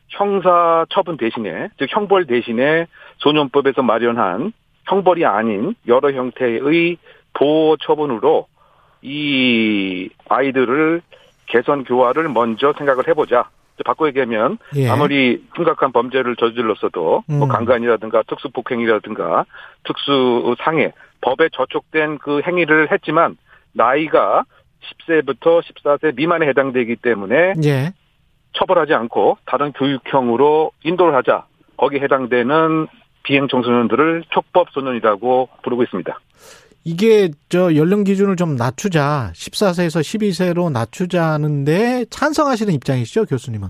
형사 0.10 0.86
처분 0.90 1.18
대신에 1.18 1.70
즉 1.78 1.88
형벌 1.90 2.26
대신에 2.28 2.88
소년법에서 3.18 3.82
마련한 3.82 4.54
형벌이 4.88 5.26
아닌 5.26 5.76
여러 5.88 6.12
형태의 6.12 6.98
보호 7.36 7.78
처분으로 7.78 8.48
이 9.02 10.10
아이들을 10.28 11.02
개선 11.46 11.84
교화를 11.84 12.30
먼저 12.30 12.74
생각을 12.78 13.08
해보자. 13.08 13.50
바꿔 13.84 14.08
얘기하면 14.08 14.58
예. 14.78 14.88
아무리 14.88 15.44
심각한 15.54 15.92
범죄를 15.92 16.38
저질렀어도 16.38 17.02
뭐 17.02 17.24
음. 17.30 17.40
뭐 17.40 17.48
강간이라든가 17.50 18.24
특수 18.24 18.50
폭행이라든가 18.50 19.46
특수 19.84 20.56
상해 20.64 20.94
법에 21.20 21.50
저촉된 21.50 22.20
그 22.20 22.42
행위를 22.48 22.92
했지만 22.92 23.38
나이가 23.74 24.46
10세부터 25.08 25.62
14세 25.62 26.16
미만에 26.16 26.48
해당되기 26.48 26.96
때문에 26.96 27.54
예. 27.66 27.92
처벌하지 28.54 28.94
않고 28.94 29.38
다른 29.46 29.74
교육형으로 29.74 30.72
인도를 30.84 31.14
하자. 31.16 31.46
거기에 31.76 32.00
해당되는 32.00 32.88
비행 33.24 33.50
청소년들을 33.50 34.24
촉법 34.30 34.70
소년이라고 34.72 35.50
부르고 35.64 35.84
있습니다. 35.84 36.18
이게 36.86 37.32
저 37.50 37.76
연령 37.76 38.04
기준을 38.04 38.36
좀 38.36 38.56
낮추자 38.56 39.32
14세에서 39.34 40.02
12세로 40.02 40.72
낮추자는데 40.72 42.06
찬성하시는 42.12 42.72
입장이시죠, 42.76 43.26
교수님은? 43.26 43.70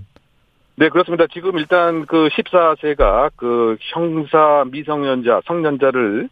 네, 0.76 0.90
그렇습니다. 0.90 1.24
지금 1.32 1.58
일단 1.58 2.04
그 2.04 2.28
14세가 2.28 3.30
그 3.36 3.78
형사 3.80 4.64
미성년자, 4.70 5.40
성년자를 5.46 6.28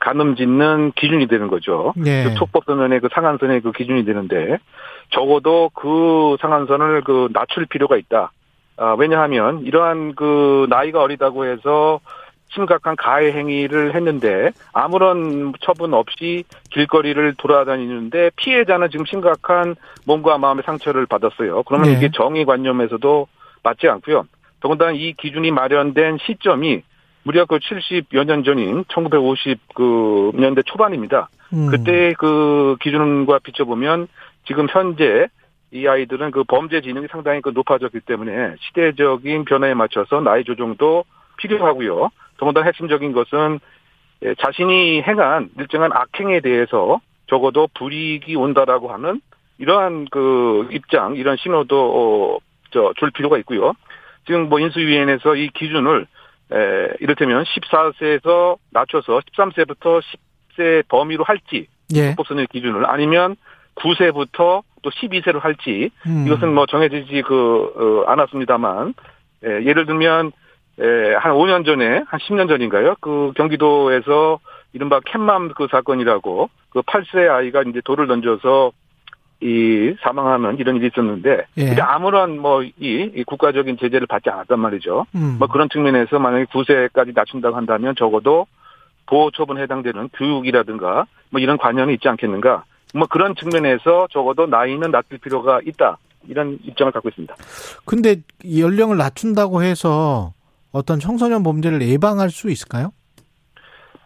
가늠짓는 0.00 0.92
기준이 0.96 1.26
되는 1.26 1.48
거죠. 1.48 1.94
네. 1.96 2.24
그 2.24 2.34
촉법소년의 2.34 3.00
그 3.00 3.08
상한선의 3.12 3.62
그 3.62 3.72
기준이 3.72 4.04
되는데 4.04 4.58
적어도 5.10 5.70
그 5.72 6.36
상한선을 6.40 7.04
그 7.04 7.28
낮출 7.32 7.64
필요가 7.64 7.96
있다. 7.96 8.32
아, 8.76 8.94
왜냐하면 8.98 9.62
이러한 9.62 10.14
그 10.14 10.66
나이가 10.68 11.00
어리다고 11.00 11.46
해서 11.46 12.00
심각한 12.48 12.96
가해 12.96 13.32
행위를 13.32 13.94
했는데 13.94 14.50
아무런 14.72 15.52
처분 15.60 15.94
없이 15.94 16.44
길거리를 16.70 17.34
돌아다니는데 17.34 18.30
피해자는 18.36 18.90
지금 18.90 19.04
심각한 19.06 19.74
몸과 20.06 20.38
마음의 20.38 20.62
상처를 20.64 21.06
받았어요. 21.06 21.62
그러면 21.64 21.90
네. 21.90 21.96
이게 21.96 22.10
정의관념에서도 22.12 23.26
맞지 23.62 23.88
않고요. 23.88 24.26
더군다나 24.60 24.92
이 24.92 25.12
기준이 25.12 25.50
마련된 25.50 26.18
시점이 26.24 26.82
무려 27.24 27.44
그 27.44 27.58
70여 27.58 28.24
년 28.24 28.44
전인 28.44 28.84
1950그 28.84 30.64
초반입니다. 30.64 31.28
음. 31.52 31.66
그때 31.70 32.14
그 32.18 32.76
기준과 32.80 33.40
비춰보면 33.40 34.06
지금 34.46 34.66
현재 34.70 35.26
이 35.72 35.86
아이들은 35.88 36.30
그 36.30 36.44
범죄 36.44 36.80
지능이 36.80 37.08
상당히 37.10 37.40
그 37.40 37.50
높아졌기 37.50 38.00
때문에 38.00 38.54
시대적인 38.60 39.44
변화에 39.44 39.74
맞춰서 39.74 40.20
나이 40.20 40.44
조정도 40.44 41.04
필요하고요. 41.38 42.10
더군다나 42.38 42.66
핵심적인 42.66 43.12
것은 43.12 43.60
예, 44.22 44.34
자신이 44.34 45.02
행한 45.02 45.50
일정한 45.58 45.92
악행에 45.92 46.40
대해서 46.40 47.00
적어도 47.28 47.68
불이익이 47.74 48.34
온다라고 48.36 48.92
하는 48.92 49.20
이러한 49.58 50.06
그 50.10 50.68
입장, 50.70 51.16
이런 51.16 51.36
신호도 51.36 51.76
어, 51.76 52.38
저줄 52.70 53.10
필요가 53.12 53.38
있고요. 53.38 53.74
지금 54.26 54.48
뭐 54.48 54.60
인수위원회에서 54.60 55.36
이 55.36 55.48
기준을 55.48 56.06
에, 56.52 56.88
이를테면 57.00 57.44
14세에서 57.44 58.58
낮춰서 58.70 59.20
13세부터 59.20 60.02
10세 60.56 60.86
범위로 60.88 61.24
할지 61.24 61.66
예. 61.94 62.08
헌법선의 62.08 62.48
기준을 62.48 62.86
아니면 62.86 63.36
9세부터 63.76 64.62
또 64.82 64.90
12세로 64.90 65.40
할지 65.40 65.90
음. 66.06 66.26
이것은 66.26 66.54
뭐 66.54 66.66
정해지지 66.66 67.22
그 67.22 68.04
어, 68.06 68.10
않았습니다만 68.10 68.94
에, 69.44 69.64
예를 69.64 69.86
들면 69.86 70.32
에, 70.78 71.14
한 71.14 71.32
5년 71.32 71.64
전에 71.64 72.02
한 72.06 72.20
10년 72.20 72.48
전인가요? 72.48 72.96
그 73.00 73.32
경기도에서 73.36 74.38
이른바 74.72 75.00
캣맘 75.00 75.54
그 75.54 75.68
사건이라고 75.70 76.50
그 76.70 76.82
8세 76.82 77.30
아이가 77.30 77.62
이제 77.62 77.80
돌을 77.84 78.06
던져서 78.06 78.72
이 79.40 79.94
사망하는 80.00 80.58
이런 80.58 80.76
일이 80.76 80.86
있었는데 80.86 81.46
예. 81.58 81.80
아무런 81.80 82.38
뭐이 82.38 82.72
이 82.78 83.24
국가적인 83.26 83.76
제재를 83.78 84.06
받지 84.06 84.30
않았단 84.30 84.58
말이죠. 84.58 85.06
음. 85.14 85.36
뭐 85.38 85.46
그런 85.48 85.68
측면에서 85.68 86.18
만약에 86.18 86.44
9세까지 86.44 87.14
낮춘다고 87.14 87.54
한다면 87.54 87.94
적어도 87.98 88.46
보호 89.06 89.30
처분에 89.30 89.62
해당되는 89.62 90.08
교육이라든가 90.14 91.06
뭐 91.30 91.40
이런 91.40 91.58
관념이 91.58 91.94
있지 91.94 92.08
않겠는가. 92.08 92.64
뭐 92.94 93.06
그런 93.08 93.34
측면에서 93.34 94.08
적어도 94.10 94.46
나이는 94.46 94.90
낮출 94.90 95.18
필요가 95.18 95.60
있다. 95.64 95.98
이런 96.28 96.58
입장을 96.64 96.90
갖고 96.92 97.08
있습니다. 97.08 97.34
근데 97.84 98.16
연령을 98.58 98.96
낮춘다고 98.96 99.62
해서 99.62 100.32
어떤 100.76 101.00
청소년 101.00 101.42
범죄를 101.42 101.80
예방할 101.82 102.28
수 102.30 102.50
있을까요? 102.50 102.90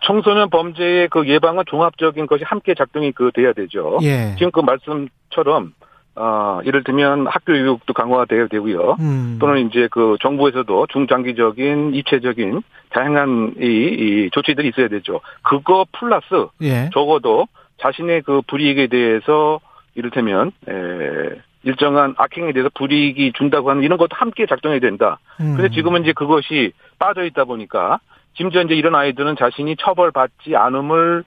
청소년 0.04 0.48
범죄의 0.50 1.08
그 1.08 1.28
예방은 1.28 1.64
종합적인 1.66 2.26
것이 2.26 2.44
함께 2.44 2.74
작동이 2.74 3.12
그 3.12 3.30
돼야 3.34 3.52
되죠. 3.52 3.98
예. 4.02 4.34
지금 4.38 4.50
그 4.52 4.60
말씀처럼 4.60 5.74
어, 6.16 6.60
예를 6.64 6.84
들면 6.84 7.26
학교 7.26 7.52
교육도 7.52 7.92
강화가 7.92 8.24
돼야 8.24 8.46
되고요. 8.46 8.96
음. 9.00 9.38
또는 9.40 9.68
이제 9.68 9.88
그 9.90 10.16
정부에서도 10.20 10.86
중장기적인 10.88 11.94
입체적인 11.94 12.62
다양한 12.90 13.54
이, 13.60 13.64
이 13.64 14.30
조치들이 14.32 14.68
있어야 14.68 14.88
되죠. 14.88 15.20
그거 15.42 15.86
플러스 15.92 16.48
예. 16.62 16.88
적어도 16.92 17.46
자신의 17.80 18.22
그 18.22 18.42
불이익에 18.46 18.86
대해서 18.86 19.60
이를테면 19.94 20.52
에, 20.68 21.40
일정한 21.62 22.14
악행에 22.16 22.52
대해서 22.52 22.70
불이익이 22.74 23.32
준다고 23.36 23.70
하는 23.70 23.82
이런 23.82 23.98
것도 23.98 24.16
함께 24.16 24.46
작동해야 24.46 24.80
된다. 24.80 25.18
음. 25.40 25.56
근데 25.56 25.70
지금은 25.74 26.02
이제 26.02 26.12
그것이 26.12 26.72
빠져 26.98 27.24
있다 27.24 27.44
보니까 27.44 28.00
심지어 28.34 28.62
이제 28.62 28.74
이런 28.74 28.94
아이들은 28.94 29.36
자신이 29.36 29.76
처벌받지 29.76 30.56
않음을 30.56 31.24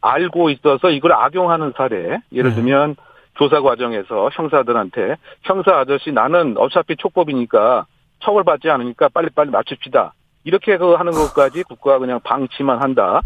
알고 0.00 0.50
있어서 0.50 0.90
이걸 0.90 1.12
악용하는 1.12 1.72
사례. 1.76 2.18
예를 2.32 2.50
네. 2.50 2.56
들면 2.56 2.94
네. 2.94 3.02
조사 3.34 3.60
과정에서 3.60 4.30
형사들한테 4.32 5.16
형사 5.42 5.78
아저씨 5.78 6.10
나는 6.12 6.56
어차피 6.56 6.96
촉법이니까 6.96 7.86
처벌받지 8.20 8.70
않으니까 8.70 9.08
빨리빨리 9.08 9.50
맞춥시다. 9.50 10.14
이렇게 10.44 10.78
그 10.78 10.92
하는 10.92 11.12
것까지 11.12 11.64
국가가 11.64 11.98
그냥 11.98 12.20
방치만 12.22 12.80
한다. 12.80 13.20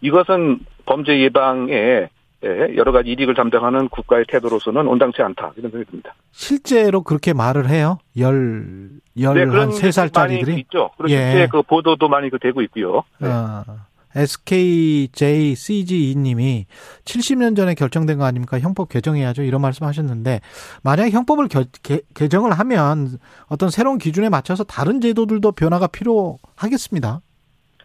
이것은 0.00 0.60
범죄 0.86 1.20
예방에 1.20 2.08
여러 2.44 2.92
가지 2.92 3.10
이익을 3.10 3.34
담당하는 3.34 3.88
국가의 3.88 4.24
태도로서는 4.28 4.86
온당치 4.86 5.22
않다 5.22 5.52
이런 5.56 5.70
생각이 5.70 5.90
듭니다. 5.90 6.14
실제로 6.32 7.02
그렇게 7.02 7.32
말을 7.32 7.68
해요? 7.68 7.98
열, 8.18 8.90
열한 9.18 9.70
네, 9.70 9.92
살짜리들이 9.92 10.60
있죠. 10.62 10.90
그리고 10.96 11.12
예. 11.12 11.30
실제 11.30 11.46
그 11.46 11.62
보도도 11.62 12.08
많이 12.08 12.30
그 12.30 12.38
되고 12.38 12.60
있고요. 12.62 13.04
네. 13.18 13.28
아, 13.30 13.64
SKJCGE님이 14.14 15.16
70년 17.04 17.56
전에 17.56 17.74
결정된 17.74 18.18
거 18.18 18.24
아닙니까? 18.24 18.58
형법 18.58 18.88
개정해야죠. 18.88 19.42
이런 19.42 19.60
말씀 19.60 19.86
하셨는데, 19.86 20.40
만약 20.82 21.10
형법을 21.10 21.48
겨, 21.48 21.64
개, 21.82 22.00
개정을 22.14 22.52
하면 22.52 23.18
어떤 23.46 23.70
새로운 23.70 23.98
기준에 23.98 24.28
맞춰서 24.28 24.64
다른 24.64 25.00
제도들도 25.00 25.52
변화가 25.52 25.86
필요하겠습니다. 25.86 27.20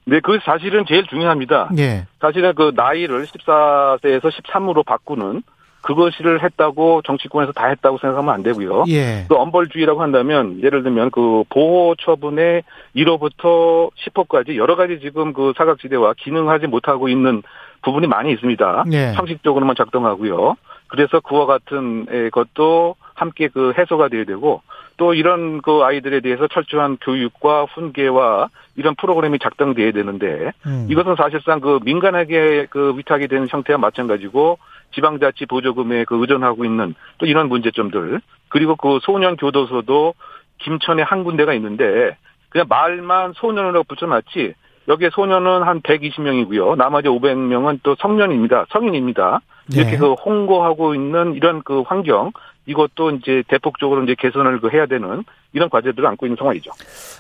네, 0.09 0.21
그 0.21 0.39
사실은 0.43 0.85
제일 0.87 1.05
중요합니다. 1.07 1.69
예. 1.77 2.05
사실은 2.21 2.53
그 2.55 2.71
나이를 2.73 3.25
14세에서 3.25 4.31
13으로 4.31 4.85
바꾸는 4.85 5.43
그것을 5.81 6.41
했다고 6.43 7.01
정치권에서 7.03 7.51
다 7.51 7.67
했다고 7.67 7.97
생각하면 7.97 8.33
안 8.33 8.41
되고요. 8.41 8.85
예. 8.87 9.25
그 9.27 9.35
엄벌주의라고 9.35 10.01
한다면 10.01 10.61
예를 10.63 10.83
들면 10.83 11.11
그 11.11 11.43
보호 11.49 11.95
처분의 11.95 12.63
1호부터 12.95 13.91
10호까지 13.95 14.55
여러 14.55 14.77
가지 14.77 14.99
지금 15.01 15.33
그 15.33 15.53
사각지대와 15.57 16.13
기능하지 16.17 16.67
못하고 16.67 17.09
있는 17.09 17.43
부분이 17.83 18.07
많이 18.07 18.31
있습니다. 18.31 18.85
예. 18.93 19.11
상식적으로만 19.11 19.75
작동하고요. 19.77 20.55
그래서 20.87 21.19
그와 21.19 21.45
같은 21.45 22.31
것도 22.31 22.95
함께 23.13 23.49
그 23.49 23.73
해소가 23.77 24.07
돼야 24.07 24.23
되고 24.23 24.61
또 24.97 25.13
이런 25.13 25.61
그 25.61 25.83
아이들에 25.83 26.19
대해서 26.19 26.47
철저한 26.47 26.97
교육과 27.01 27.65
훈계와 27.65 28.49
이런 28.75 28.95
프로그램이 28.95 29.39
작동돼야 29.39 29.91
되는데 29.91 30.51
음. 30.65 30.87
이것은 30.89 31.15
사실상 31.15 31.59
그 31.59 31.79
민간에게 31.83 32.67
그 32.69 32.97
위탁이 32.97 33.27
되는 33.27 33.47
형태와 33.47 33.77
마찬가지고 33.77 34.57
지방자치 34.93 35.45
보조금에 35.45 36.05
그 36.05 36.19
의존하고 36.19 36.65
있는 36.65 36.95
또 37.19 37.25
이런 37.25 37.47
문제점들 37.49 38.21
그리고 38.49 38.75
그 38.75 38.99
소년 39.03 39.37
교도소도 39.37 40.15
김천에 40.59 41.03
한 41.03 41.23
군데가 41.23 41.53
있는데 41.53 42.17
그냥 42.49 42.65
말만 42.67 43.33
소년으로 43.35 43.83
붙여놨지 43.83 44.53
여기에 44.87 45.09
소년은 45.11 45.63
한 45.63 45.81
120명이고요. 45.81 46.75
나머지 46.77 47.07
500명은 47.09 47.81
또 47.83 47.95
성년입니다. 47.99 48.67
성인입니다. 48.69 49.41
이렇게 49.69 49.91
네. 49.91 49.97
그 49.97 50.13
홍보하고 50.13 50.95
있는 50.95 51.33
이런 51.33 51.61
그 51.63 51.81
환경 51.81 52.31
이것도 52.65 53.11
이제 53.11 53.43
대폭적으로 53.47 54.03
이제 54.03 54.15
개선을 54.17 54.59
그 54.59 54.69
해야 54.69 54.85
되는 54.85 55.23
이런 55.53 55.69
과제들을 55.69 56.05
안고 56.05 56.25
있는 56.25 56.35
상황이죠. 56.37 56.71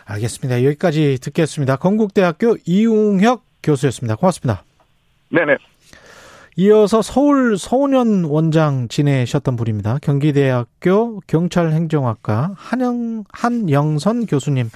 알겠습니다. 0.05 0.63
여기까지 0.65 1.17
듣겠습니다. 1.21 1.77
건국대학교 1.77 2.57
이웅혁 2.65 3.43
교수였습니다. 3.63 4.15
고맙습니다. 4.15 4.63
네네. 5.29 5.57
이어서 6.59 7.01
서울 7.03 7.57
서훈현 7.57 8.23
원장 8.25 8.87
지내셨던 8.87 9.55
분입니다. 9.55 9.99
경기대학교 10.01 11.19
경찰행정학과 11.27 12.51
한영 12.55 13.25
한영선 13.31 14.25
교수님 14.25 14.69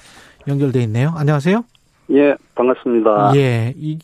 연결돼 0.46 0.80
있네요. 0.82 1.12
안녕하세요. 1.16 1.64
예, 2.10 2.36
반갑습니다. 2.54 3.32
예, 3.36 3.72
이 3.76 3.98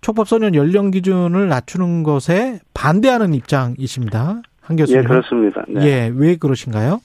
촉법소년 0.00 0.54
연령 0.54 0.90
기준을 0.90 1.48
낮추는 1.48 2.02
것에 2.02 2.60
반대하는 2.74 3.34
입장이십니다. 3.34 4.42
한 4.60 4.76
교수님. 4.76 5.02
예, 5.02 5.06
그렇습니다. 5.06 5.64
네. 5.68 5.86
예, 5.86 6.12
왜 6.14 6.36
그러신가요? 6.36 7.00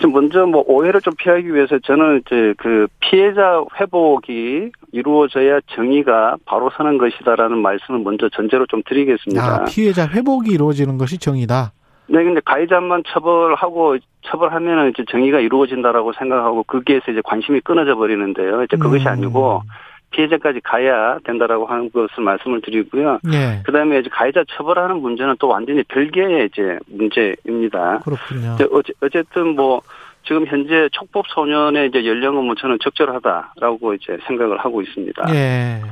좀 0.00 0.12
먼저 0.12 0.44
뭐 0.44 0.62
오해를 0.66 1.00
좀 1.00 1.14
피하기 1.16 1.54
위해서 1.54 1.78
저는 1.78 2.20
이제 2.26 2.54
그 2.58 2.86
피해자 3.00 3.64
회복이 3.80 4.70
이루어져야 4.92 5.60
정의가 5.74 6.36
바로 6.44 6.70
서는 6.76 6.98
것이다라는 6.98 7.56
말씀을 7.58 8.00
먼저 8.00 8.28
전제로 8.28 8.66
좀 8.66 8.82
드리겠습니다. 8.86 9.42
아, 9.42 9.64
피해자 9.64 10.06
회복이 10.06 10.50
이루어지는 10.50 10.98
것이 10.98 11.16
정의다. 11.16 11.72
네, 12.08 12.24
근데 12.24 12.40
가해자만 12.44 13.02
처벌하고 13.06 13.98
처벌하면은 14.22 14.90
이제 14.90 15.04
정의가 15.10 15.40
이루어진다라고 15.40 16.12
생각하고 16.14 16.62
거기에서 16.64 17.12
이제 17.12 17.20
관심이 17.24 17.60
끊어져 17.60 17.94
버리는데요. 17.96 18.62
이제 18.64 18.76
그것이 18.76 19.04
음. 19.04 19.08
아니고 19.08 19.62
피해자까지 20.10 20.60
가야 20.60 21.18
된다라고 21.24 21.66
하는 21.66 21.90
것을 21.92 22.24
말씀을 22.24 22.62
드리고요. 22.62 23.20
네. 23.24 23.62
그다음에 23.64 23.98
이제 23.98 24.08
가해자 24.10 24.42
처벌하는 24.48 25.00
문제는 25.00 25.36
또 25.38 25.48
완전히 25.48 25.82
별개의 25.84 26.46
이제 26.50 26.78
문제입니다. 26.86 28.00
그렇군요. 28.00 28.56
어쨌든 29.02 29.54
뭐 29.54 29.82
지금 30.26 30.46
현재 30.46 30.88
촉법 30.92 31.26
소년의 31.28 31.88
이제 31.88 32.06
연령은 32.06 32.44
뭐 32.44 32.54
저는 32.54 32.78
적절하다라고 32.82 33.94
이제 33.94 34.18
생각을 34.26 34.58
하고 34.58 34.80
있습니다. 34.82 35.34
예. 35.34 35.82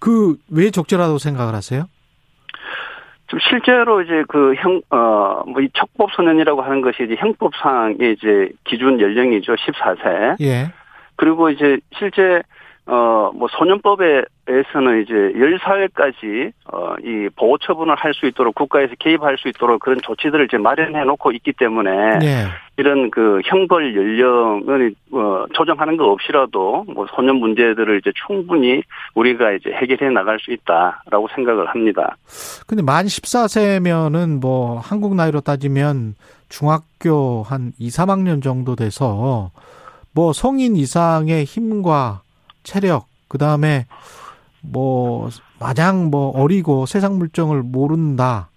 그왜 0.00 0.70
적절하다고 0.70 1.18
생각을 1.18 1.54
하세요? 1.54 1.86
좀 3.32 3.38
실제로 3.48 4.02
이제 4.02 4.24
그 4.28 4.54
형, 4.58 4.82
어, 4.90 5.42
뭐이 5.46 5.70
촉법 5.72 6.12
소년이라고 6.12 6.60
하는 6.60 6.82
것이 6.82 7.02
이제 7.02 7.16
형법상의 7.16 8.12
이제 8.12 8.50
기준 8.64 9.00
연령이죠. 9.00 9.54
14세. 9.54 10.36
예. 10.42 10.70
그리고 11.16 11.48
이제 11.48 11.78
실제 11.98 12.42
어, 12.86 13.30
뭐, 13.34 13.48
소년법에서는 13.48 15.02
이제 15.02 15.14
10살까지, 15.14 16.52
어, 16.72 16.94
이 17.04 17.28
보호 17.36 17.56
처분을 17.58 17.94
할 17.94 18.12
수 18.12 18.26
있도록 18.26 18.54
국가에서 18.54 18.94
개입할 18.98 19.38
수 19.38 19.48
있도록 19.48 19.80
그런 19.80 20.00
조치들을 20.02 20.46
이제 20.46 20.58
마련해 20.58 21.04
놓고 21.04 21.32
있기 21.32 21.52
때문에. 21.52 22.18
네. 22.18 22.46
이런 22.76 23.10
그 23.10 23.40
형벌 23.44 23.94
연령을, 23.94 24.94
어, 25.12 25.44
조정하는 25.54 25.96
거 25.96 26.06
없이라도 26.10 26.86
뭐 26.92 27.06
소년 27.14 27.36
문제들을 27.36 27.98
이제 27.98 28.10
충분히 28.26 28.82
우리가 29.14 29.52
이제 29.52 29.70
해결해 29.70 30.10
나갈 30.10 30.38
수 30.40 30.52
있다라고 30.52 31.28
생각을 31.34 31.68
합니다. 31.68 32.16
근데 32.66 32.82
만 32.82 33.06
14세면은 33.06 34.40
뭐 34.40 34.78
한국 34.78 35.14
나이로 35.14 35.40
따지면 35.42 36.14
중학교 36.48 37.42
한 37.42 37.72
2, 37.78 37.88
3학년 37.88 38.42
정도 38.42 38.74
돼서 38.74 39.50
뭐 40.14 40.32
성인 40.32 40.76
이상의 40.76 41.44
힘과 41.44 42.21
체력, 42.62 43.06
그 43.28 43.38
다음에 43.38 43.86
뭐 44.60 45.28
마냥 45.58 46.10
뭐 46.10 46.30
어리고 46.30 46.86
세상 46.86 47.18
물정을 47.18 47.62
모른다. 47.62 48.48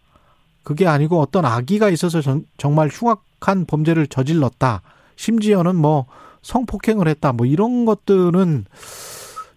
그게 0.63 0.87
아니고 0.87 1.21
어떤 1.21 1.45
아기가 1.45 1.89
있어서 1.89 2.21
전, 2.21 2.45
정말 2.57 2.89
흉악한 2.91 3.65
범죄를 3.65 4.07
저질렀다. 4.07 4.81
심지어는 5.15 5.75
뭐 5.75 6.05
성폭행을 6.41 7.07
했다. 7.07 7.31
뭐 7.31 7.45
이런 7.45 7.85
것들은 7.85 8.65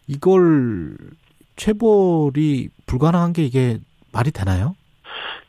이걸 0.07 0.97
체벌이 1.57 2.69
불가능한 2.87 3.33
게 3.33 3.45
이게 3.45 3.79
말이 4.12 4.31
되나요? 4.31 4.75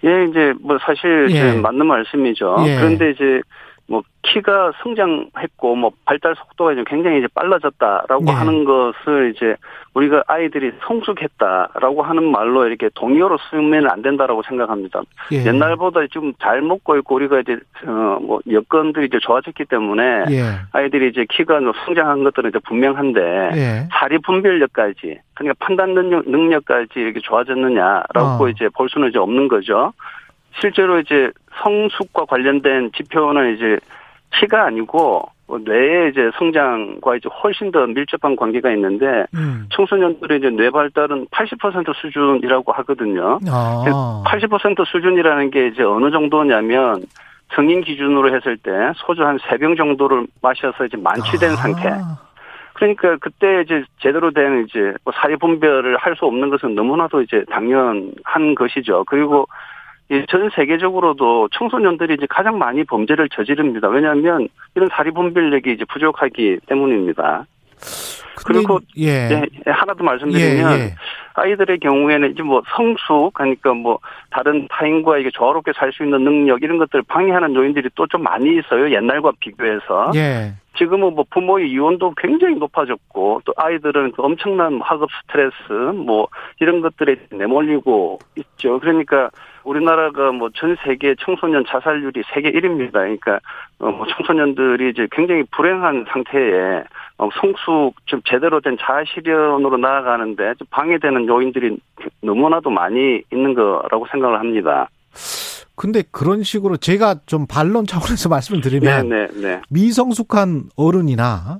예, 0.03 0.25
이제 0.29 0.53
뭐 0.61 0.77
사실 0.81 1.27
예. 1.31 1.53
맞는 1.53 1.85
말씀이죠. 1.85 2.55
예. 2.67 2.75
그런데 2.75 3.11
이제 3.11 3.41
뭐 3.89 4.03
키가 4.21 4.73
성장했고 4.83 5.75
뭐 5.75 5.91
발달 6.05 6.35
속도가 6.35 6.75
좀 6.75 6.83
굉장히 6.85 7.17
이제 7.19 7.27
빨라졌다라고 7.33 8.23
네. 8.23 8.31
하는 8.31 8.63
것을 8.63 9.33
이제 9.35 9.55
우리가 9.95 10.23
아이들이 10.27 10.71
성숙했다라고 10.85 12.03
하는 12.03 12.31
말로 12.31 12.67
이렇게 12.67 12.89
동의어로 12.93 13.37
쓰면 13.49 13.89
안 13.89 14.03
된다라고 14.03 14.43
생각합니다. 14.43 15.01
예. 15.31 15.45
옛날보다 15.45 16.01
좀 16.11 16.29
잘 16.39 16.61
먹고 16.61 16.97
있고 16.97 17.15
우리가 17.15 17.39
이제 17.39 17.57
어뭐 17.85 18.39
여건들이 18.49 19.07
이제 19.07 19.17
좋아졌기 19.19 19.65
때문에 19.65 20.25
예. 20.29 20.43
아이들이 20.71 21.09
이제 21.09 21.25
키가 21.29 21.59
성장한 21.85 22.23
것들은 22.23 22.49
이제 22.49 22.59
분명한데 22.59 23.21
예. 23.55 23.87
사리 23.91 24.19
분별력까지 24.19 25.19
그러니까 25.33 25.65
판단 25.65 25.93
능력 25.93 26.29
능력까지 26.29 26.91
이렇게 26.95 27.19
좋아졌느냐라고 27.21 28.45
어. 28.45 28.49
이제 28.49 28.69
볼 28.75 28.89
수는 28.89 29.09
이제 29.09 29.17
없는 29.17 29.47
거죠. 29.47 29.93
실제로 30.59 30.99
이제 30.99 31.31
성숙과 31.61 32.25
관련된 32.25 32.91
지표는 32.95 33.55
이제 33.55 33.77
키가 34.39 34.65
아니고 34.65 35.29
뇌의 35.47 36.11
이제 36.11 36.29
성장과 36.37 37.15
이제 37.15 37.27
훨씬 37.41 37.71
더 37.71 37.87
밀접한 37.87 38.35
관계가 38.35 38.69
있는데 38.73 39.25
음. 39.33 39.65
청소년들의 39.73 40.37
이제 40.37 40.49
뇌 40.51 40.69
발달은 40.69 41.25
80% 41.31 41.95
수준이라고 41.95 42.71
하거든요. 42.73 43.39
아. 43.49 44.23
80% 44.27 44.85
수준이라는 44.85 45.49
게 45.49 45.67
이제 45.67 45.81
어느 45.81 46.11
정도냐면 46.11 47.03
성인 47.55 47.81
기준으로 47.81 48.35
했을 48.35 48.57
때 48.57 48.69
소주 48.97 49.23
한 49.23 49.39
세 49.49 49.57
병 49.57 49.75
정도를 49.75 50.27
마셔서 50.41 50.85
이제 50.85 50.97
만취된 50.97 51.49
아. 51.51 51.55
상태. 51.55 51.93
그러니까 52.73 53.17
그때 53.19 53.61
이제 53.61 53.83
제대로 53.99 54.29
된 54.31 54.65
이제 54.69 54.93
뭐 55.03 55.11
사회 55.15 55.35
분별을 55.35 55.97
할 55.97 56.15
수 56.15 56.25
없는 56.25 56.49
것은 56.51 56.75
너무나도 56.75 57.23
이제 57.23 57.43
당연한 57.49 58.53
것이죠. 58.55 59.03
그리고 59.07 59.47
전 60.27 60.49
세계적으로도 60.55 61.49
청소년들이 61.53 62.15
이제 62.15 62.25
가장 62.29 62.57
많이 62.57 62.83
범죄를 62.83 63.29
저지릅니다. 63.29 63.87
왜냐하면 63.89 64.47
이런 64.75 64.89
사리 64.91 65.11
분별력이 65.11 65.71
이제 65.71 65.85
부족하기 65.85 66.59
때문입니다. 66.67 67.45
그리고 68.45 68.79
예. 68.97 69.29
예. 69.31 69.41
하나 69.71 69.93
더 69.93 70.03
말씀드리면 70.03 70.79
예, 70.79 70.83
예. 70.85 70.95
아이들의 71.33 71.79
경우에는 71.79 72.31
이제 72.31 72.41
뭐 72.41 72.61
성숙 72.75 73.33
그러니까 73.33 73.73
뭐 73.73 73.99
다른 74.31 74.67
타인과 74.69 75.17
이게 75.17 75.29
조화롭게 75.31 75.73
살 75.75 75.91
수 75.91 76.03
있는 76.03 76.23
능력 76.23 76.61
이런 76.63 76.77
것들을 76.77 77.03
방해하는 77.07 77.53
요인들이 77.53 77.89
또 77.95 78.07
좀 78.07 78.23
많이 78.23 78.57
있어요 78.57 78.91
옛날과 78.91 79.33
비교해서 79.39 80.11
예. 80.15 80.53
지금은 80.79 81.13
뭐 81.13 81.25
부모의 81.29 81.69
이혼도 81.69 82.13
굉장히 82.17 82.55
높아졌고 82.55 83.41
또 83.45 83.53
아이들은 83.55 84.13
그 84.13 84.23
엄청난 84.23 84.81
학업 84.81 85.09
스트레스 85.21 85.71
뭐 85.93 86.27
이런 86.59 86.81
것들에 86.81 87.17
내몰리고 87.31 88.19
있죠 88.35 88.79
그러니까 88.79 89.29
우리나라가 89.63 90.31
뭐 90.31 90.49
전 90.55 90.75
세계 90.83 91.15
청소년 91.19 91.63
자살률이 91.65 92.23
세계 92.33 92.51
1위입니다. 92.51 92.93
그러니까 92.93 93.39
어뭐 93.79 94.05
청소년들이 94.07 94.89
이제 94.89 95.07
굉장히 95.11 95.43
불행한 95.51 96.05
상태에 96.09 96.83
어 97.17 97.29
성숙 97.39 97.93
좀 98.05 98.21
제대로 98.25 98.59
된 98.59 98.77
자아 98.79 99.03
실현으로 99.05 99.77
나아가는데 99.77 100.55
좀 100.55 100.67
방해되는 100.71 101.27
요인들이 101.27 101.77
너무나도 102.21 102.69
많이 102.69 103.21
있는 103.31 103.53
거라고 103.53 104.05
생각을 104.11 104.39
합니다. 104.39 104.89
근데 105.79 106.03
그런 106.11 106.43
식으로 106.43 106.75
제가 106.75 107.21
좀 107.25 107.47
반론 107.47 107.87
차원에서 107.87 108.27
말씀을 108.27 108.59
드리면 108.59 109.07
네, 109.07 109.27
네, 109.27 109.41
네. 109.41 109.61
미성숙한 109.69 110.63
어른이나 110.75 111.59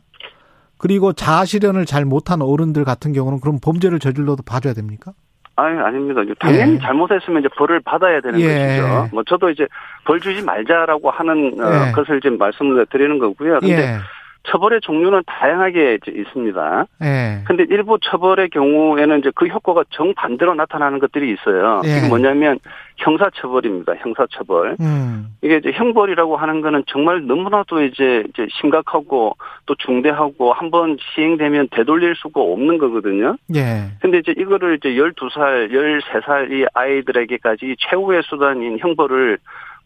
그리고 0.77 1.13
자아 1.13 1.45
실현을 1.45 1.85
잘 1.85 2.03
못한 2.03 2.41
어른들 2.41 2.83
같은 2.83 3.13
경우는 3.13 3.39
그럼 3.39 3.59
범죄를 3.63 3.99
저질러도 3.99 4.43
봐줘야 4.43 4.73
됩니까? 4.73 5.13
아니, 5.55 5.77
아닙니다. 5.79 6.21
당연히 6.39 6.73
예. 6.73 6.79
잘못했으면 6.79 7.39
이제 7.41 7.49
벌을 7.57 7.79
받아야 7.79 8.19
되는 8.19 8.39
예. 8.41 8.81
것이죠. 8.81 9.09
뭐 9.13 9.23
저도 9.23 9.51
이제 9.51 9.65
벌 10.05 10.19
주지 10.19 10.41
말자라고 10.41 11.11
하는 11.11 11.53
어, 11.61 11.87
예. 11.87 11.91
것을 11.93 12.19
지금 12.19 12.37
말씀을 12.37 12.85
드리는 12.87 13.19
거고요. 13.19 13.59
근데 13.59 13.93
예. 13.93 13.97
처벌의 14.43 14.79
종류는 14.81 15.23
다양하게 15.27 15.99
있습니다. 16.07 16.85
예. 17.03 17.43
근데 17.45 17.65
일부 17.69 17.97
처벌의 18.01 18.49
경우에는 18.49 19.19
이제 19.19 19.31
그 19.35 19.45
효과가 19.47 19.83
정반대로 19.91 20.55
나타나는 20.55 20.99
것들이 20.99 21.31
있어요. 21.33 21.81
예. 21.85 21.97
이게 21.97 22.07
뭐냐면 22.07 22.57
형사처벌입니다. 22.97 23.93
형사처벌. 23.99 24.77
음. 24.79 25.27
이게 25.41 25.57
이제 25.57 25.71
형벌이라고 25.71 26.37
하는 26.37 26.61
거는 26.61 26.83
정말 26.87 27.25
너무나도 27.25 27.83
이제 27.83 28.23
이제 28.29 28.47
심각하고 28.59 29.35
또 29.65 29.75
중대하고 29.75 30.53
한 30.53 30.69
번 30.69 30.97
시행되면 31.15 31.69
되돌릴 31.71 32.13
수가 32.15 32.39
없는 32.41 32.77
거거든요. 32.77 33.35
예. 33.55 33.85
근데 34.01 34.19
이제 34.19 34.33
이거를 34.37 34.75
이제 34.77 34.89
12살, 34.89 35.71
13살 35.71 36.51
이 36.51 36.65
아이들에게까지 36.75 37.75
최후의 37.79 38.21
수단인 38.23 38.77
형벌을 38.79 39.39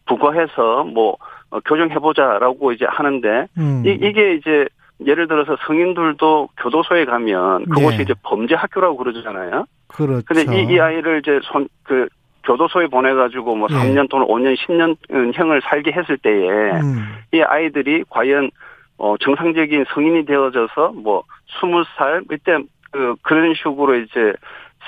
부과해서 0.06 0.84
뭐 0.84 1.16
어, 1.54 1.60
교정해보자라고 1.60 2.72
이제 2.72 2.84
하는데 2.84 3.46
음. 3.56 3.84
이, 3.86 3.90
이게 3.90 4.34
이제 4.34 4.66
예를 5.06 5.28
들어서 5.28 5.56
성인들도 5.66 6.48
교도소에 6.60 7.04
가면 7.04 7.66
그곳이 7.66 7.98
네. 7.98 8.02
이제 8.02 8.14
범죄 8.24 8.56
학교라고 8.56 8.96
그러잖아요. 8.96 9.64
그렇죠. 9.86 10.24
근데 10.26 10.42
이, 10.42 10.74
이 10.74 10.80
아이를 10.80 11.20
이제 11.20 11.38
손, 11.44 11.68
그, 11.84 12.08
교도소에 12.42 12.88
보내가지고 12.88 13.54
뭐 13.54 13.68
예. 13.70 13.74
3년 13.74 14.10
또는 14.10 14.26
5년, 14.26 14.56
10년 14.56 14.96
형을 15.34 15.62
살게 15.62 15.92
했을 15.92 16.18
때에 16.18 16.72
음. 16.80 17.16
이 17.32 17.40
아이들이 17.40 18.04
과연 18.10 18.50
어, 18.98 19.16
정상적인 19.18 19.86
성인이 19.94 20.26
되어져서 20.26 20.92
뭐 20.96 21.22
20살, 21.60 22.32
이때 22.32 22.58
그, 22.90 23.14
그런 23.22 23.54
식으로 23.54 23.96
이제 23.96 24.32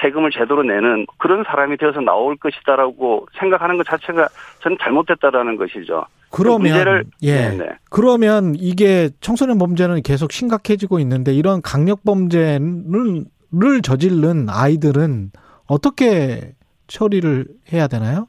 세금을 0.01 0.31
제대로 0.31 0.63
내는 0.63 1.07
그런 1.19 1.45
사람이 1.45 1.77
되어서 1.79 2.01
나올 2.01 2.37
것이다라고 2.37 3.29
생각하는 3.39 3.77
것 3.79 3.87
자체가 3.87 4.29
저는 4.61 4.77
잘못됐다라는 4.81 5.57
것이죠. 5.57 6.05
그러면 6.31 7.11
예. 7.23 7.35
네네. 7.35 7.69
그러면 7.91 8.55
이게 8.59 9.11
청소년 9.21 9.59
범죄는 9.59 10.03
계속 10.03 10.33
심각해지고 10.33 10.99
있는데 11.01 11.33
이런 11.35 11.63
강력 11.63 12.05
범죄를 12.05 13.25
저지른 13.83 14.49
아이들은 14.49 15.31
어떻게 15.67 16.55
처리를 16.89 17.49
해야 17.73 17.87
되나요? 17.89 18.29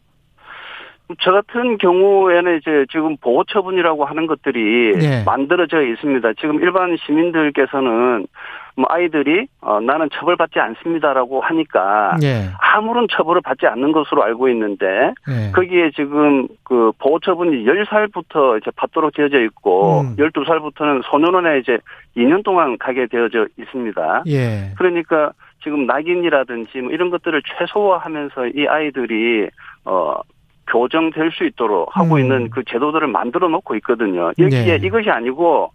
저 1.22 1.32
같은 1.32 1.78
경우에는 1.78 2.58
이제 2.58 2.86
지금 2.92 3.16
보호 3.18 3.44
처분이라고 3.46 4.06
하는 4.06 4.28
것들이 4.28 4.94
네. 4.98 5.24
만들어져 5.26 5.82
있습니다. 5.82 6.34
지금 6.34 6.62
일반 6.62 6.98
시민들께서는 6.98 8.28
뭐 8.76 8.86
아이들이 8.90 9.48
어 9.62 9.80
나는 9.80 10.08
처벌받지 10.14 10.60
않습니다라고 10.60 11.42
하니까 11.42 12.16
네. 12.22 12.50
아무런 12.60 13.08
처벌을 13.10 13.42
받지 13.42 13.66
않는 13.66 13.92
것으로 13.92 14.24
알고 14.24 14.50
있는데 14.50 15.14
네. 15.28 15.52
거기에 15.52 15.92
지금 15.96 16.48
그 16.64 16.92
보호 17.00 17.20
처분이 17.20 17.66
10살부터 17.66 18.62
이제 18.62 18.70
받도록 18.76 19.16
되어져 19.16 19.42
있고 19.46 20.02
음. 20.02 20.16
12살부터는 20.18 21.02
소년원에 21.10 21.60
이제 21.60 21.80
2년 22.16 22.44
동안 22.44 22.78
가게 22.78 23.08
되어져 23.08 23.48
있습니다. 23.58 24.24
예. 24.28 24.74
그러니까 24.78 25.32
지금 25.64 25.88
낙인이라든지 25.88 26.82
뭐 26.82 26.92
이런 26.92 27.10
것들을 27.10 27.42
최소화하면서 27.58 28.48
이 28.56 28.68
아이들이 28.68 29.50
어 29.86 30.22
교정될 30.68 31.31
수 31.31 31.45
있도록 31.45 31.95
하고 31.95 32.15
음. 32.15 32.19
있는 32.19 32.49
그 32.49 32.64
제도들을 32.68 33.07
만들어 33.07 33.48
놓고 33.48 33.76
있거든요. 33.77 34.31
여기에 34.38 34.77
네. 34.77 34.88
이것이 34.88 35.10
아니고 35.10 35.72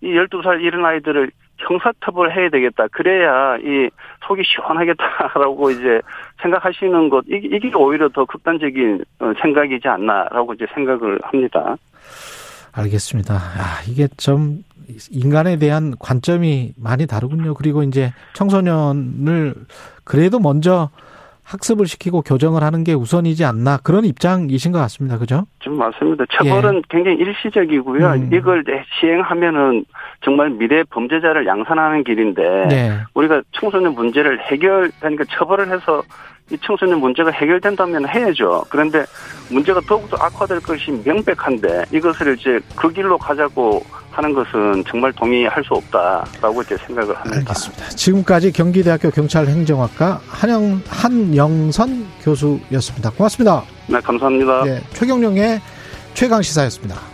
이 0.00 0.08
12살 0.08 0.62
이런 0.62 0.84
아이들을 0.84 1.30
형사처벌 1.58 2.36
해야 2.36 2.48
되겠다. 2.50 2.88
그래야 2.88 3.56
이 3.58 3.88
속이 4.26 4.42
시원하겠다라고 4.44 5.70
이제 5.70 6.00
생각하시는 6.42 7.08
것, 7.08 7.24
이게, 7.28 7.56
이게 7.56 7.72
오히려 7.74 8.08
더 8.08 8.24
극단적인 8.24 9.04
어, 9.20 9.32
생각이지 9.40 9.86
않나라고 9.86 10.54
이제 10.54 10.66
생각을 10.74 11.20
합니다. 11.22 11.76
알겠습니다. 12.72 13.34
아, 13.34 13.82
이게 13.88 14.08
좀 14.16 14.64
인간에 15.10 15.56
대한 15.56 15.94
관점이 15.98 16.72
많이 16.76 17.06
다르군요. 17.06 17.54
그리고 17.54 17.82
이제 17.82 18.12
청소년을 18.34 19.54
그래도 20.04 20.40
먼저 20.40 20.90
학습을 21.44 21.86
시키고 21.86 22.22
교정을 22.22 22.62
하는 22.62 22.84
게 22.84 22.94
우선이지 22.94 23.44
않나 23.44 23.78
그런 23.78 24.04
입장이신 24.04 24.72
것 24.72 24.78
같습니다. 24.78 25.18
그죠? 25.18 25.46
좀 25.58 25.76
맞습니다. 25.76 26.24
처벌은 26.30 26.76
예. 26.76 26.82
굉장히 26.88 27.16
일시적이고요. 27.18 28.06
음. 28.06 28.30
이걸 28.32 28.64
시행하면은 29.00 29.84
정말 30.24 30.50
미래 30.50 30.82
범죄자를 30.84 31.46
양산하는 31.46 32.04
길인데 32.04 32.42
네. 32.68 32.98
우리가 33.14 33.42
청소년 33.52 33.94
문제를 33.94 34.40
해결 34.40 34.90
그러니까 35.00 35.24
처벌을 35.30 35.68
해서 35.68 36.02
이 36.52 36.58
청소년 36.62 37.00
문제가 37.00 37.30
해결된다면 37.30 38.06
해야죠. 38.06 38.64
그런데 38.68 39.04
문제가 39.48 39.80
더욱더 39.80 40.16
악화될 40.18 40.60
것이 40.60 40.90
명백한데 41.04 41.86
이것을 41.90 42.36
이제 42.38 42.60
그 42.76 42.92
길로 42.92 43.16
가자고 43.16 43.82
하는 44.10 44.34
것은 44.34 44.84
정말 44.86 45.10
동의할 45.14 45.64
수 45.64 45.72
없다라고 45.72 46.60
이제 46.62 46.76
생각을 46.86 47.16
합니다. 47.16 47.38
알겠습니다. 47.38 47.88
지금까지 47.88 48.52
경기대학교 48.52 49.10
경찰행정학과 49.10 50.20
한영 50.28 50.82
한영선 50.86 52.06
교수였습니다. 52.22 53.10
고맙습니다. 53.10 53.62
네, 53.86 53.98
감사합니다. 54.00 54.64
네, 54.64 54.82
최경령의 54.92 55.60
최강 56.12 56.42
시사였습니다. 56.42 57.11